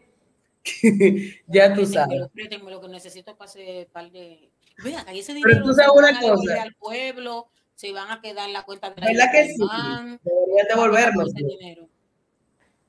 ya 1.48 1.74
tú 1.74 1.84
sabes. 1.84 2.28
Préstenmelo, 2.32 2.76
lo 2.76 2.80
que 2.80 2.88
necesito 2.90 3.36
para 3.36 3.50
ese 3.50 3.88
par 3.92 4.12
de. 4.12 4.48
Vean, 4.84 5.04
ahí 5.08 5.18
ese 5.18 5.32
Pero 5.34 5.48
dinero 5.48 5.64
tú 5.64 5.74
se 5.74 5.82
sabes 5.82 5.92
una 5.96 6.20
cosa. 6.20 6.62
al 6.62 6.74
pueblo, 6.76 7.48
se 7.74 7.90
van 7.90 8.12
a 8.12 8.20
quedar 8.20 8.46
en 8.46 8.52
la 8.52 8.62
cuenta 8.62 8.90
de 8.90 9.00
¿Verdad 9.00 9.32
que 9.32 9.48
sí? 9.48 9.56
Deberían 9.58 10.68
devolvernos. 10.68 11.32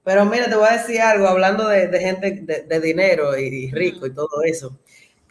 Pero 0.03 0.25
mira, 0.25 0.47
te 0.47 0.55
voy 0.55 0.67
a 0.69 0.77
decir 0.77 1.01
algo, 1.01 1.27
hablando 1.27 1.67
de, 1.67 1.87
de 1.87 1.99
gente 1.99 2.31
de, 2.43 2.61
de 2.61 2.79
dinero 2.79 3.35
y, 3.35 3.45
y 3.45 3.71
rico 3.71 4.05
y 4.05 4.13
todo 4.13 4.43
eso. 4.43 4.77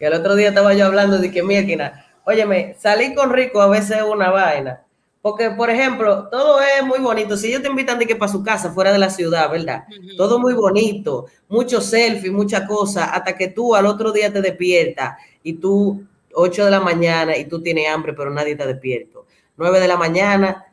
Que 0.04 0.08
el 0.08 0.20
otro 0.20 0.36
día 0.36 0.48
estaba 0.48 0.74
yo 0.74 0.84
hablando 0.84 1.16
de 1.16 1.30
que, 1.30 1.42
mira, 1.42 2.04
óyeme, 2.26 2.76
salir 2.78 3.14
con 3.14 3.32
rico 3.32 3.62
a 3.62 3.68
veces 3.68 3.96
es 3.96 4.02
una 4.02 4.28
vaina. 4.28 4.82
Porque, 5.22 5.48
por 5.48 5.70
ejemplo, 5.70 6.28
todo 6.28 6.60
es 6.60 6.84
muy 6.84 6.98
bonito. 6.98 7.38
Si 7.38 7.48
ellos 7.48 7.62
te 7.62 7.68
invitan 7.68 7.98
de 7.98 8.06
que 8.06 8.14
para 8.14 8.30
su 8.30 8.42
casa, 8.42 8.70
fuera 8.70 8.92
de 8.92 8.98
la 8.98 9.08
ciudad, 9.08 9.50
¿verdad? 9.50 9.84
Ujú. 9.88 10.16
Todo 10.18 10.38
muy 10.38 10.52
bonito, 10.52 11.24
muchos 11.48 11.86
selfies, 11.86 12.30
muchas 12.30 12.68
cosas, 12.68 13.08
hasta 13.14 13.34
que 13.34 13.48
tú 13.48 13.74
al 13.74 13.86
otro 13.86 14.12
día 14.12 14.30
te 14.30 14.42
despiertas 14.42 15.16
y 15.42 15.54
tú, 15.54 16.04
8 16.34 16.66
de 16.66 16.70
la 16.70 16.80
mañana, 16.80 17.34
y 17.38 17.46
tú 17.46 17.62
tienes 17.62 17.88
hambre, 17.88 18.12
pero 18.12 18.28
nadie 18.28 18.52
está 18.52 18.66
despierto. 18.66 19.24
9 19.56 19.80
de 19.80 19.88
la 19.88 19.96
mañana, 19.96 20.66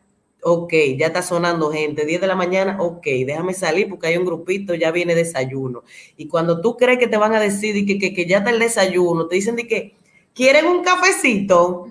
ok, 0.43 0.73
ya 0.97 1.07
está 1.07 1.21
sonando 1.21 1.71
gente. 1.71 2.05
10 2.05 2.21
de 2.21 2.27
la 2.27 2.35
mañana, 2.35 2.77
ok, 2.79 3.03
déjame 3.25 3.53
salir 3.53 3.89
porque 3.89 4.07
hay 4.07 4.17
un 4.17 4.25
grupito, 4.25 4.73
ya 4.75 4.91
viene 4.91 5.15
desayuno. 5.15 5.83
Y 6.17 6.27
cuando 6.27 6.61
tú 6.61 6.77
crees 6.77 6.99
que 6.99 7.07
te 7.07 7.17
van 7.17 7.33
a 7.33 7.39
decir 7.39 7.73
de 7.73 7.85
que, 7.85 7.99
que, 7.99 8.13
que 8.13 8.25
ya 8.25 8.39
está 8.39 8.49
el 8.49 8.59
desayuno, 8.59 9.27
te 9.27 9.35
dicen 9.35 9.55
de 9.55 9.67
que 9.67 9.95
quieren 10.33 10.65
un 10.65 10.83
cafecito. 10.83 11.87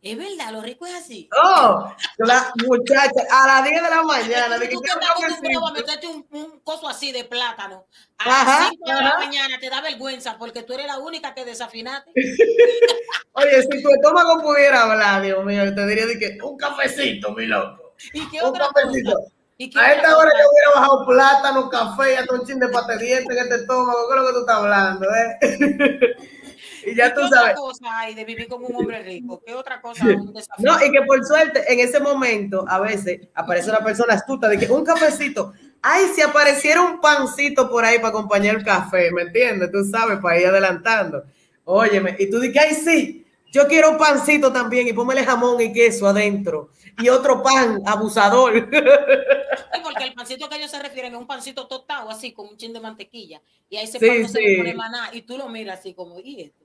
Es 0.00 0.16
verdad, 0.16 0.52
lo 0.52 0.62
rico 0.62 0.86
es 0.86 0.94
así. 0.94 1.28
Oh, 1.42 1.92
la 2.18 2.52
muchacha, 2.66 3.20
a 3.32 3.46
las 3.48 3.64
10 3.68 3.82
de 3.82 3.90
la 3.90 4.02
mañana, 4.04 4.56
de 4.58 4.68
que 4.68 4.74
tú 4.76 4.80
que 4.80 4.92
un 4.92 5.00
estás 5.02 5.10
acostumbrado 5.10 5.66
a 5.66 5.72
meterte 5.72 6.06
un, 6.06 6.24
un 6.30 6.60
coso 6.60 6.88
así 6.88 7.10
de 7.10 7.24
plátano 7.24 7.84
a 8.18 8.24
Ajá, 8.42 8.60
las 8.60 8.68
5 8.70 8.84
de 8.90 9.02
la 9.02 9.18
mañana 9.18 9.58
te 9.58 9.68
da 9.68 9.80
vergüenza 9.80 10.38
porque 10.38 10.62
tú 10.62 10.72
eres 10.74 10.86
la 10.86 10.98
única 10.98 11.34
que 11.34 11.44
desafinaste. 11.44 12.12
Oye, 13.32 13.62
si 13.62 13.82
tu 13.82 13.90
estómago 13.90 14.40
pudiera 14.40 14.82
hablar, 14.84 15.22
Dios 15.22 15.44
mío, 15.44 15.74
te 15.74 15.86
diría 15.86 16.06
de 16.06 16.18
que 16.18 16.38
un 16.42 16.56
cafecito, 16.56 17.32
mi 17.32 17.46
loco. 17.46 17.94
¿Y 18.12 18.28
qué 18.30 18.40
Un 18.40 18.50
otra 18.50 18.68
cafecito. 18.72 19.12
cosa? 19.14 19.32
¿Y 19.60 19.68
qué 19.70 19.80
A 19.80 19.94
esta 19.94 20.16
hora 20.16 20.30
yo 20.30 20.48
hubiera 20.48 20.70
bajado 20.76 21.06
plátano, 21.06 21.68
café 21.68 22.12
y 22.12 22.16
hasta 22.16 22.34
un 22.34 22.46
chin 22.46 22.60
de 22.60 22.68
pate 22.68 22.96
diente 22.98 23.32
en 23.32 23.38
este 23.40 23.56
estómago. 23.56 24.06
¿Qué 24.08 24.14
es 24.14 24.20
lo 24.20 24.26
que 24.28 24.32
tú 24.34 24.40
estás 24.40 24.56
hablando, 24.56 25.06
eh? 25.12 26.16
y 26.86 26.94
ya 26.94 27.06
¿Y 27.08 27.14
tú 27.14 27.20
qué 27.20 27.26
otra 27.26 27.40
sabes. 27.40 27.56
cosa 27.56 27.98
hay 27.98 28.14
de 28.14 28.24
vivir 28.24 28.48
como 28.48 28.66
un 28.66 28.76
hombre 28.76 29.02
rico? 29.02 29.42
¿Qué 29.44 29.54
otra 29.54 29.80
cosa? 29.80 30.04
Un 30.04 30.32
desafío? 30.32 30.64
No, 30.70 30.84
y 30.84 30.90
que 30.90 31.02
por 31.02 31.24
suerte, 31.24 31.64
en 31.72 31.80
ese 31.80 32.00
momento, 32.00 32.64
a 32.68 32.78
veces 32.80 33.20
aparece 33.34 33.70
una 33.70 33.80
persona 33.84 34.14
astuta 34.14 34.48
de 34.48 34.58
que 34.58 34.66
un 34.66 34.84
cafecito. 34.84 35.52
Ay, 35.82 36.06
si 36.14 36.22
apareciera 36.22 36.80
un 36.82 37.00
pancito 37.00 37.70
por 37.70 37.84
ahí 37.84 37.98
para 37.98 38.08
acompañar 38.08 38.56
el 38.56 38.64
café, 38.64 39.10
¿me 39.12 39.22
entiendes? 39.22 39.70
Tú 39.70 39.84
sabes, 39.84 40.18
para 40.18 40.38
ir 40.40 40.46
adelantando. 40.46 41.22
Óyeme, 41.64 42.16
y 42.18 42.28
tú 42.30 42.40
dices, 42.40 42.62
ay, 42.62 42.74
sí, 42.74 43.26
yo 43.52 43.66
quiero 43.68 43.90
un 43.90 43.98
pancito 43.98 44.52
también 44.52 44.88
y 44.88 44.92
póngale 44.92 45.24
jamón 45.24 45.60
y 45.60 45.72
queso 45.72 46.06
adentro. 46.08 46.70
Y 47.00 47.08
otro 47.10 47.42
pan, 47.42 47.80
abusador. 47.86 48.54
Sí, 48.54 49.80
porque 49.82 50.04
el 50.04 50.14
pancito 50.14 50.48
que 50.48 50.56
ellos 50.56 50.70
se 50.70 50.82
refieren 50.82 51.12
es 51.14 51.18
un 51.18 51.26
pancito 51.26 51.66
tostado, 51.68 52.10
así, 52.10 52.32
con 52.32 52.48
un 52.48 52.56
chin 52.56 52.72
de 52.72 52.80
mantequilla. 52.80 53.40
Y 53.70 53.76
ahí 53.76 53.84
ese 53.84 53.98
Sí, 54.00 54.06
pan 54.06 54.22
no 54.22 54.28
se 54.28 54.38
sí. 54.38 54.44
le 54.46 54.56
pone 54.58 54.74
maná. 54.74 55.10
Y 55.12 55.22
tú 55.22 55.38
lo 55.38 55.48
miras 55.48 55.78
así 55.78 55.94
como, 55.94 56.18
¿y 56.18 56.42
esto? 56.42 56.64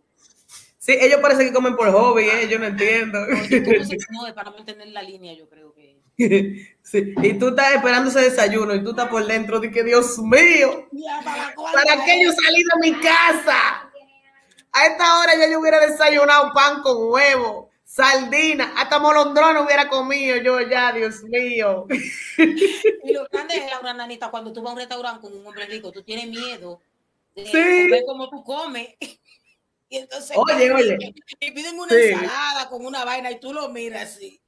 Sí, 0.86 0.98
ellos 1.00 1.22
parece 1.22 1.46
que 1.46 1.54
comen 1.54 1.78
por 1.78 1.90
hobby, 1.94 2.24
¿eh? 2.28 2.46
yo 2.50 2.60
no 2.60 2.66
entiendo. 2.66 3.18
Oye, 3.24 3.64
¿cómo 3.64 3.86
se- 3.86 3.98
No, 4.12 4.28
es 4.28 4.34
para 4.34 4.52
mantener 4.52 4.90
la 4.90 5.02
línea, 5.02 5.34
yo 5.34 5.48
creo 5.48 5.74
que. 5.74 5.96
Sí, 6.84 7.14
Y 7.24 7.34
tú 7.40 7.48
estás 7.48 7.76
esperando 7.76 8.10
ese 8.10 8.20
desayuno 8.20 8.76
y 8.76 8.84
tú 8.84 8.90
estás 8.90 9.08
por 9.08 9.26
dentro 9.26 9.62
de 9.62 9.72
que, 9.72 9.82
Dios 9.82 10.20
mío, 10.20 10.90
¿para 11.74 12.04
qué 12.06 12.22
yo 12.22 12.34
salí 12.34 12.62
de 12.64 12.80
mi 12.92 13.00
casa? 13.00 13.90
A 14.74 14.86
esta 14.88 15.20
hora 15.20 15.38
ya 15.40 15.50
yo 15.50 15.62
hubiera 15.62 15.80
desayunado 15.80 16.52
pan 16.54 16.82
con 16.82 16.98
huevo, 17.10 17.70
sardina, 17.86 18.74
hasta 18.76 19.00
molondrón 19.00 19.56
hubiera 19.58 19.88
comido 19.88 20.36
yo 20.36 20.60
ya, 20.68 20.92
Dios 20.92 21.24
mío. 21.24 21.88
Y 22.38 23.14
lo 23.14 23.26
grande 23.32 23.56
es, 23.56 23.72
Laura 23.72 23.94
Nanita, 23.94 24.30
cuando 24.30 24.52
tú 24.52 24.62
vas 24.62 24.72
a 24.72 24.74
un 24.74 24.80
restaurante 24.80 25.22
con 25.22 25.32
un 25.38 25.48
hombre 25.48 25.66
rico, 25.66 25.94
tú 25.94 26.04
tienes 26.04 26.28
miedo 26.28 26.82
de 27.36 27.46
Sí. 27.46 27.90
ver 27.90 28.04
cómo 28.06 28.30
tú 28.30 28.44
comes. 28.44 28.90
Y 29.94 29.98
entonces, 29.98 30.36
Oye, 30.36 30.72
oye. 30.72 30.98
y 31.40 31.52
piden 31.52 31.78
una 31.80 31.90
Sí. 31.90 31.96
ensalada 32.10 32.68
con 32.68 32.84
una 32.84 33.06
vaina 33.06 33.30
y 33.30 33.40
tú 33.40 33.54
lo 33.54 33.70
miras 33.70 34.16
así, 34.16 34.42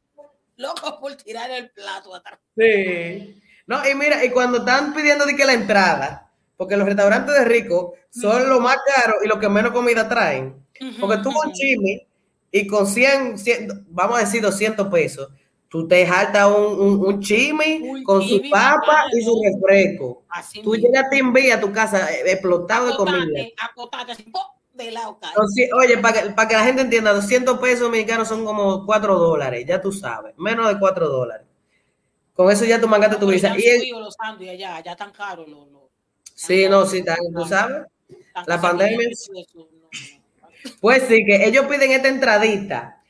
loco 0.58 1.00
por 1.00 1.14
tirar 1.18 1.52
el 1.52 1.70
plato 1.70 2.16
atrás. 2.16 2.40
Sí. 2.58 3.40
No, 3.68 3.88
y 3.88 3.94
mira, 3.94 4.26
y 4.26 4.32
cuando 4.32 4.58
están 4.58 4.92
pidiendo 4.96 5.24
de 5.24 5.36
que 5.36 5.46
la 5.46 5.54
entrada, 5.54 6.32
porque 6.58 6.76
los 6.76 6.88
restaurantes 6.88 7.36
de 7.36 7.46
rico 7.46 7.94
son 8.10 8.50
los 8.50 8.60
más 8.60 8.78
caros 8.96 9.18
y 9.24 9.28
los 9.28 9.38
que 9.38 9.48
menos 9.48 9.72
comida 9.72 10.10
traen. 10.10 10.66
Porque 11.00 11.18
tú 11.22 11.32
con 11.32 11.52
chimi 11.54 12.08
y 12.52 12.66
con 12.66 12.88
100, 12.88 13.38
100, 13.38 13.86
vamos 13.90 14.18
a 14.18 14.22
decir 14.22 14.42
200 14.42 14.88
pesos, 14.88 15.30
tú 15.70 15.88
te 15.88 16.08
jaltas 16.08 16.48
un, 16.48 16.80
un, 16.80 17.06
un 17.06 17.22
chimi 17.22 18.02
con 18.04 18.24
su 18.28 18.42
papa 18.50 19.06
y 19.14 19.22
su 19.24 19.40
refresco. 19.44 20.24
Así 20.30 20.64
Tú 20.64 20.72
mismo. 20.72 20.88
llegas 20.88 21.06
a 21.06 21.10
Timbi 21.12 21.52
a 21.52 21.60
tu 21.62 21.72
casa 21.72 22.12
eh, 22.12 22.32
explotado 22.32 22.88
de 22.88 22.96
comida. 22.96 23.18
Acotate, 23.20 23.54
acotate. 23.60 24.26
De. 24.76 25.30
Entonces, 25.30 25.70
oye, 25.74 25.98
para 25.98 26.22
que, 26.22 26.30
para 26.32 26.48
que 26.48 26.56
la 26.56 26.64
gente 26.64 26.82
entienda, 26.82 27.14
200 27.14 27.60
pesos 27.60 27.90
mexicanos 27.90 28.28
son 28.28 28.44
como 28.46 28.86
4 28.86 29.18
dólares, 29.18 29.66
ya 29.68 29.82
tú 29.82 29.92
sabes, 29.92 30.34
menos 30.38 30.68
de 30.68 30.78
4 30.80 31.08
dólares. 31.10 31.48
Con 32.34 32.52
eso 32.52 32.66
ya 32.66 32.80
tú 32.82 32.88
mangaste 32.88 33.16
tu 33.18 33.30
han 33.30 33.36
Y 33.60 33.64
el- 33.68 33.90
los 34.00 34.16
sándwiches 34.16 34.56
allá, 34.56 34.84
ya 34.84 34.96
tan 34.96 35.12
caros 35.12 35.48
los. 35.48 35.68
los- 35.70 35.84
sí, 36.34 36.68
no, 36.70 36.86
sí, 36.86 37.04
tan- 37.04 37.18
tú 37.34 37.46
sabes. 37.46 37.84
tan 38.34 38.44
La 38.48 38.60
pandemia- 38.62 38.98
500 38.98 39.30
pesos, 39.34 39.68
no, 39.72 39.90
no. 40.42 40.50
Pues 40.82 41.04
sí, 41.08 41.24
que 41.26 41.46
ellos 41.46 41.66
piden 41.68 41.92
esta 41.92 42.08
entradita, 42.10 43.02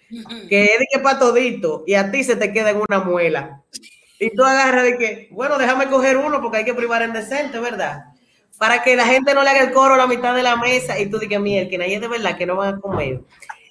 que 0.49 0.63
es 0.66 0.80
de 0.80 0.86
que 0.91 0.99
para 0.99 1.18
todito, 1.20 1.84
y 1.88 1.95
a 1.95 2.11
ti 2.11 2.24
se 2.24 2.36
te 2.36 2.53
queda 2.53 2.70
en 2.70 2.82
una 2.88 2.99
muela. 2.99 3.63
Y 4.20 4.30
tú 4.36 4.43
agarras 4.43 4.84
de 4.84 4.97
que, 4.97 5.28
bueno, 5.32 5.57
déjame 5.57 5.89
coger 5.89 6.18
uno 6.18 6.41
porque 6.41 6.57
hay 6.59 6.66
que 6.66 6.74
privar 6.76 7.01
en 7.01 7.13
decente, 7.13 7.59
¿verdad? 7.59 8.05
Para 8.58 8.82
que 8.84 8.95
la 8.95 9.06
gente 9.06 9.34
no 9.34 9.43
le 9.43 9.49
haga 9.49 9.62
el 9.62 9.74
coro 9.74 9.95
a 9.95 9.97
la 9.97 10.08
mitad 10.08 10.34
de 10.34 10.43
la 10.43 10.56
mesa 10.56 10.97
y 10.99 11.10
tú 11.10 11.20
digas, 11.20 11.41
mira, 11.41 11.68
que 11.70 11.78
nadie 11.78 11.99
de 11.99 12.08
verdad 12.08 12.38
que 12.38 12.45
no 12.45 12.56
van 12.56 12.76
a 12.76 12.80
comer. 12.80 13.22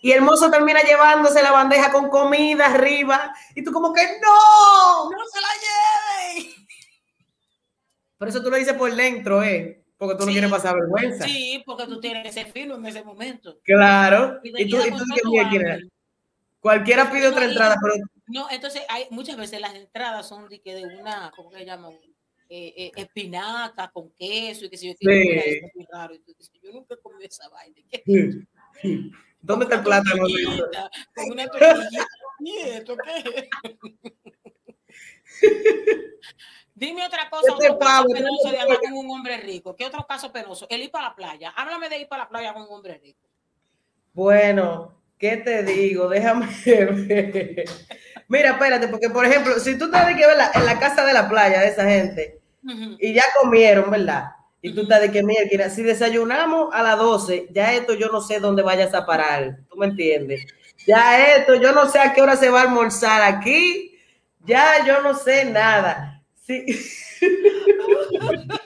Y 0.02 0.12
el 0.12 0.20
mozo 0.20 0.50
termina 0.50 0.82
llevándose 0.82 1.42
la 1.42 1.50
bandeja 1.52 1.90
con 1.90 2.10
comida 2.10 2.66
arriba 2.66 3.34
y 3.54 3.64
tú 3.64 3.72
como 3.72 3.94
que 3.94 4.02
no. 4.02 5.10
¡No 5.10 5.24
se 5.32 5.40
la 5.40 5.48
lleven! 6.44 6.66
Por 8.18 8.28
eso 8.28 8.42
tú 8.42 8.50
lo 8.50 8.56
dices 8.56 8.74
por 8.74 8.94
dentro, 8.94 9.42
¿eh? 9.42 9.82
Porque 9.96 10.14
tú 10.16 10.20
no 10.20 10.26
Sí. 10.26 10.32
quieres 10.32 10.50
pasar 10.50 10.74
vergüenza. 10.74 11.24
Sí, 11.24 11.62
porque 11.64 11.86
tú 11.86 12.00
tienes 12.00 12.22
que 12.24 12.32
ser 12.32 12.52
fino 12.52 12.74
en 12.74 12.84
ese 12.84 13.02
momento. 13.02 13.58
Claro. 13.64 14.40
Y 14.42 14.48
Y 14.62 14.68
tú, 14.68 14.76
y 14.76 14.90
tú 14.90 15.04
dices, 15.04 15.82
cualquiera 16.60 17.10
pide 17.10 17.28
otra 17.28 17.44
entrada, 17.46 17.76
pero 17.82 17.94
No, 18.26 18.48
entonces 18.50 18.82
hay 18.88 19.06
muchas 19.10 19.36
veces 19.36 19.60
las 19.60 19.74
entradas 19.74 20.26
son 20.28 20.48
de 20.48 20.60
que 20.60 20.74
de 20.74 20.84
una, 20.98 21.30
¿cómo 21.36 21.50
se 21.50 21.64
llama? 21.64 21.88
Eh, 22.56 22.72
eh, 22.76 22.92
espinaca 22.94 23.90
con 23.90 24.12
queso 24.12 24.64
y 24.66 24.70
que 24.70 24.76
si 24.76 24.86
yo, 24.86 24.94
Sí. 25.00 25.08
es 25.10 25.74
muy 25.74 25.84
raro. 25.90 26.14
Dices, 26.24 26.52
yo 26.62 26.70
nunca 26.70 26.96
comí 27.02 27.24
esa 27.24 27.48
vaina. 27.48 27.80
¿Dónde 29.40 29.64
está 29.64 29.78
el 29.78 29.82
plátano? 29.82 30.22
Con 31.16 31.32
una 31.32 31.46
tortillita. 31.48 32.06
¿Y 32.38 32.56
esto 32.58 32.96
qué 32.96 33.18
es? 33.18 33.48
Dime 36.76 37.04
otra 37.04 37.28
cosa, 37.28 37.52
Este 37.54 37.70
otro 37.70 37.78
caso 37.80 38.02
pavo, 38.04 38.12
penoso 38.14 38.50
de 38.50 38.56
este 38.56 38.66
pollo. 38.68 38.80
con 38.82 38.92
un 38.92 39.10
hombre 39.10 39.36
rico. 39.38 39.74
¿Qué 39.74 39.86
otro 39.86 40.06
caso 40.08 40.30
penoso? 40.32 40.68
El 40.70 40.82
ir 40.82 40.92
para 40.92 41.08
la 41.08 41.16
playa. 41.16 41.50
Háblame 41.56 41.88
de 41.88 41.98
ir 42.02 42.06
para 42.08 42.22
la 42.22 42.28
playa 42.28 42.52
con 42.54 42.62
un 42.62 42.68
hombre 42.70 42.98
rico. 42.98 43.28
Bueno, 44.12 44.96
¿qué 45.18 45.38
te 45.38 45.64
digo? 45.64 46.08
Déjame 46.08 46.46
ver. 46.64 47.64
Mira, 48.28 48.50
espérate, 48.52 48.86
porque 48.86 49.10
por 49.10 49.26
ejemplo, 49.26 49.58
si 49.58 49.76
tú 49.76 49.86
de 49.90 50.14
que 50.16 50.24
¿verdad? 50.24 50.52
en 50.54 50.66
la 50.66 50.78
casa 50.78 51.04
de 51.04 51.12
la 51.12 51.28
playa 51.28 51.60
de 51.60 51.66
esa 51.68 51.84
gente 51.88 52.43
Y 52.98 53.12
ya 53.12 53.24
comieron, 53.40 53.90
¿verdad? 53.90 54.30
Y 54.62 54.74
tú 54.74 54.82
estás 54.82 55.02
de 55.02 55.12
que, 55.12 55.22
mira, 55.22 55.68
si 55.68 55.82
desayunamos 55.82 56.74
a 56.74 56.82
las 56.82 56.98
12, 56.98 57.48
ya 57.50 57.74
esto 57.74 57.92
yo 57.94 58.08
no 58.08 58.22
sé 58.22 58.40
dónde 58.40 58.62
vayas 58.62 58.94
a 58.94 59.04
parar, 59.04 59.58
¿tú 59.68 59.76
me 59.76 59.86
entiendes? 59.86 60.46
Ya 60.86 61.34
esto, 61.36 61.54
yo 61.56 61.72
no 61.72 61.86
sé 61.86 61.98
a 61.98 62.14
qué 62.14 62.22
hora 62.22 62.36
se 62.36 62.48
va 62.48 62.60
a 62.60 62.64
almorzar 62.64 63.22
aquí, 63.22 63.98
ya 64.40 64.84
yo 64.86 65.02
no 65.02 65.14
sé 65.14 65.44
nada. 65.44 66.22
Sí. 66.46 66.64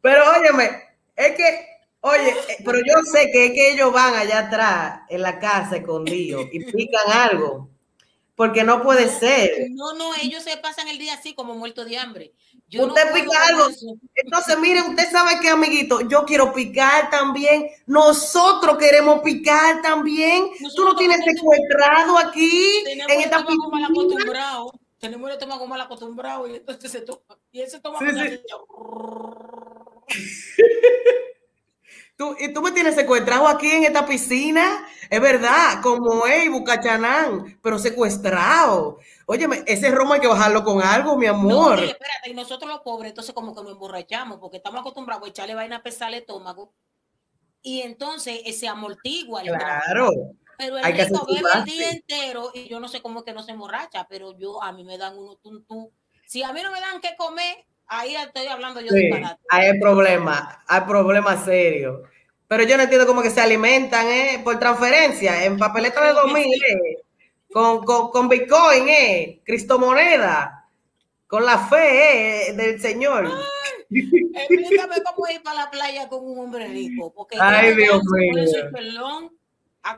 Pero 0.00 0.22
óyeme, 0.30 0.70
es 1.16 1.32
que, 1.32 1.66
oye, 2.00 2.30
eh, 2.30 2.56
pero 2.64 2.78
yo 2.78 3.02
sé 3.12 3.30
que 3.30 3.46
es 3.46 3.52
que 3.52 3.72
ellos 3.72 3.92
van 3.92 4.14
allá 4.14 4.38
atrás 4.40 5.00
en 5.08 5.22
la 5.22 5.38
casa 5.38 5.76
escondidos 5.76 6.46
y 6.52 6.64
pican 6.64 7.10
algo, 7.12 7.68
porque 8.38 8.62
no 8.62 8.84
puede 8.84 9.08
ser. 9.08 9.66
No, 9.70 9.94
no, 9.94 10.12
ellos 10.22 10.44
se 10.44 10.56
pasan 10.58 10.86
el 10.86 10.96
día 10.96 11.14
así 11.14 11.34
como 11.34 11.56
muertos 11.56 11.86
de 11.86 11.98
hambre. 11.98 12.32
Yo 12.68 12.86
no 12.86 12.94
Usted 12.94 13.10
puedo 13.10 13.24
pica 13.24 13.46
algo. 13.48 13.66
Entonces, 14.14 14.56
miren, 14.60 14.84
usted 14.84 15.10
sabe 15.10 15.40
que, 15.40 15.48
amiguito, 15.48 16.02
yo 16.02 16.24
quiero 16.24 16.52
picar 16.52 17.10
también. 17.10 17.68
Nosotros 17.86 18.78
queremos 18.78 19.22
picar 19.22 19.82
también. 19.82 20.50
Tú 20.50 20.54
no 20.54 20.68
Nosotros 20.68 20.96
tienes 20.98 21.24
secuestrado 21.24 22.16
aquí 22.16 22.84
Tenemos 22.84 23.12
en 23.12 23.20
esta 23.22 23.40
mal 23.40 23.84
acostumbrado. 23.84 24.72
Tenemos 25.00 25.30
el 25.30 25.32
estómago 25.34 25.66
mal 25.66 25.80
acostumbrado 25.80 26.46
y 26.46 26.54
entonces 26.54 26.92
se 26.92 27.00
toma. 27.00 27.20
Y 27.50 27.60
ese 27.60 27.78
estómago 27.78 28.06
Sí, 28.06 28.14
sí. 30.08 30.38
Tú, 32.18 32.34
y 32.36 32.52
tú 32.52 32.60
me 32.62 32.72
tienes 32.72 32.96
secuestrado 32.96 33.46
aquí 33.46 33.70
en 33.70 33.84
esta 33.84 34.04
piscina, 34.04 34.84
es 35.08 35.20
verdad, 35.20 35.80
como 35.80 36.26
es 36.26 36.50
Bucachanán, 36.50 37.60
pero 37.62 37.78
secuestrado. 37.78 38.98
Óyeme, 39.24 39.62
ese 39.66 39.92
romo 39.92 40.14
hay 40.14 40.20
que 40.20 40.26
bajarlo 40.26 40.64
con 40.64 40.82
algo, 40.82 41.16
mi 41.16 41.26
No, 41.26 41.34
amor. 41.34 41.78
y 41.78 41.84
espérate, 41.84 42.30
y 42.30 42.34
nosotros 42.34 42.68
los 42.68 42.80
pobres, 42.80 43.10
entonces 43.10 43.32
como 43.32 43.54
que 43.54 43.62
nos 43.62 43.70
emborrachamos, 43.70 44.38
porque 44.40 44.56
estamos 44.56 44.80
acostumbrados 44.80 45.26
a 45.26 45.30
echarle 45.30 45.54
vaina 45.54 45.80
pesada 45.80 46.08
al 46.08 46.14
estómago, 46.14 46.72
y 47.62 47.82
entonces 47.82 48.40
eh, 48.44 48.52
se 48.52 48.66
amortigua 48.66 49.42
el 49.42 49.50
claro. 49.50 50.10
Pero 50.58 50.76
el 50.76 50.84
hay 50.84 50.94
que 50.94 51.04
rico 51.04 51.24
bebe 51.24 51.48
el 51.54 51.64
día 51.66 51.90
entero, 51.92 52.50
y 52.52 52.68
yo 52.68 52.80
no 52.80 52.88
sé 52.88 53.00
cómo 53.00 53.20
es 53.20 53.26
que 53.26 53.32
no 53.32 53.44
se 53.44 53.52
emborracha, 53.52 54.08
pero 54.10 54.36
yo, 54.36 54.60
a 54.60 54.72
mí 54.72 54.82
me 54.82 54.98
dan 54.98 55.16
unos 55.16 55.40
tuntú. 55.40 55.92
Si 56.26 56.42
a 56.42 56.52
mí 56.52 56.62
no 56.64 56.72
me 56.72 56.80
dan 56.80 57.00
que 57.00 57.14
comer, 57.16 57.64
ahí 57.88 58.14
estoy 58.16 58.46
hablando 58.46 58.80
yo 58.80 58.88
Sí, 58.88 59.02
disparate. 59.02 59.40
hay 59.50 59.80
problema, 59.80 60.62
hay 60.66 60.80
problemas 60.82 61.44
serios. 61.44 62.00
Pero 62.46 62.62
yo 62.62 62.76
no 62.76 62.84
entiendo 62.84 63.06
cómo 63.06 63.20
que 63.22 63.30
se 63.30 63.40
alimentan, 63.40 64.06
¿eh? 64.06 64.40
Por 64.42 64.58
transferencia, 64.58 65.44
en 65.44 65.58
papeleta 65.58 66.02
de 66.06 66.12
2000, 66.14 66.46
¿eh? 66.46 67.02
Con, 67.52 67.84
con, 67.84 68.10
con 68.10 68.28
Bitcoin, 68.28 68.88
¿eh? 68.88 69.40
Cristomoneda, 69.44 70.66
con 71.26 71.44
la 71.44 71.58
fe, 71.58 72.50
¿eh? 72.50 72.52
Del 72.54 72.80
Señor. 72.80 73.30
Explícame 73.90 74.96
cómo 75.02 75.28
ir 75.30 75.42
para 75.42 75.64
la 75.64 75.70
playa 75.70 76.08
con 76.08 76.24
un 76.24 76.38
hombre 76.38 76.68
rico, 76.68 77.12
porque 77.14 77.36
Ay, 77.40 77.74
Dios 77.74 78.02
mío. 78.04 78.44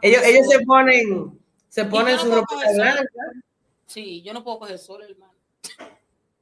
Ellos, 0.02 0.22
ellos 0.24 0.46
se 0.48 0.60
ponen, 0.60 1.40
se 1.68 1.84
ponen 1.84 2.16
no 2.16 2.22
su 2.22 2.32
ropa 2.32 2.56
blanca. 2.74 3.04
Sí, 3.86 4.22
yo 4.22 4.32
no 4.32 4.44
puedo 4.44 4.60
coger 4.60 4.78
sol, 4.78 5.02
hermano. 5.02 5.32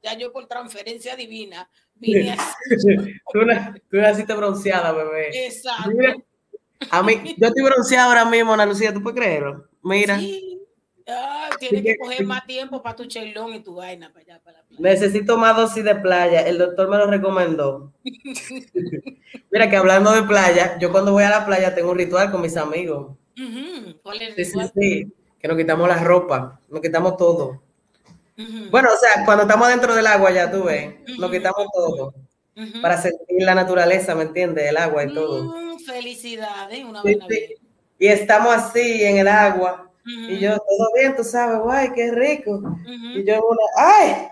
Ya 0.01 0.17
yo 0.17 0.31
por 0.31 0.47
transferencia 0.47 1.15
divina 1.15 1.69
vine 1.95 2.31
así. 2.31 2.53
Tú, 3.33 3.41
na- 3.45 3.75
tú 3.89 3.97
naciste 3.97 4.33
bronceada, 4.33 4.91
bebé. 4.93 5.45
Exacto. 5.47 5.89
Mira, 5.93 6.15
a 6.89 7.03
mí, 7.03 7.35
yo 7.37 7.47
estoy 7.47 7.63
bronceada 7.63 8.05
ahora 8.07 8.25
mismo, 8.25 8.53
Ana 8.53 8.65
Lucía, 8.65 8.93
¿tú 8.93 9.03
puedes 9.03 9.19
creerlo? 9.19 9.67
Mira, 9.83 10.17
Sí. 10.17 10.55
Ay, 11.11 11.49
tienes 11.59 11.81
que 11.83 11.97
coger 11.97 12.23
más 12.23 12.45
tiempo 12.45 12.83
para 12.83 12.95
tu 12.95 13.05
chelón 13.05 13.51
y 13.55 13.61
tu 13.61 13.73
vaina 13.73 14.13
para 14.13 14.21
allá, 14.23 14.41
para 14.43 14.59
la 14.59 14.63
playa. 14.67 14.79
necesito 14.83 15.37
más 15.39 15.55
dosis 15.57 15.83
de 15.83 15.95
playa. 15.95 16.41
El 16.41 16.59
doctor 16.59 16.87
me 16.87 16.97
lo 16.97 17.07
recomendó. 17.07 17.91
Mira 19.51 19.69
que 19.69 19.75
hablando 19.75 20.11
de 20.11 20.21
playa, 20.23 20.77
yo 20.79 20.91
cuando 20.91 21.11
voy 21.11 21.23
a 21.23 21.29
la 21.31 21.45
playa 21.47 21.73
tengo 21.73 21.91
un 21.91 21.97
ritual 21.97 22.31
con 22.31 22.41
mis 22.41 22.55
amigos. 22.57 23.17
Ujú, 23.37 23.99
¿Cuál 24.03 24.21
es 24.21 24.37
el 24.37 24.45
Sí, 24.45 24.59
sí. 24.79 25.13
Que 25.39 25.47
nos 25.47 25.57
quitamos 25.57 25.87
la 25.87 26.03
ropa, 26.03 26.59
nos 26.69 26.81
quitamos 26.81 27.17
todo. 27.17 27.63
Bueno, 28.71 28.89
o 28.93 28.97
sea, 28.97 29.25
cuando 29.25 29.43
estamos 29.43 29.67
dentro 29.67 29.93
del 29.93 30.07
agua 30.07 30.31
ya 30.31 30.49
tú 30.49 30.63
ves, 30.63 30.95
nos 31.17 31.29
quitamos 31.29 31.67
todo 31.73 32.13
para 32.81 33.01
sentir 33.01 33.41
la 33.43 33.55
naturaleza, 33.55 34.15
¿me 34.15 34.23
entiendes? 34.23 34.67
El 34.67 34.77
agua 34.77 35.03
y 35.05 35.13
todo. 35.13 35.43
Mm, 35.43 35.79
felicidades, 35.79 36.83
una 36.83 37.01
Sí, 37.01 37.07
vaina 37.15 37.25
sí. 37.29 37.35
bien. 37.35 37.51
Y 37.99 38.07
estamos 38.07 38.53
así 38.55 39.03
en 39.03 39.17
el 39.17 39.27
agua 39.27 39.89
y 40.05 40.39
yo, 40.39 40.57
todo 40.57 40.91
bien, 40.95 41.15
tú 41.15 41.23
sabes, 41.23 41.59
guay, 41.59 41.91
qué 41.93 42.11
rico. 42.11 42.61
Y 43.15 43.23
yo, 43.25 43.41
ay, 43.75 44.27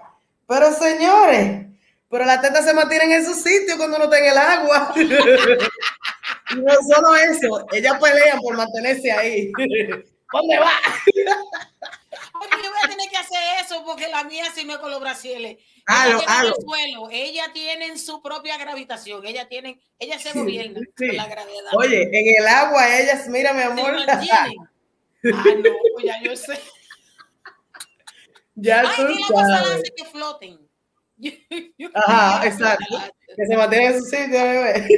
pero 0.47 0.71
señores, 0.71 1.67
pero 2.09 2.25
las 2.25 2.41
tetas 2.41 2.65
se 2.65 2.73
mantienen 2.73 3.11
en 3.11 3.25
su 3.25 3.33
sitio 3.33 3.77
cuando 3.77 3.97
uno 3.97 4.05
está 4.05 4.17
en 4.19 4.25
el 4.25 4.37
agua. 4.37 4.93
y 4.95 6.55
no 6.55 6.73
solo 6.95 7.15
eso, 7.15 7.65
ellas 7.73 7.99
pelean 8.01 8.39
por 8.39 8.55
mantenerse 8.55 9.11
ahí. 9.11 9.51
¿Dónde 10.33 10.59
va? 10.59 10.71
Oye, 12.41 12.63
yo 12.63 12.69
voy 12.69 12.79
a 12.83 12.87
tener 12.89 13.09
que 13.09 13.17
hacer 13.17 13.39
eso 13.63 13.83
porque 13.85 14.07
la 14.07 14.23
mía 14.23 14.45
sí 14.53 14.65
me 14.65 14.77
con 14.79 14.91
los 14.91 14.99
brasiles. 14.99 15.57
Halo, 15.85 16.17
Ellas 16.17 16.21
llegan 16.21 16.35
halo. 16.39 16.49
al 16.49 16.61
suelo, 16.61 17.09
ellas 17.11 17.53
tienen 17.53 17.97
su 17.99 18.21
propia 18.21 18.57
gravitación, 18.57 19.25
ellas 19.25 19.47
tienen, 19.49 19.79
ellas 19.99 20.21
se 20.21 20.33
gobiernan 20.33 20.83
sí. 20.97 21.05
por 21.07 21.15
la 21.15 21.27
gravedad. 21.27 21.71
Oye, 21.73 22.03
en 22.03 22.41
el 22.41 22.47
agua 22.47 22.99
ellas, 22.99 23.27
mira 23.27 23.53
mi 23.53 23.61
amor. 23.61 23.95
Ah, 25.33 25.43
no, 25.57 25.71
pues 25.95 26.05
ya 26.05 26.21
yo 26.21 26.35
sé. 26.37 26.57
ya 28.55 28.81
Ay, 28.81 28.95
tú 28.95 29.07
el 29.07 29.23
sabes. 29.45 29.71
hace 29.71 29.93
que 29.95 30.05
floten. 30.05 30.59
Ajá, 31.95 32.45
exacto. 32.45 32.85
Que 33.35 33.45
se 33.45 33.57
mantienen 33.57 33.93
en 33.95 33.99
su 33.99 34.05
sitio, 34.05 34.29
bebé. 34.43 34.87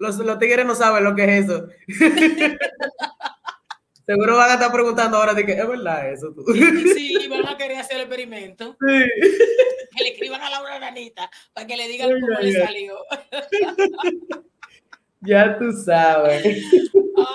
Los, 0.00 0.16
los 0.18 0.38
tigres 0.38 0.64
no 0.64 0.76
saben 0.76 1.02
lo 1.02 1.12
que 1.16 1.24
es 1.38 1.44
eso. 1.44 1.66
Seguro 4.08 4.38
van 4.38 4.48
a 4.48 4.54
estar 4.54 4.72
preguntando 4.72 5.18
ahora 5.18 5.34
de 5.34 5.44
que 5.44 5.52
es 5.52 5.68
verdad 5.68 6.10
eso 6.10 6.32
tú. 6.32 6.42
Sí, 6.96 7.28
van 7.28 7.46
a 7.46 7.58
querer 7.58 7.76
hacer 7.76 7.96
el 7.96 8.04
experimento. 8.04 8.74
Sí. 8.80 9.04
Que 9.94 10.02
le 10.02 10.08
escriban 10.12 10.40
a 10.40 10.48
Laura 10.48 10.78
Ranita 10.78 11.30
para 11.52 11.66
que 11.66 11.76
le 11.76 11.86
digan 11.88 12.18
cómo 12.18 12.40
le 12.40 12.52
salió. 12.52 12.96
Ya 15.20 15.58
tú 15.58 15.72
sabes. 15.72 16.64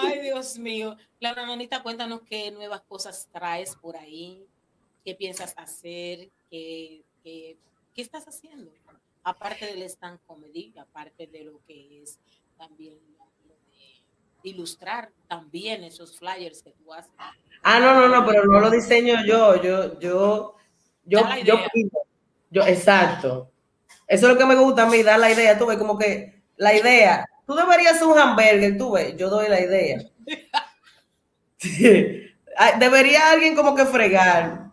Ay, 0.02 0.22
Dios 0.22 0.58
mío. 0.58 0.96
Laura 1.20 1.46
Ranita, 1.46 1.84
cuéntanos 1.84 2.22
qué 2.22 2.50
nuevas 2.50 2.82
cosas 2.82 3.28
traes 3.32 3.76
por 3.76 3.98
ahí, 3.98 4.48
qué 5.04 5.14
piensas 5.14 5.54
hacer, 5.58 6.30
qué, 6.50 7.04
qué, 7.22 7.58
qué 7.94 8.02
estás 8.02 8.26
haciendo. 8.26 8.72
Aparte 9.22 9.66
del 9.66 9.84
stand 9.84 10.18
comedy, 10.26 10.74
aparte 10.78 11.28
de 11.28 11.44
lo 11.44 11.60
que 11.68 12.02
es 12.02 12.20
también 12.58 12.98
ilustrar 14.44 15.10
también 15.28 15.84
esos 15.84 16.18
flyers 16.18 16.62
que 16.62 16.72
tú 16.72 16.94
haces. 16.94 17.12
Ah, 17.64 17.80
no, 17.80 17.94
no, 17.94 18.08
no, 18.08 18.26
pero 18.26 18.46
no 18.46 18.60
lo 18.60 18.70
diseño 18.70 19.26
yo, 19.26 19.62
yo, 19.62 20.00
yo, 20.00 20.56
yo, 21.06 21.22
yo, 21.44 21.60
yo, 22.52 22.68
exacto. 22.68 23.50
Eso 24.08 24.28
es 24.28 24.34
lo 24.34 24.38
que 24.38 24.46
me 24.46 24.56
gusta 24.56 24.84
a 24.84 24.90
mí, 24.90 25.02
dar 25.02 25.20
la 25.20 25.32
idea, 25.32 25.58
tú 25.58 25.66
ves, 25.66 25.78
como 25.78 25.98
que 25.98 26.44
la 26.58 26.76
idea, 26.76 27.26
tú 27.48 27.56
deberías 27.56 28.02
un 28.02 28.18
hamburger, 28.18 28.78
tú 28.78 28.92
ves, 28.92 29.16
yo 29.18 29.30
doy 29.30 29.50
la 29.50 29.62
idea. 29.62 30.00
Sí. 31.58 32.26
Ay, 32.58 32.74
Debería 32.78 33.32
alguien 33.32 33.56
como 33.56 33.74
que 33.74 33.86
fregar. 33.86 34.70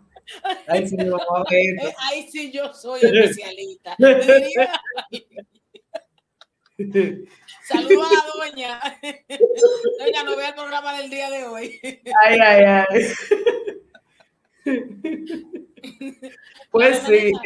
Ay, 0.66 0.88
sí, 0.88 0.96
esto. 0.98 1.44
Eh, 1.52 1.94
Ahí 2.10 2.28
sí 2.28 2.50
yo 2.50 2.74
soy 2.74 3.00
especialista. 3.02 3.96
Saludos 7.70 8.06
a 8.10 8.14
la 8.14 8.44
doña. 8.46 8.80
Doña, 9.98 10.24
no 10.24 10.36
vea 10.36 10.48
el 10.48 10.54
programa 10.54 10.96
del 10.98 11.10
día 11.10 11.30
de 11.30 11.44
hoy. 11.44 11.80
Ay, 12.24 12.38
ay, 12.40 12.64
ay. 12.64 12.86
Pues 16.70 16.98
sí. 16.98 17.32
Doña, 17.32 17.40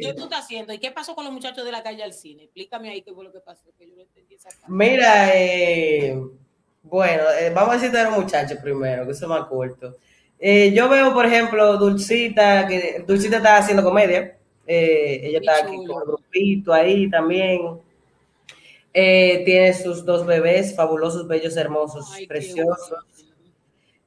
¿Qué 0.00 0.08
eh, 0.08 0.14
tú 0.14 0.24
estás 0.24 0.44
haciendo? 0.44 0.72
¿Y 0.72 0.78
qué 0.78 0.90
pasó 0.90 1.14
con 1.14 1.24
los 1.24 1.32
muchachos 1.32 1.64
de 1.64 1.72
la 1.72 1.82
calle 1.82 2.02
al 2.02 2.14
cine? 2.14 2.44
Explícame 2.44 2.90
ahí 2.90 3.02
qué 3.02 3.12
fue 3.12 3.24
lo 3.24 3.32
que 3.32 3.40
pasó. 3.40 3.64
Que 3.76 3.88
yo 3.88 3.96
no 3.96 4.02
entendí 4.02 4.36
esa. 4.36 4.48
Mira, 4.68 5.30
eh, 5.34 6.16
bueno, 6.82 7.24
eh, 7.38 7.50
vamos 7.54 7.70
a 7.70 7.74
decirte 7.74 7.98
a 7.98 8.04
los 8.10 8.18
muchachos 8.18 8.58
primero, 8.62 9.04
que 9.04 9.12
eso 9.12 9.26
es 9.26 9.28
más 9.28 9.46
corto. 9.46 9.96
Eh, 10.38 10.72
yo 10.72 10.88
veo, 10.88 11.12
por 11.12 11.26
ejemplo, 11.26 11.76
Dulcita, 11.76 12.66
que 12.66 13.04
Dulcita 13.06 13.36
está 13.36 13.58
haciendo 13.58 13.82
comedia. 13.82 14.38
Eh, 14.66 15.20
ella 15.24 15.40
Qué 15.40 15.46
está 15.46 15.66
aquí 15.66 15.76
chulo. 15.76 15.94
con 15.94 16.02
el 16.02 16.08
grupito 16.08 16.72
ahí 16.72 17.10
también. 17.10 17.80
Eh, 18.92 19.42
tiene 19.44 19.72
sus 19.74 20.04
dos 20.04 20.26
bebés, 20.26 20.74
fabulosos, 20.74 21.28
bellos, 21.28 21.56
hermosos, 21.56 22.10
Ay, 22.12 22.26
preciosos. 22.26 22.92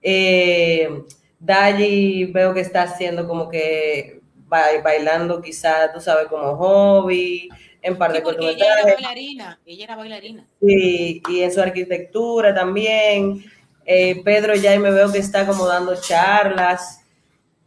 Eh, 0.02 1.04
Dayi 1.40 2.26
veo 2.26 2.54
que 2.54 2.62
está 2.62 2.84
haciendo 2.84 3.28
como 3.28 3.50
que 3.50 4.20
ba- 4.48 4.68
bailando 4.84 5.42
quizás, 5.42 5.94
tú 5.94 6.00
sabes, 6.02 6.28
como 6.28 6.56
hobby, 6.58 7.50
en 7.82 7.98
par 7.98 8.12
Sí, 8.14 8.22
de 8.22 8.52
ella 8.52 8.66
era 8.80 8.84
bailarina, 8.94 9.60
ella 9.66 9.84
era 9.84 9.96
bailarina. 9.96 10.48
y, 10.62 11.22
y 11.30 11.42
en 11.44 11.52
su 11.52 11.62
arquitectura 11.62 12.54
también. 12.54 13.44
Eh, 13.86 14.22
Pedro 14.24 14.56
ya 14.56 14.80
me 14.80 14.92
veo 14.92 15.12
que 15.12 15.18
está 15.18 15.46
como 15.46 15.66
dando 15.68 15.96
charlas. 16.00 17.02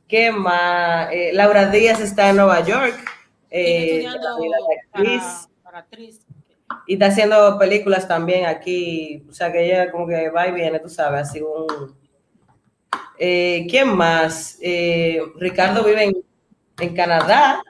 ¿Qué 0.08 0.30
más? 0.32 1.10
Eh, 1.12 1.30
Laura 1.34 1.66
Díaz 1.70 2.00
está 2.00 2.30
en 2.30 2.36
Nueva 2.36 2.64
York. 2.64 2.94
eh, 3.50 3.98
estudiando 4.04 4.38
para 5.62 5.78
actriz. 5.80 6.25
Y 6.86 6.94
está 6.94 7.06
haciendo 7.06 7.58
películas 7.58 8.06
también 8.06 8.46
aquí. 8.46 9.24
O 9.28 9.32
sea 9.32 9.50
que 9.52 9.64
ella 9.64 9.90
como 9.90 10.06
que 10.06 10.30
va 10.30 10.48
y 10.48 10.52
viene, 10.52 10.78
tú 10.78 10.88
sabes, 10.88 11.22
así 11.22 11.40
un... 11.40 11.96
Eh, 13.18 13.66
¿Quién 13.68 13.96
más? 13.96 14.58
Eh, 14.60 15.20
Ricardo 15.36 15.82
vive 15.84 16.04
en, 16.04 16.16
en 16.80 16.94
Canadá. 16.94 17.62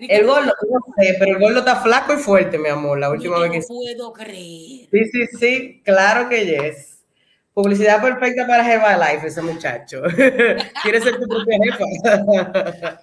El 0.00 0.26
gordo, 0.26 0.52
no 0.68 0.80
sé, 0.96 1.16
pero 1.18 1.36
el 1.36 1.40
gordo 1.40 1.60
está 1.60 1.76
flaco 1.76 2.12
y 2.12 2.16
fuerte, 2.16 2.58
mi 2.58 2.68
amor, 2.68 2.98
la 2.98 3.10
última 3.10 3.36
Yo 3.36 3.42
vez 3.42 3.50
no 3.50 3.60
que 3.60 3.66
puedo 3.68 4.12
creer. 4.12 4.88
Sí, 4.90 5.04
sí, 5.12 5.26
sí, 5.38 5.82
claro 5.84 6.28
que 6.28 6.44
yes. 6.44 7.04
Publicidad 7.54 8.02
perfecta 8.02 8.46
para 8.46 8.68
Herbalife, 8.68 9.28
ese 9.28 9.42
muchacho. 9.42 10.02
Quiere 10.82 11.00
ser 11.00 11.20
tu 11.20 11.28
propia 11.28 11.58
jefa. 11.62 11.84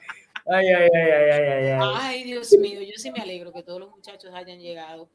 ay, 0.47 0.67
ay, 0.67 0.89
ay, 0.93 1.11
ay, 1.11 1.31
ay, 1.31 1.43
ay, 1.43 1.67
ay. 1.67 1.79
Ay, 2.01 2.23
Dios 2.23 2.51
mío, 2.59 2.81
yo 2.81 2.93
sí 2.97 3.11
me 3.11 3.21
alegro 3.21 3.53
que 3.53 3.63
todos 3.63 3.79
los 3.79 3.91
muchachos 3.91 4.31
hayan 4.33 4.59
llegado 4.59 5.09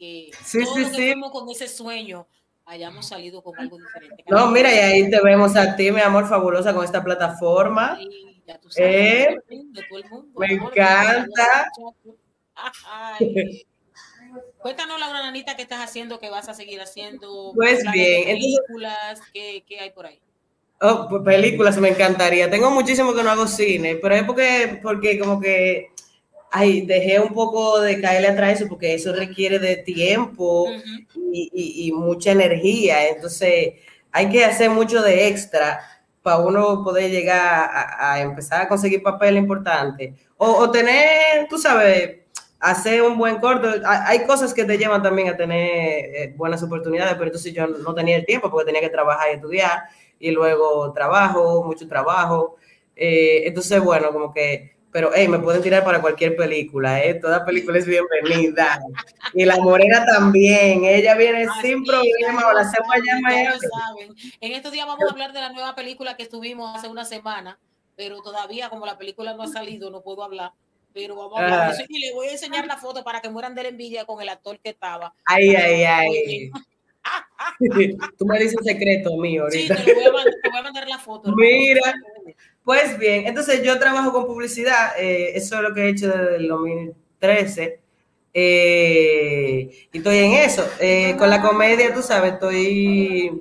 que 0.00 0.30
Sí, 0.42 0.64
todos 0.64 0.74
sí, 0.74 0.80
los 0.82 0.90
que 0.92 1.12
sí. 1.14 1.20
con 1.30 1.48
ese 1.50 1.68
sueño 1.68 2.26
hayamos 2.64 3.06
salido 3.06 3.42
con 3.42 3.58
algo 3.58 3.78
diferente. 3.78 4.24
No, 4.28 4.50
mira, 4.50 4.74
y 4.74 4.78
ahí 4.78 5.10
te 5.10 5.20
vemos 5.20 5.54
a 5.56 5.76
ti, 5.76 5.92
mi 5.92 6.00
amor, 6.00 6.26
fabulosa 6.26 6.72
con 6.74 6.84
esta 6.84 7.04
plataforma. 7.04 7.96
Sí, 7.98 8.42
ya 8.46 8.58
tú 8.58 8.70
sabes, 8.70 8.90
Eh, 8.90 9.28
de 9.28 9.36
todo 9.36 9.48
el 9.50 9.58
mundo, 9.58 9.80
de 9.80 9.86
todo 9.88 9.98
el 9.98 10.10
mundo, 10.10 10.40
me 10.40 10.46
amor, 10.54 10.72
encanta. 10.72 11.68
Ay. 12.86 13.66
Cuéntanos, 14.62 15.00
Laura 15.00 15.22
Nanita, 15.22 15.56
qué 15.56 15.62
estás 15.62 15.80
haciendo, 15.80 16.18
qué 16.20 16.30
vas 16.30 16.48
a 16.48 16.54
seguir 16.54 16.80
haciendo. 16.80 17.52
Pues 17.54 17.82
bien, 17.92 18.24
películas, 18.24 19.20
¿qué, 19.32 19.64
qué 19.66 19.80
hay 19.80 19.90
por 19.90 20.06
ahí? 20.06 20.20
Oh, 20.80 21.06
pues, 21.10 21.22
películas 21.24 21.76
me 21.78 21.88
encantaría. 21.88 22.48
Tengo 22.48 22.70
muchísimo 22.70 23.12
que 23.14 23.22
no 23.22 23.30
hago 23.30 23.46
cine, 23.46 23.96
pero 23.96 24.14
es 24.14 24.24
porque, 24.24 24.78
porque 24.82 25.18
como 25.18 25.40
que 25.40 25.88
ay, 26.50 26.82
dejé 26.82 27.20
un 27.20 27.32
poco 27.34 27.80
de 27.80 28.00
caerle 28.00 28.28
atrás 28.28 28.54
eso, 28.60 28.68
porque 28.68 28.94
eso 28.94 29.12
requiere 29.12 29.58
de 29.58 29.76
tiempo. 29.76 30.64
Ujú. 30.64 30.82
y, 31.32 31.50
y- 31.52 31.88
y 31.88 31.92
mucha 31.92 32.32
energía. 32.32 33.08
Entonces, 33.08 33.74
hay 34.12 34.28
que 34.30 34.44
hacer 34.44 34.70
mucho 34.70 35.00
de 35.02 35.28
extra 35.28 35.80
para 36.22 36.38
uno 36.38 36.82
poder 36.84 37.10
llegar 37.10 37.70
a, 37.72 38.12
a 38.14 38.20
empezar 38.20 38.62
a 38.62 38.68
conseguir 38.68 39.02
papel 39.02 39.36
importante. 39.36 40.14
O, 40.36 40.46
o 40.50 40.70
tener, 40.70 41.46
tú 41.48 41.56
sabes, 41.58 42.18
hacer 42.58 43.02
un 43.02 43.16
buen 43.18 43.38
corto. 43.38 43.68
Hay, 43.86 44.18
hay 44.20 44.26
cosas 44.26 44.52
que 44.52 44.64
te 44.64 44.76
llevan 44.78 45.02
también 45.02 45.28
a 45.28 45.36
tener 45.36 45.60
eh, 46.14 46.34
buenas 46.36 46.62
oportunidades, 46.62 47.14
pero 47.14 47.26
entonces 47.26 47.52
yo 47.54 47.66
no 47.66 47.94
tenía 47.94 48.16
el 48.16 48.26
tiempo 48.26 48.50
porque 48.50 48.66
tenía 48.66 48.80
que 48.82 48.90
trabajar 48.90 49.28
y 49.30 49.34
estudiar, 49.36 49.82
y 50.18 50.30
luego 50.32 50.92
trabajo, 50.92 51.62
mucho 51.64 51.86
trabajo. 51.88 52.56
Eh, 52.96 53.42
entonces, 53.46 53.80
bueno, 53.82 54.12
como 54.12 54.32
que, 54.32 54.76
pero 54.92 55.10
hey, 55.14 55.28
me 55.28 55.38
pueden 55.38 55.62
tirar 55.62 55.84
para 55.84 56.00
cualquier 56.00 56.36
película, 56.36 57.02
¿eh? 57.02 57.14
Toda 57.14 57.44
película 57.44 57.78
es 57.78 57.86
bienvenida. 57.86 58.80
Y 59.34 59.44
la 59.44 59.56
morena 59.58 60.04
también, 60.04 60.84
ella 60.84 61.14
viene 61.14 61.44
Así, 61.44 61.68
sin 61.68 61.84
problema, 61.84 62.48
o 62.48 62.52
la 62.52 62.62
hacemos 62.62 62.88
allá 62.92 63.18
en 64.40 64.52
estos 64.52 64.72
días 64.72 64.86
vamos 64.86 65.04
a 65.08 65.12
hablar 65.12 65.32
de 65.32 65.40
la 65.40 65.52
nueva 65.52 65.74
película 65.74 66.16
que 66.16 66.24
estuvimos 66.24 66.76
hace 66.76 66.88
una 66.88 67.04
semana, 67.04 67.58
pero 67.96 68.20
todavía 68.22 68.68
como 68.68 68.86
la 68.86 68.98
película 68.98 69.34
no 69.34 69.42
ha 69.44 69.48
salido, 69.48 69.90
no 69.90 70.00
puedo 70.02 70.22
hablar. 70.24 70.52
Pero 70.92 71.14
vamos 71.14 71.38
a 71.38 71.44
hablar 71.44 71.60
Ah. 71.60 71.66
de 71.68 71.72
eso 71.74 71.84
y 71.88 72.00
le 72.00 72.12
voy 72.12 72.26
a 72.28 72.32
enseñar 72.32 72.66
la 72.66 72.76
foto 72.76 73.04
para 73.04 73.20
que 73.20 73.28
mueran 73.28 73.54
de 73.54 73.62
la 73.62 73.68
envidia 73.68 74.04
con 74.04 74.20
el 74.20 74.28
actor 74.28 74.58
que 74.58 74.70
estaba. 74.70 75.14
Ay, 75.24 75.54
ay, 75.54 75.84
ay. 75.84 76.50
Tú 78.18 78.26
me 78.26 78.38
dices 78.38 78.58
secreto 78.64 79.16
mío 79.16 79.44
Sí, 79.50 79.68
ahorita. 79.70 79.84
te, 79.84 79.94
lo 80.04 80.12
voy 80.12 80.20
a 80.20 80.24
mandar, 80.24 80.34
te 80.42 80.48
voy 80.50 80.58
a 80.58 80.62
mandar 80.62 80.88
la 80.88 80.98
foto. 80.98 81.28
hermano. 81.30 81.36
Mira. 81.42 81.94
Pues 82.64 82.98
bien, 82.98 83.26
entonces 83.26 83.62
yo 83.62 83.78
trabajo 83.78 84.12
con 84.12 84.26
publicidad, 84.26 84.92
eh, 84.98 85.32
eso 85.34 85.56
es 85.56 85.62
lo 85.62 85.74
que 85.74 85.82
he 85.82 85.88
hecho 85.90 86.08
desde 86.08 86.36
el 86.36 86.48
2013. 86.48 87.80
eh, 88.34 89.70
y 89.92 89.98
estoy 89.98 90.18
en 90.18 90.32
eso. 90.34 90.64
Eh, 90.78 91.16
con 91.18 91.30
la 91.30 91.42
comedia, 91.42 91.92
tú 91.92 92.02
sabes, 92.02 92.34
estoy, 92.34 93.40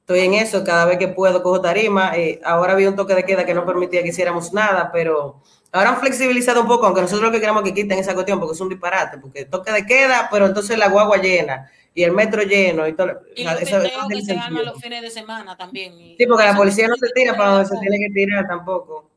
estoy 0.00 0.20
en 0.20 0.34
eso. 0.34 0.64
Cada 0.64 0.86
vez 0.86 0.98
que 0.98 1.08
puedo 1.08 1.42
cojo 1.42 1.60
tarima. 1.62 2.16
eh, 2.16 2.40
ahora 2.44 2.72
había 2.74 2.88
un 2.90 2.96
toque 2.96 3.14
de 3.14 3.24
queda 3.24 3.46
que 3.46 3.54
no 3.54 3.66
permitía 3.66 4.02
que 4.02 4.08
hiciéramos 4.10 4.52
nada, 4.52 4.90
pero 4.92 5.42
ahora 5.72 5.90
han 5.90 6.00
flexibilizado 6.00 6.60
un 6.62 6.66
poco, 6.68 6.86
aunque 6.86 7.00
nosotros 7.02 7.26
lo 7.28 7.32
que 7.32 7.40
queremos 7.40 7.62
que 7.62 7.74
quiten 7.74 7.98
esa 7.98 8.14
cuestión, 8.14 8.38
porque 8.40 8.54
es 8.54 8.60
un 8.60 8.68
disparate, 8.68 9.18
porque 9.18 9.44
toque 9.44 9.72
de 9.72 9.86
queda, 9.86 10.28
pero 10.30 10.46
entonces 10.46 10.76
la 10.78 10.88
guagua 10.88 11.18
llena 11.18 11.70
y 11.94 12.04
el 12.04 12.12
metro 12.12 12.42
lleno 12.42 12.86
y 12.86 12.92
todo. 12.94 13.22
Y 13.34 13.42
o 13.42 13.44
sea, 13.44 13.52
los 13.54 13.62
eso- 13.62 13.76
eso 13.76 13.82
teteos 13.82 14.02
no 14.02 14.08
que 14.08 14.22
se 14.22 14.32
arman 14.36 14.64
los 14.64 14.80
fines 14.80 15.02
de 15.02 15.10
semana 15.10 15.56
también. 15.56 15.94
Sí, 16.16 16.26
porque 16.26 16.44
la 16.44 16.56
policía 16.56 16.86
no 16.88 16.96
se 16.96 17.08
tira 17.14 17.36
para 17.36 17.50
donde 17.50 17.66
se 17.68 17.76
tiene 17.80 17.98
que 17.98 18.10
tirar 18.12 18.46
tampoco. 18.46 19.10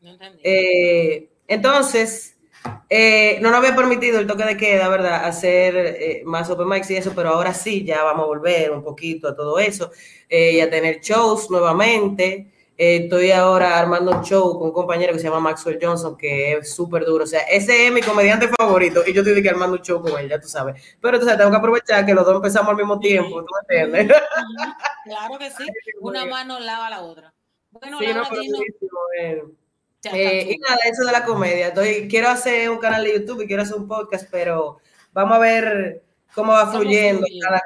No 0.00 0.10
entendí. 0.10 0.40
Eh, 0.42 1.28
entonces, 1.46 2.36
eh, 2.88 3.38
no 3.42 3.50
nos 3.50 3.58
había 3.58 3.76
permitido 3.76 4.18
el 4.18 4.26
toque 4.26 4.44
de 4.44 4.56
queda, 4.56 4.88
¿verdad? 4.88 5.24
Hacer 5.24 5.76
eh, 5.76 6.22
más 6.24 6.48
open 6.50 6.68
mics 6.68 6.90
y 6.90 6.96
eso, 6.96 7.12
pero 7.14 7.30
ahora 7.30 7.52
sí, 7.54 7.84
ya 7.84 8.02
vamos 8.02 8.24
a 8.24 8.26
volver 8.26 8.70
un 8.70 8.82
poquito 8.82 9.28
a 9.28 9.36
todo 9.36 9.58
eso 9.58 9.90
eh, 10.28 10.52
y 10.54 10.60
a 10.60 10.70
tener 10.70 11.00
shows 11.00 11.50
nuevamente. 11.50 12.46
Eh, 12.82 12.96
estoy 13.02 13.30
ahora 13.30 13.78
armando 13.78 14.10
un 14.10 14.22
show 14.22 14.58
con 14.58 14.68
un 14.68 14.72
compañero 14.72 15.12
que 15.12 15.18
se 15.18 15.26
llama 15.26 15.38
Maxwell 15.38 15.78
Johnson, 15.78 16.16
que 16.16 16.54
es 16.54 16.74
súper 16.74 17.04
duro. 17.04 17.24
O 17.24 17.26
sea, 17.26 17.40
ese 17.40 17.86
es 17.86 17.92
mi 17.92 18.00
comediante 18.00 18.48
favorito 18.48 19.02
y 19.06 19.12
yo 19.12 19.20
estoy 19.20 19.42
que 19.42 19.50
armando 19.50 19.76
un 19.76 19.82
show 19.82 20.00
con 20.00 20.18
él, 20.18 20.30
ya 20.30 20.40
tú 20.40 20.48
sabes. 20.48 20.82
Pero 20.98 21.16
entonces 21.16 21.36
tengo 21.36 21.50
que 21.50 21.58
aprovechar 21.58 22.06
que 22.06 22.14
los 22.14 22.24
dos 22.24 22.36
empezamos 22.36 22.70
al 22.70 22.76
mismo 22.76 22.98
tiempo, 22.98 23.44
¿tú 23.44 23.52
me 23.68 23.76
entiendes? 23.76 24.16
Claro 25.04 25.38
que 25.38 25.50
sí. 25.50 25.66
Una 26.00 26.24
mano 26.24 26.58
lava 26.58 26.88
la 26.88 27.02
otra. 27.02 27.34
Bueno, 27.70 27.98
Sí, 27.98 28.06
no, 28.14 28.22
eh. 29.18 29.42
Eh, 30.04 30.46
y 30.50 30.58
nada, 30.58 30.78
eso 30.90 31.04
de 31.04 31.12
la 31.12 31.24
comedia. 31.26 31.68
Estoy, 31.68 32.08
quiero 32.08 32.30
hacer 32.30 32.70
un 32.70 32.78
canal 32.78 33.04
de 33.04 33.18
YouTube 33.18 33.42
y 33.42 33.46
quiero 33.46 33.62
hacer 33.62 33.76
un 33.76 33.88
podcast, 33.88 34.26
pero 34.30 34.78
vamos 35.12 35.36
a 35.36 35.38
ver 35.38 36.02
cómo 36.34 36.52
va 36.52 36.64
¿Cómo 36.64 36.78
fluyendo 36.78 37.26
fluye? 37.26 37.40
cada. 37.40 37.62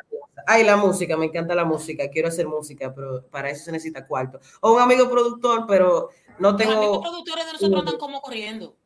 Ay, 0.47 0.65
la 0.65 0.77
música, 0.77 1.17
me 1.17 1.27
encanta 1.27 1.55
la 1.55 1.65
música. 1.65 2.09
Quiero 2.11 2.29
hacer 2.29 2.47
música, 2.47 2.95
pero 2.95 3.27
para 3.29 3.51
eso 3.51 3.65
se 3.65 3.73
necesita 3.73 4.07
cuarto. 4.07 4.41
O 4.61 4.73
un 4.75 4.81
amigo 4.81 5.09
productor, 5.11 5.67
pero 5.67 6.11
no 6.39 6.53
Los 6.53 6.61
amigos 6.61 6.81
tengo. 6.81 7.03
productores 7.03 7.47
de 7.47 7.53
nosotros 7.53 7.81
andan 7.81 7.99
como 7.99 8.21
corriendo. 8.21 8.77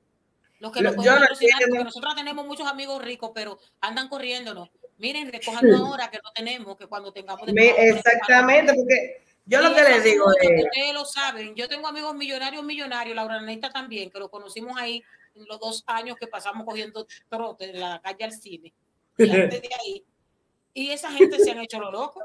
Los 0.61 0.72
que 0.72 0.80
Lo- 0.82 0.90
nos 0.92 1.04
no 1.04 1.12
porque 1.28 1.84
nosotros 1.84 2.14
tenemos 2.16 2.44
muchos 2.46 2.66
amigos 2.66 3.02
ricos, 3.02 3.30
pero 3.34 3.59
andan 3.80 4.09
corriéndonos. 4.09 4.70
Miren, 4.98 5.30
recojan 5.30 5.72
ahora 5.74 6.11
que 6.11 6.18
no 6.18 6.32
tenemos, 6.34 6.76
que 6.76 6.86
cuando 6.88 7.12
tengamos 7.12 7.46
de 7.46 7.52
Me- 7.52 7.88
exactamente, 7.88 8.74
porque 8.74 9.24
yo 9.46 9.61
lo 9.62 9.72
que 9.72 9.82
les 9.82 10.02
digo 10.02 10.24
es. 10.40 10.64
Ustedes 10.64 10.92
lo 10.92 11.04
saben. 11.04 11.54
Yo 11.54 11.68
tengo 11.68 11.86
amigos 11.86 12.14
millonarios, 12.16 12.64
millonarios, 12.64 13.14
Laura 13.14 13.36
Anita 13.36 13.70
también, 13.70 14.11
que 14.11 14.18
lo 14.18 14.28
conocimos 14.28 14.76
ahí 14.76 15.02
en 15.36 15.46
los 15.46 15.61
dos 15.61 15.84
años 15.86 16.16
que 16.18 16.26
pasamos 16.26 16.64
cogiendo 16.66 17.06
trote 17.28 17.68
de 17.68 17.78
la 17.78 18.00
calle 18.02 18.24
al 18.24 18.32
cine. 18.32 18.74
Y 19.16 19.30
antes 19.30 19.62
de 19.62 19.70
ahí. 19.80 20.04
Y 20.79 20.91
esa 20.93 21.11
gente 21.11 21.41
se 21.41 21.51
han 21.51 21.59
hecho 21.59 21.81
lo 21.81 21.91
loco. 21.91 22.22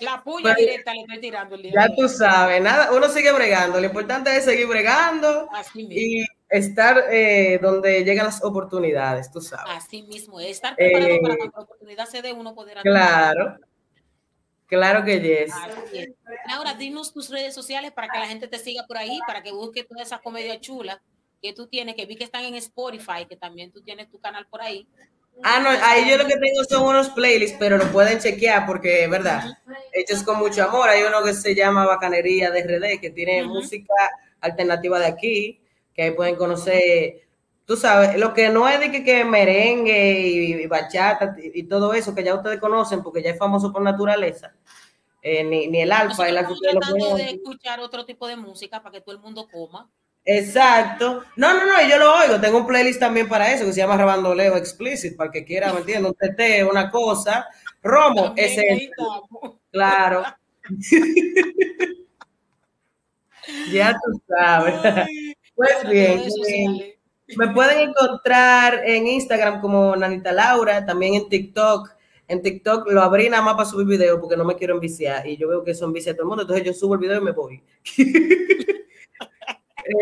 La 0.00 0.22
puya 0.24 0.42
Pues, 0.54 0.56
directa 0.56 0.94
le 0.94 1.00
estoy 1.00 1.20
tirando 1.20 1.54
el 1.56 1.62
día 1.62 1.72
Ya 1.74 1.94
tú 1.94 2.08
sabes, 2.08 2.62
nada, 2.62 2.92
uno 2.92 3.08
sigue 3.08 3.30
bregando. 3.32 3.78
Lo 3.78 3.86
importante 3.86 4.34
es 4.34 4.44
seguir 4.44 4.66
bregando 4.66 5.48
Así 5.52 5.84
mismo. 5.84 5.94
y 5.94 6.26
estar 6.48 7.04
eh, 7.10 7.58
donde 7.60 8.04
llegan 8.04 8.24
las 8.26 8.42
oportunidades, 8.42 9.30
tú 9.30 9.40
sabes. 9.42 9.66
Así 9.84 10.02
mismo, 10.04 10.40
es 10.40 10.50
estar 10.52 10.76
preparado 10.76 11.12
Eh, 11.14 11.18
para 11.20 11.36
cuando 11.36 11.56
la 11.58 11.62
oportunidad 11.64 12.06
se 12.06 12.22
dé 12.22 12.32
uno 12.32 12.54
poder 12.54 12.78
Claro, 12.82 13.58
claro 14.66 15.04
que 15.04 15.20
yes. 15.20 15.52
Es. 15.92 16.08
Laura, 16.48 16.72
dinos 16.74 17.12
tus 17.12 17.28
redes 17.28 17.54
sociales 17.54 17.90
para 17.92 18.08
que 18.08 18.18
la 18.18 18.28
gente 18.28 18.48
te 18.48 18.58
siga 18.58 18.84
por 18.86 18.96
ahí, 18.96 19.18
para 19.26 19.42
que 19.42 19.52
busque 19.52 19.84
todas 19.84 20.06
esas 20.06 20.20
comedias 20.20 20.60
chulas 20.60 20.98
que 21.42 21.52
tú 21.52 21.66
tienes, 21.66 21.96
que 21.96 22.06
vi 22.06 22.16
que 22.16 22.24
están 22.24 22.44
en 22.44 22.54
Spotify, 22.54 23.26
que 23.28 23.36
también 23.36 23.72
tú 23.72 23.82
tienes 23.82 24.08
tu 24.08 24.18
canal 24.20 24.46
por 24.46 24.62
ahí. 24.62 24.86
Ah, 25.42 25.60
no, 25.60 25.68
ahí 25.70 26.08
yo 26.08 26.16
lo 26.16 26.26
que 26.26 26.36
tengo 26.36 26.64
son 26.64 26.84
unos 26.84 27.10
playlists, 27.10 27.56
pero 27.58 27.78
lo 27.78 27.90
pueden 27.92 28.18
chequear 28.18 28.66
porque, 28.66 29.04
es 29.04 29.10
verdad, 29.10 29.44
hechos 29.92 30.22
con 30.22 30.38
mucho 30.38 30.64
amor. 30.64 30.88
Hay 30.88 31.02
uno 31.02 31.22
que 31.22 31.32
se 31.32 31.54
llama 31.54 31.86
Bacanería 31.86 32.50
de 32.50 32.60
RD, 32.60 33.00
que 33.00 33.10
tiene 33.10 33.44
Ujú. 33.44 33.54
música 33.54 33.94
alternativa 34.40 34.98
de 34.98 35.06
aquí, 35.06 35.60
que 35.94 36.02
ahí 36.02 36.10
pueden 36.12 36.36
conocer, 36.36 37.28
tú 37.64 37.76
sabes, 37.76 38.18
lo 38.18 38.34
que 38.34 38.48
no 38.48 38.68
es 38.68 38.80
de 38.80 38.90
que, 38.90 39.04
que 39.04 39.24
merengue 39.24 40.20
y, 40.20 40.52
y 40.54 40.66
bachata 40.66 41.36
y, 41.42 41.60
y 41.60 41.62
todo 41.64 41.92
eso, 41.94 42.14
que 42.14 42.24
ya 42.24 42.34
ustedes 42.34 42.60
conocen, 42.60 43.02
porque 43.02 43.22
ya 43.22 43.30
es 43.30 43.38
famoso 43.38 43.72
por 43.72 43.82
naturaleza. 43.82 44.54
eh, 45.22 45.44
ni, 45.44 45.66
ni 45.68 45.80
el 45.82 45.92
alfa. 45.92 46.28
El 46.28 46.38
alfa 46.38 46.52
tratando 46.60 47.16
de 47.16 47.30
escuchar 47.30 47.80
otro 47.80 48.04
tipo 48.04 48.26
de 48.26 48.36
música 48.36 48.82
para 48.82 48.92
que 48.92 49.00
todo 49.00 49.14
el 49.14 49.20
mundo 49.20 49.48
coma. 49.50 49.90
Exacto. 50.30 51.24
No, 51.36 51.54
no, 51.54 51.64
no, 51.64 51.88
yo 51.88 51.96
lo 51.96 52.14
oigo. 52.16 52.38
Tengo 52.38 52.58
un 52.58 52.66
playlist 52.66 53.00
también 53.00 53.26
para 53.30 53.50
eso 53.50 53.64
que 53.64 53.72
se 53.72 53.80
llama 53.80 53.96
Rebandoleo 53.96 54.58
Explicit, 54.58 55.16
para 55.16 55.28
el 55.28 55.32
que 55.32 55.46
quiera, 55.46 55.72
¿me 55.72 55.78
entiendes? 55.80 56.12
Un 56.12 56.16
TT, 56.16 56.70
una 56.70 56.90
cosa. 56.90 57.46
Romo, 57.82 58.34
ese 58.36 58.62
es. 58.68 58.90
Claro. 59.70 60.22
ya 63.72 63.92
tú 63.92 64.20
sabes. 64.28 64.74
Ay, 64.84 65.34
Pues 65.54 65.88
bien, 65.88 66.22
eh, 66.48 66.98
me 67.36 67.48
pueden 67.48 67.88
encontrar 67.90 68.82
en 68.84 69.06
Instagram 69.06 69.60
como 69.62 69.96
Nanita 69.96 70.32
Laura, 70.32 70.84
también 70.84 71.14
en 71.14 71.28
TikTok. 71.28 71.88
En 72.28 72.42
TikTok 72.42 72.90
lo 72.90 73.02
abrí 73.02 73.30
nada 73.30 73.42
más 73.42 73.54
para 73.54 73.68
subir 73.68 73.86
videos 73.86 74.18
porque 74.20 74.36
no 74.36 74.44
me 74.44 74.56
quiero 74.56 74.74
enviciar 74.74 75.26
y 75.26 75.38
yo 75.38 75.48
veo 75.48 75.64
que 75.64 75.70
eso 75.70 75.86
envicia 75.86 76.12
a 76.12 76.14
todo 76.14 76.24
el 76.24 76.28
mundo, 76.28 76.42
entonces 76.42 76.66
yo 76.66 76.74
subo 76.74 76.94
el 76.94 77.00
video 77.00 77.18
y 77.18 77.24
me 77.24 77.32
voy. 77.32 77.62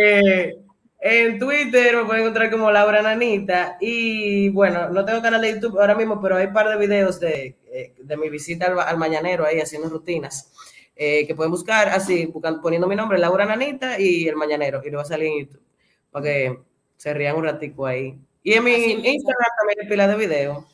Eh, 0.01 0.57
en 1.01 1.39
Twitter 1.39 1.97
me 1.97 2.05
pueden 2.05 2.22
encontrar 2.22 2.51
como 2.51 2.70
Laura 2.70 3.03
Nanita 3.03 3.76
y 3.80 4.49
bueno, 4.49 4.89
no 4.91 5.05
tengo 5.05 5.22
canal 5.22 5.41
de 5.41 5.53
YouTube 5.55 5.78
ahora 5.78 5.95
mismo, 5.95 6.20
pero 6.20 6.37
hay 6.37 6.47
un 6.47 6.53
par 6.53 6.68
de 6.68 6.76
videos 6.76 7.20
de, 7.20 7.57
eh, 7.66 7.95
de 7.99 8.16
mi 8.16 8.28
visita 8.30 8.66
al, 8.66 8.78
al 8.80 8.97
mañanero 8.97 9.45
ahí 9.45 9.61
haciendo 9.61 9.89
rutinas 9.89 10.53
eh, 10.97 11.26
que 11.26 11.34
pueden 11.34 11.51
buscar 11.53 11.89
así, 11.91 12.26
buscando, 12.26 12.61
poniendo 12.62 12.89
mi 12.89 12.97
nombre, 12.97 13.18
Laura 13.18 13.45
Nanita 13.45 14.01
y 14.01 14.26
el 14.26 14.34
mañanero 14.37 14.82
y 14.84 14.91
le 14.91 14.97
va 14.97 15.03
a 15.03 15.07
salir 15.07 15.28
en 15.28 15.39
YouTube 15.47 15.62
para 16.11 16.24
que 16.24 16.59
se 16.97 17.12
rían 17.14 17.37
un 17.37 17.45
ratico 17.45 17.87
ahí. 17.87 18.18
Y 18.43 18.55
en 18.55 18.64
mi 18.64 18.74
Así 18.74 18.87
mismo. 18.97 19.05
Instagram 19.11 19.51
también 19.59 19.78
hay 19.82 19.89
pila 19.89 20.09
de 20.09 20.16
videos. 20.16 20.64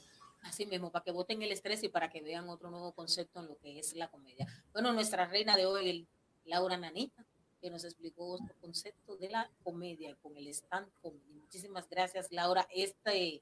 Así 0.44 0.66
mismo, 0.66 0.90
para 0.92 1.04
que 1.04 1.10
voten 1.10 1.42
el 1.42 1.50
estrés 1.50 1.82
y 1.82 1.88
para 1.88 2.10
que 2.10 2.20
vean 2.22 2.48
otro 2.48 2.70
nuevo 2.70 2.92
concepto 2.92 3.40
en 3.40 3.46
lo 3.48 3.58
que 3.58 3.78
es 3.78 3.94
la 3.94 4.08
comedia. 4.08 4.46
Bueno, 4.72 4.92
nuestra 4.92 5.26
reina 5.26 5.56
de 5.56 5.66
hoy, 5.66 5.88
el- 5.90 6.06
Laura 6.44 6.76
Nanita, 6.76 7.24
que 7.62 7.70
nos 7.70 7.84
explicó 7.84 8.26
otro 8.26 8.54
concepto 8.60 9.16
de 9.16 9.30
la 9.30 9.48
comedia 9.62 10.16
con 10.16 10.36
el 10.36 10.48
stand 10.48 10.90
comedy. 11.00 11.32
Muchísimas 11.32 11.88
gracias, 11.88 12.32
Laura. 12.32 12.66
Este, 12.74 13.40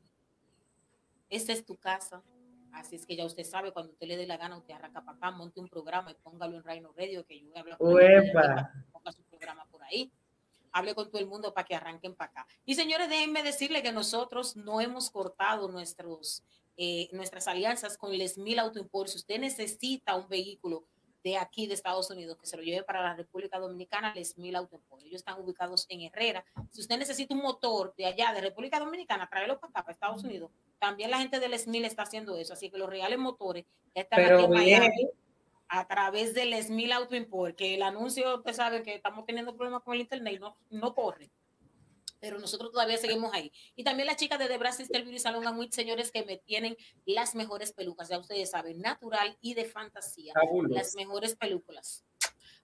esta 1.31 1.53
es 1.55 1.65
tu 1.65 1.77
casa. 1.77 2.23
Así 2.73 2.97
es 2.97 3.07
que 3.07 3.17
ya 3.17 3.25
usted 3.25 3.45
sabe, 3.45 3.73
cuando 3.73 3.93
usted 3.93 4.07
le 4.07 4.19
dé 4.19 4.27
la 4.27 4.37
gana, 4.37 4.59
usted 4.59 4.75
arranca 4.75 5.03
para 5.03 5.17
acá, 5.17 5.31
monte 5.31 5.59
un 5.59 5.69
programa 5.69 6.11
y 6.11 6.15
póngalo 6.15 6.57
en 6.57 6.63
Reino 6.63 6.93
Radio, 6.95 7.25
que 7.25 7.41
yo 7.41 7.49
voy 7.49 7.57
a 7.57 7.61
hablar 7.61 7.79
con 7.79 7.97
que 7.97 8.93
ponga 8.93 9.13
su 9.13 9.23
programa 9.25 9.65
por 9.71 9.83
ahí. 9.83 10.13
Hable 10.73 10.95
con 10.95 11.11
todo 11.11 11.21
el 11.21 11.27
mundo 11.27 11.53
para 11.53 11.67
que 11.67 11.75
arranquen 11.75 12.15
para 12.15 12.31
acá. 12.31 12.47
Y 12.65 12.75
señores, 12.75 13.09
déjenme 13.09 13.43
decirle 13.43 13.83
que 13.83 13.91
nosotros 13.91 14.55
no 14.55 14.81
hemos 14.81 15.11
cortado 15.11 15.69
nuestros, 15.69 16.45
eh, 16.77 17.09
nuestras 17.13 17.49
alianzas 17.49 17.97
con 17.97 18.13
el 18.13 18.29
Smil 18.29 18.61
Auto 18.61 18.79
Import. 18.79 19.09
Si 19.09 19.17
usted 19.17 19.41
necesita 19.41 20.15
un 20.15 20.29
vehículo 20.29 20.85
de 21.23 21.37
aquí 21.37 21.67
de 21.67 21.75
Estados 21.75 22.11
Unidos 22.11 22.39
que 22.39 22.47
se 22.47 22.57
lo 22.57 22.63
lleve 22.63 22.83
para 22.83 23.03
la 23.03 23.15
República 23.15 23.59
Dominicana, 23.59 24.13
el 24.15 24.25
Smil 24.25 24.57
Auto 24.57 24.77
Import. 24.77 25.03
Ellos 25.03 25.21
están 25.21 25.41
ubicados 25.41 25.87
en 25.89 26.03
Herrera. 26.03 26.45
Si 26.71 26.81
usted 26.81 26.99
necesita 26.99 27.35
un 27.35 27.43
motor 27.43 27.95
de 27.97 28.07
allá, 28.07 28.33
de 28.33 28.41
República 28.41 28.79
Dominicana, 28.79 29.29
tráelo 29.29 29.59
para 29.59 29.71
acá, 29.71 29.83
para 29.83 29.93
Estados 29.93 30.25
Unidos. 30.25 30.51
También 30.79 31.11
la 31.11 31.19
gente 31.19 31.41
del 31.41 31.59
Smil 31.59 31.85
está 31.85 32.03
haciendo 32.03 32.37
eso. 32.37 32.55
Así 32.55 32.71
que 32.71 32.79
los 32.79 32.89
reales 32.89 33.19
motores 33.19 33.65
ya 33.95 34.03
están 34.03 34.21
aquí 34.21 34.29
Pero 34.29 34.45
en 34.45 34.51
bien, 34.51 34.81
Miami 34.81 35.11
a 35.71 35.87
través 35.87 36.35
del 36.35 36.53
Smil 36.63 36.91
Auto 36.93 37.15
Import, 37.15 37.55
que 37.55 37.77
el 37.77 37.83
anuncio, 37.83 38.39
usted 38.39 38.53
sabe 38.53 38.83
que 38.83 38.95
estamos 38.95 39.25
teniendo 39.25 39.55
problemas 39.55 39.83
con 39.83 39.95
el 39.95 40.01
internet 40.01 40.35
y 40.35 40.39
no, 40.41 40.57
no 40.71 40.95
corre. 40.95 41.31
Pero 42.21 42.39
nosotros 42.39 42.71
todavía 42.71 42.97
seguimos 42.99 43.33
ahí. 43.35 43.51
Y 43.75 43.83
también 43.83 44.07
las 44.07 44.17
chicas 44.17 44.39
de 44.39 44.47
The 44.47 44.59
Brass 44.59 44.77
Sister 44.77 45.03
Beauty 45.03 45.19
Salon 45.19 45.47
and 45.47 45.59
Wit, 45.59 45.73
señores, 45.73 46.13
que 46.13 46.25
me 46.25 46.37
tienen 46.37 46.77
las 47.07 47.35
mejores 47.35 47.73
pelucas, 47.73 48.09
ya 48.09 48.19
ustedes 48.19 48.51
saben, 48.51 48.81
natural 48.81 49.37
y 49.41 49.55
de 49.55 49.65
fantasía. 49.65 50.33
Las 50.69 50.95
mejores 50.95 51.35
películas. 51.37 52.05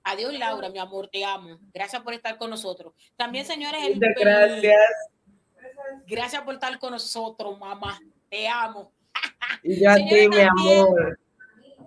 Adiós, 0.04 0.32
Laura, 0.38 0.68
mi 0.68 0.78
amor, 0.78 1.08
te 1.08 1.24
amo. 1.24 1.58
Gracias 1.74 2.00
por 2.02 2.14
estar 2.14 2.38
con 2.38 2.50
nosotros. 2.50 2.92
También, 3.16 3.44
señores, 3.44 3.82
el- 3.84 3.98
gracias. 3.98 4.74
gracias 6.06 6.42
por 6.42 6.54
estar 6.54 6.78
con 6.78 6.92
nosotros, 6.92 7.58
mamá. 7.58 7.98
Te 8.28 8.46
amo. 8.46 8.92
Y 9.62 9.80
yo 9.80 9.90
a 9.90 9.94
ti, 9.96 10.28
mi 10.28 10.40
amor. 10.40 11.18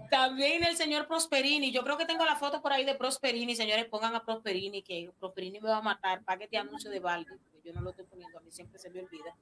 También 0.10 0.64
el 0.64 0.76
señor 0.76 1.08
Prosperini. 1.08 1.72
Yo 1.72 1.84
creo 1.84 1.98
que 1.98 2.06
tengo 2.06 2.26
la 2.26 2.36
foto 2.36 2.62
por 2.62 2.74
ahí 2.74 2.86
de 2.86 2.96
Prosperini. 2.96 3.56
Señores, 3.56 3.86
pongan 3.86 4.16
a 4.16 4.24
Prosperini, 4.26 4.82
que 4.82 5.12
Prosperini 5.20 5.60
me 5.60 5.70
va 5.70 5.78
a 5.78 5.82
matar. 5.82 6.24
Pague 6.24 6.46
este 6.46 6.58
anuncio 6.58 6.90
de 6.90 7.00
Baldi, 7.00 7.32
porque 7.52 7.68
yo 7.68 7.74
no 7.74 7.82
lo 7.82 7.92
estoy 7.92 8.06
poniendo, 8.06 8.38
a 8.38 8.42
mí 8.42 8.52
siempre 8.52 8.80
se 8.80 8.90
me 8.90 9.02
olvida. 9.02 9.36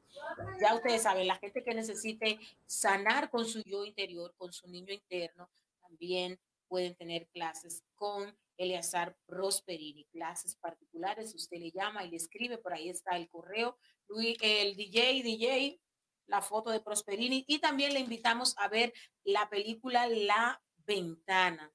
Ya 0.60 0.76
ustedes 0.76 1.04
saben, 1.04 1.28
la 1.28 1.38
gente 1.38 1.64
que 1.64 1.74
necesite 1.74 2.40
sanar 2.66 3.30
con 3.30 3.46
su 3.46 3.62
yo 3.64 3.86
interior, 3.86 4.34
con 4.38 4.52
su 4.52 4.68
niño 4.68 4.94
interno, 4.94 5.50
también 5.82 6.40
pueden 6.68 6.96
tener 6.96 7.28
clases 7.28 7.84
con 7.96 8.36
Eleazar 8.58 9.16
Prosperini, 9.26 10.06
clases 10.06 10.56
particulares. 10.56 11.34
Usted 11.34 11.58
le 11.58 11.72
llama 11.72 12.04
y 12.04 12.10
le 12.10 12.18
escribe, 12.18 12.58
por 12.58 12.74
ahí 12.74 12.90
está 12.90 13.16
el 13.16 13.30
correo. 13.30 13.78
Luis, 14.08 14.38
el 14.42 14.76
DJ, 14.76 15.24
DJ, 15.24 15.80
la 16.28 16.42
foto 16.42 16.70
de 16.70 16.80
Prosperini. 16.80 17.44
Y 17.48 17.60
también 17.60 17.94
le 17.94 18.00
invitamos 18.00 18.54
a 18.58 18.68
ver 18.68 18.94
la 19.24 19.50
película 19.50 20.08
La 20.08 20.62
Ventana. 20.86 21.74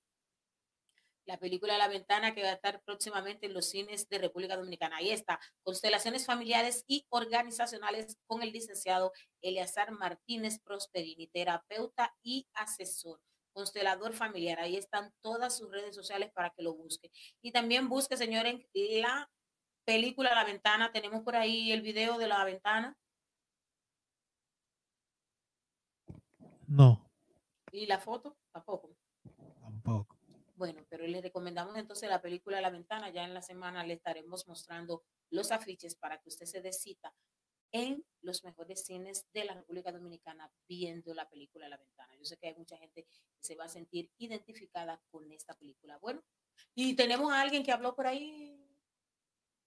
La 1.24 1.38
película 1.38 1.78
La 1.78 1.88
Ventana 1.88 2.34
que 2.34 2.42
va 2.42 2.50
a 2.50 2.55
estar 2.55 2.82
próximamente 2.82 3.46
en 3.46 3.55
los 3.55 3.66
cines 3.66 4.09
de 4.09 4.18
República 4.18 4.57
Dominicana. 4.57 4.96
Ahí 4.96 5.11
está, 5.11 5.40
constelaciones 5.62 6.26
familiares 6.26 6.84
y 6.88 7.07
organizacionales 7.11 8.18
con 8.26 8.42
el 8.42 8.53
licenciado 8.53 9.12
Eleazar 9.40 9.92
Martínez 9.92 10.59
Prosperini, 10.61 11.28
terapeuta 11.28 12.12
y 12.22 12.48
asesor, 12.55 13.20
constelador 13.53 14.14
familiar. 14.14 14.59
Ahí 14.59 14.76
están 14.76 15.12
todas 15.20 15.57
sus 15.57 15.70
redes 15.70 15.94
sociales 15.94 16.32
para 16.32 16.50
que 16.50 16.62
lo 16.62 16.74
busque. 16.74 17.12
Y 17.40 17.53
también 17.53 17.88
busque, 17.88 18.16
señores, 18.16 18.66
la 18.74 19.30
película 19.84 20.34
La 20.34 20.44
Ventana. 20.44 20.90
Tenemos 20.90 21.22
por 21.22 21.36
ahí 21.36 21.70
el 21.70 21.82
video 21.82 22.18
de 22.18 22.26
La 22.26 22.44
Ventana 22.44 22.96
No, 26.75 27.12
y 27.73 27.87
la 27.87 27.99
foto 27.99 28.37
tampoco. 28.53 28.97
tampoco. 29.61 30.18
Bueno, 30.57 30.85
pero 30.89 31.07
le 31.07 31.20
recomendamos 31.20 31.77
entonces 31.77 32.09
la 32.09 32.20
película 32.20 32.61
La 32.61 32.70
Ventana. 32.70 33.11
Ya 33.11 33.25
en 33.25 33.35
la 33.35 33.43
semana 33.43 33.85
le 33.85 33.95
estaremos 33.95 34.47
mostrando 34.47 35.05
los 35.31 35.51
afiches 35.51 35.97
para 35.97 36.18
que 36.20 36.29
usted 36.29 36.47
se 36.47 36.61
dé 36.61 36.73
cita 36.73 37.14
en 37.73 38.05
los 38.20 38.45
mejores 38.45 38.85
cines 38.85 39.27
de 39.33 39.45
la 39.45 39.55
República 39.55 39.91
Dominicana 39.91 40.53
viendo 40.68 41.14
la 41.14 41.29
película 41.29 41.68
La 41.68 41.79
Ventana. 41.79 42.14
Yo 42.16 42.25
sé 42.25 42.37
que 42.37 42.49
hay 42.49 42.55
mucha 42.55 42.77
gente 42.77 43.05
que 43.05 43.16
se 43.41 43.57
va 43.57 43.64
a 43.64 43.68
sentir 43.68 44.11
identificada 44.18 45.03
con 45.11 45.33
esta 45.33 45.55
película. 45.55 45.99
Bueno, 45.99 46.23
y 46.75 46.95
tenemos 46.95 47.33
a 47.33 47.41
alguien 47.41 47.64
que 47.64 47.73
habló 47.73 47.97
por 47.97 48.07
ahí, 48.07 48.62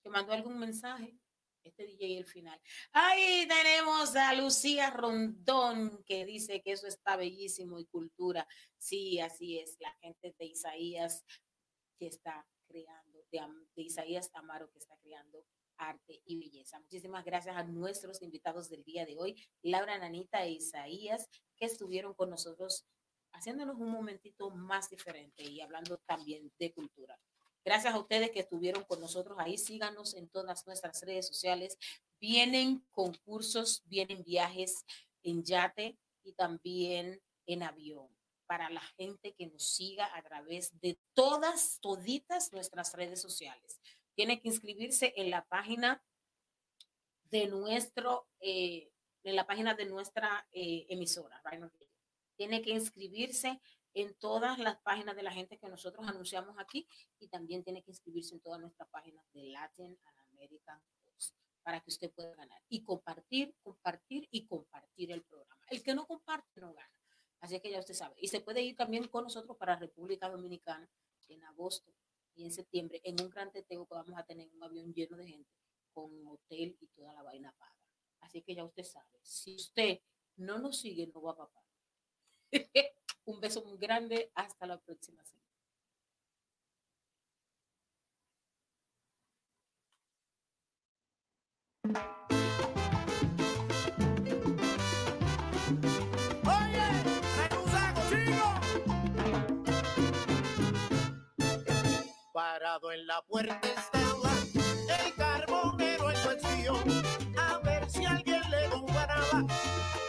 que 0.04 0.10
mandó 0.10 0.34
algún 0.34 0.60
mensaje. 0.60 1.18
Este 1.66 1.88
DJ 1.88 2.20
el 2.20 2.26
final. 2.26 2.62
Ahí 2.92 3.48
tenemos 3.48 4.16
a 4.16 4.34
Lucía 4.34 4.92
Rondón 4.92 6.04
que 6.06 6.24
dice 6.24 6.62
que 6.62 6.74
eso 6.74 6.86
está 6.86 7.16
bellísimo 7.16 7.80
y 7.80 7.86
cultura. 7.86 8.48
Sí, 8.78 9.20
así 9.20 9.58
es. 9.58 9.76
La 9.80 9.92
gente 9.96 10.36
de 10.38 10.46
Isaías 10.46 11.26
que 11.98 12.06
está 12.06 12.48
creando, 12.68 13.20
de, 13.32 13.42
de 13.76 13.82
Isaías 13.82 14.30
Amaro 14.36 14.70
que 14.72 14.78
está 14.78 14.96
creando 14.98 15.44
arte 15.78 16.22
y 16.26 16.38
belleza. 16.38 16.80
Muchísimas 16.80 17.26
gracias 17.26 17.58
a 17.58 17.64
nuestros 17.64 18.22
invitados 18.22 18.70
del 18.70 18.84
día 18.84 19.06
de 19.06 19.18
hoy, 19.18 19.36
Laura 19.64 19.98
Nanita 19.98 20.44
e 20.44 20.52
Isaías, 20.52 21.28
que 21.58 21.66
estuvieron 21.66 22.14
con 22.14 22.30
nosotros 22.30 22.86
haciéndonos 23.34 23.78
un 23.78 23.90
momentito 23.90 24.52
más 24.52 24.90
diferente 24.90 25.44
y 25.44 25.62
hablando 25.62 25.98
también 26.06 26.52
de 26.60 26.72
cultura. 26.74 27.20
Gracias 27.66 27.96
a 27.96 27.98
ustedes 27.98 28.30
que 28.30 28.42
estuvieron 28.42 28.84
con 28.84 29.02
nosotros 29.02 29.40
ahí. 29.40 29.58
Síganos 29.58 30.14
en 30.14 30.30
todas 30.30 30.68
nuestras 30.68 31.02
redes 31.02 31.28
sociales. 31.28 31.80
Vienen 32.20 32.86
concursos, 32.92 33.82
vienen 33.88 34.24
viajes 34.24 34.86
en 35.24 35.44
yate 35.44 35.98
y 36.24 36.34
también 36.34 37.20
en 37.48 37.64
avión 37.64 38.08
para 38.46 38.70
la 38.70 38.82
gente 38.82 39.34
que 39.34 39.48
nos 39.48 39.68
siga 39.68 40.16
a 40.16 40.22
través 40.22 40.80
de 40.80 41.00
todas, 41.16 41.80
toditas 41.82 42.54
nuestras 42.54 42.94
redes 42.94 43.20
sociales. 43.20 43.80
Tiene 44.14 44.40
que 44.40 44.50
inscribirse 44.50 45.14
en 45.18 45.32
la 45.32 45.44
página 45.46 46.04
de 47.32 47.48
nuestro, 47.48 48.28
eh, 48.42 48.92
en 49.24 49.36
la 49.36 49.48
página 49.48 49.74
de 49.74 49.86
nuestra 49.86 50.48
eh, 50.52 50.86
emisora. 50.90 51.42
Tiene 52.38 52.62
que 52.62 52.70
inscribirse 52.70 53.60
en 53.96 54.14
todas 54.16 54.60
las 54.60 54.78
páginas 54.82 55.16
de 55.16 55.24
la 55.24 55.32
gente 55.32 55.58
que 55.58 55.70
nosotros 55.70 56.06
anunciamos 56.08 56.56
aquí 56.60 56.88
y 57.18 57.30
también 57.30 57.64
tiene 57.64 57.82
que 57.82 57.92
inscribirse 57.92 58.36
en 58.36 58.42
todas 58.42 58.60
nuestras 58.60 58.90
páginas 58.90 59.26
de 59.34 59.46
Latin 59.46 59.98
American 60.32 60.82
Post 61.06 61.36
para 61.64 61.80
que 61.80 61.90
usted 61.90 62.12
pueda 62.12 62.36
ganar 62.36 62.62
y 62.70 62.84
compartir, 62.84 63.56
compartir 63.64 64.28
y 64.30 64.46
compartir 64.46 65.12
el 65.12 65.24
programa. 65.24 65.66
El 65.70 65.82
que 65.82 65.96
no 65.96 66.06
comparte 66.06 66.60
no 66.60 66.74
gana. 66.74 67.02
Así 67.40 67.60
que 67.62 67.72
ya 67.72 67.80
usted 67.80 67.94
sabe. 67.94 68.16
Y 68.20 68.28
se 68.28 68.42
puede 68.42 68.62
ir 68.62 68.76
también 68.76 69.08
con 69.08 69.24
nosotros 69.24 69.56
para 69.58 69.78
República 69.78 70.30
Dominicana 70.30 70.90
en 71.30 71.44
agosto 71.44 71.94
y 72.36 72.44
en 72.44 72.52
septiembre 72.52 73.02
en 73.04 73.20
un 73.22 73.30
gran 73.30 73.52
teteo 73.52 73.86
que 73.88 73.96
vamos 73.96 74.18
a 74.18 74.26
tener 74.26 74.50
un 74.54 74.62
avión 74.62 74.94
lleno 74.94 75.16
de 75.16 75.28
gente 75.28 75.50
con 75.94 76.12
hotel 76.28 76.78
y 76.82 76.88
toda 76.88 77.14
la 77.14 77.24
vaina 77.24 77.54
paga. 77.58 77.80
Así 78.20 78.42
que 78.42 78.56
ya 78.56 78.66
usted 78.66 78.84
sabe. 78.84 79.20
Si 79.22 79.56
usted 79.56 80.02
no 80.36 80.60
nos 80.60 80.80
sigue, 80.80 81.08
no 81.08 81.22
va 81.22 81.32
a 81.32 81.38
papar. 81.38 81.64
Un 83.26 83.40
beso 83.42 83.64
muy 83.64 83.78
grande. 83.78 84.32
Hasta 84.36 84.68
la 84.68 84.78
próxima 84.80 85.24
semana. 85.24 85.46
Parado 102.34 102.92
en 102.92 103.08
la 103.08 103.22
puerta 103.24 103.60
estaba 103.64 104.32
el 105.00 105.16
carbonero 105.16 106.12
en 106.12 106.24
bolsillo, 106.24 106.76
a 107.38 107.60
ver 107.60 107.90
si 107.90 108.06
alguien 108.06 108.42
le 108.50 108.70
compraba 108.70 109.46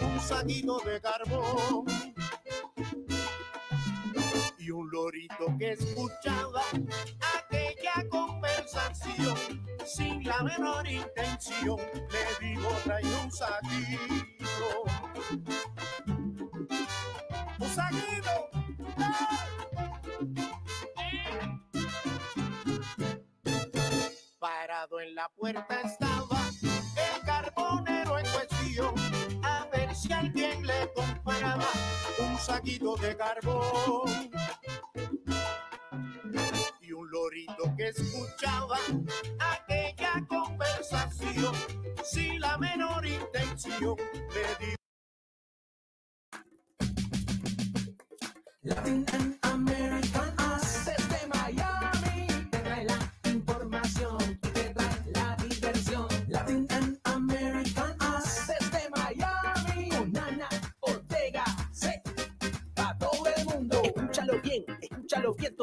un 0.00 0.20
saquito 0.20 0.78
de 0.80 1.00
carbón 1.00 1.85
un 4.86 4.90
lorito 4.90 5.46
que 5.58 5.72
escuchaba 5.72 6.62
aquella 7.38 8.08
conversación. 8.08 9.36
Sin 9.84 10.24
la 10.24 10.42
menor 10.42 10.86
intención 10.88 11.78
le 12.10 12.46
digo 12.46 12.68
trae 12.84 13.04
un 13.04 13.30
saquito 13.30 14.84
un 17.58 17.68
saquito. 17.68 18.30
Parado 24.38 25.00
en 25.00 25.14
la 25.14 25.28
puerta 25.30 25.80
estaba 25.84 26.38
el 26.96 27.24
carbonero 27.24 28.18
en 28.18 28.26
cuestión 28.26 28.94
a 29.42 29.66
ver 29.72 29.94
si 29.94 30.12
alguien 30.12 30.66
le 30.66 30.92
compraba 30.94 31.64
un 32.18 32.38
saquito 32.38 32.96
de 32.96 33.16
carbón 33.16 34.30
que 37.76 37.88
escuchaba 37.88 38.78
aquella 39.38 40.26
conversación 40.26 41.54
sin 42.02 42.40
la 42.40 42.56
menor 42.56 43.06
intención 43.06 43.96
le 44.32 44.66
digo 44.66 44.76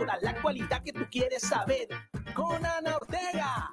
la 0.06 0.30
actualidad 0.30 0.82
que 0.84 0.94
tú 0.94 1.06
quieres 1.10 1.42
saber. 1.44 1.88
Con 2.34 2.66
Ana 2.66 2.96
Ortega, 2.96 3.72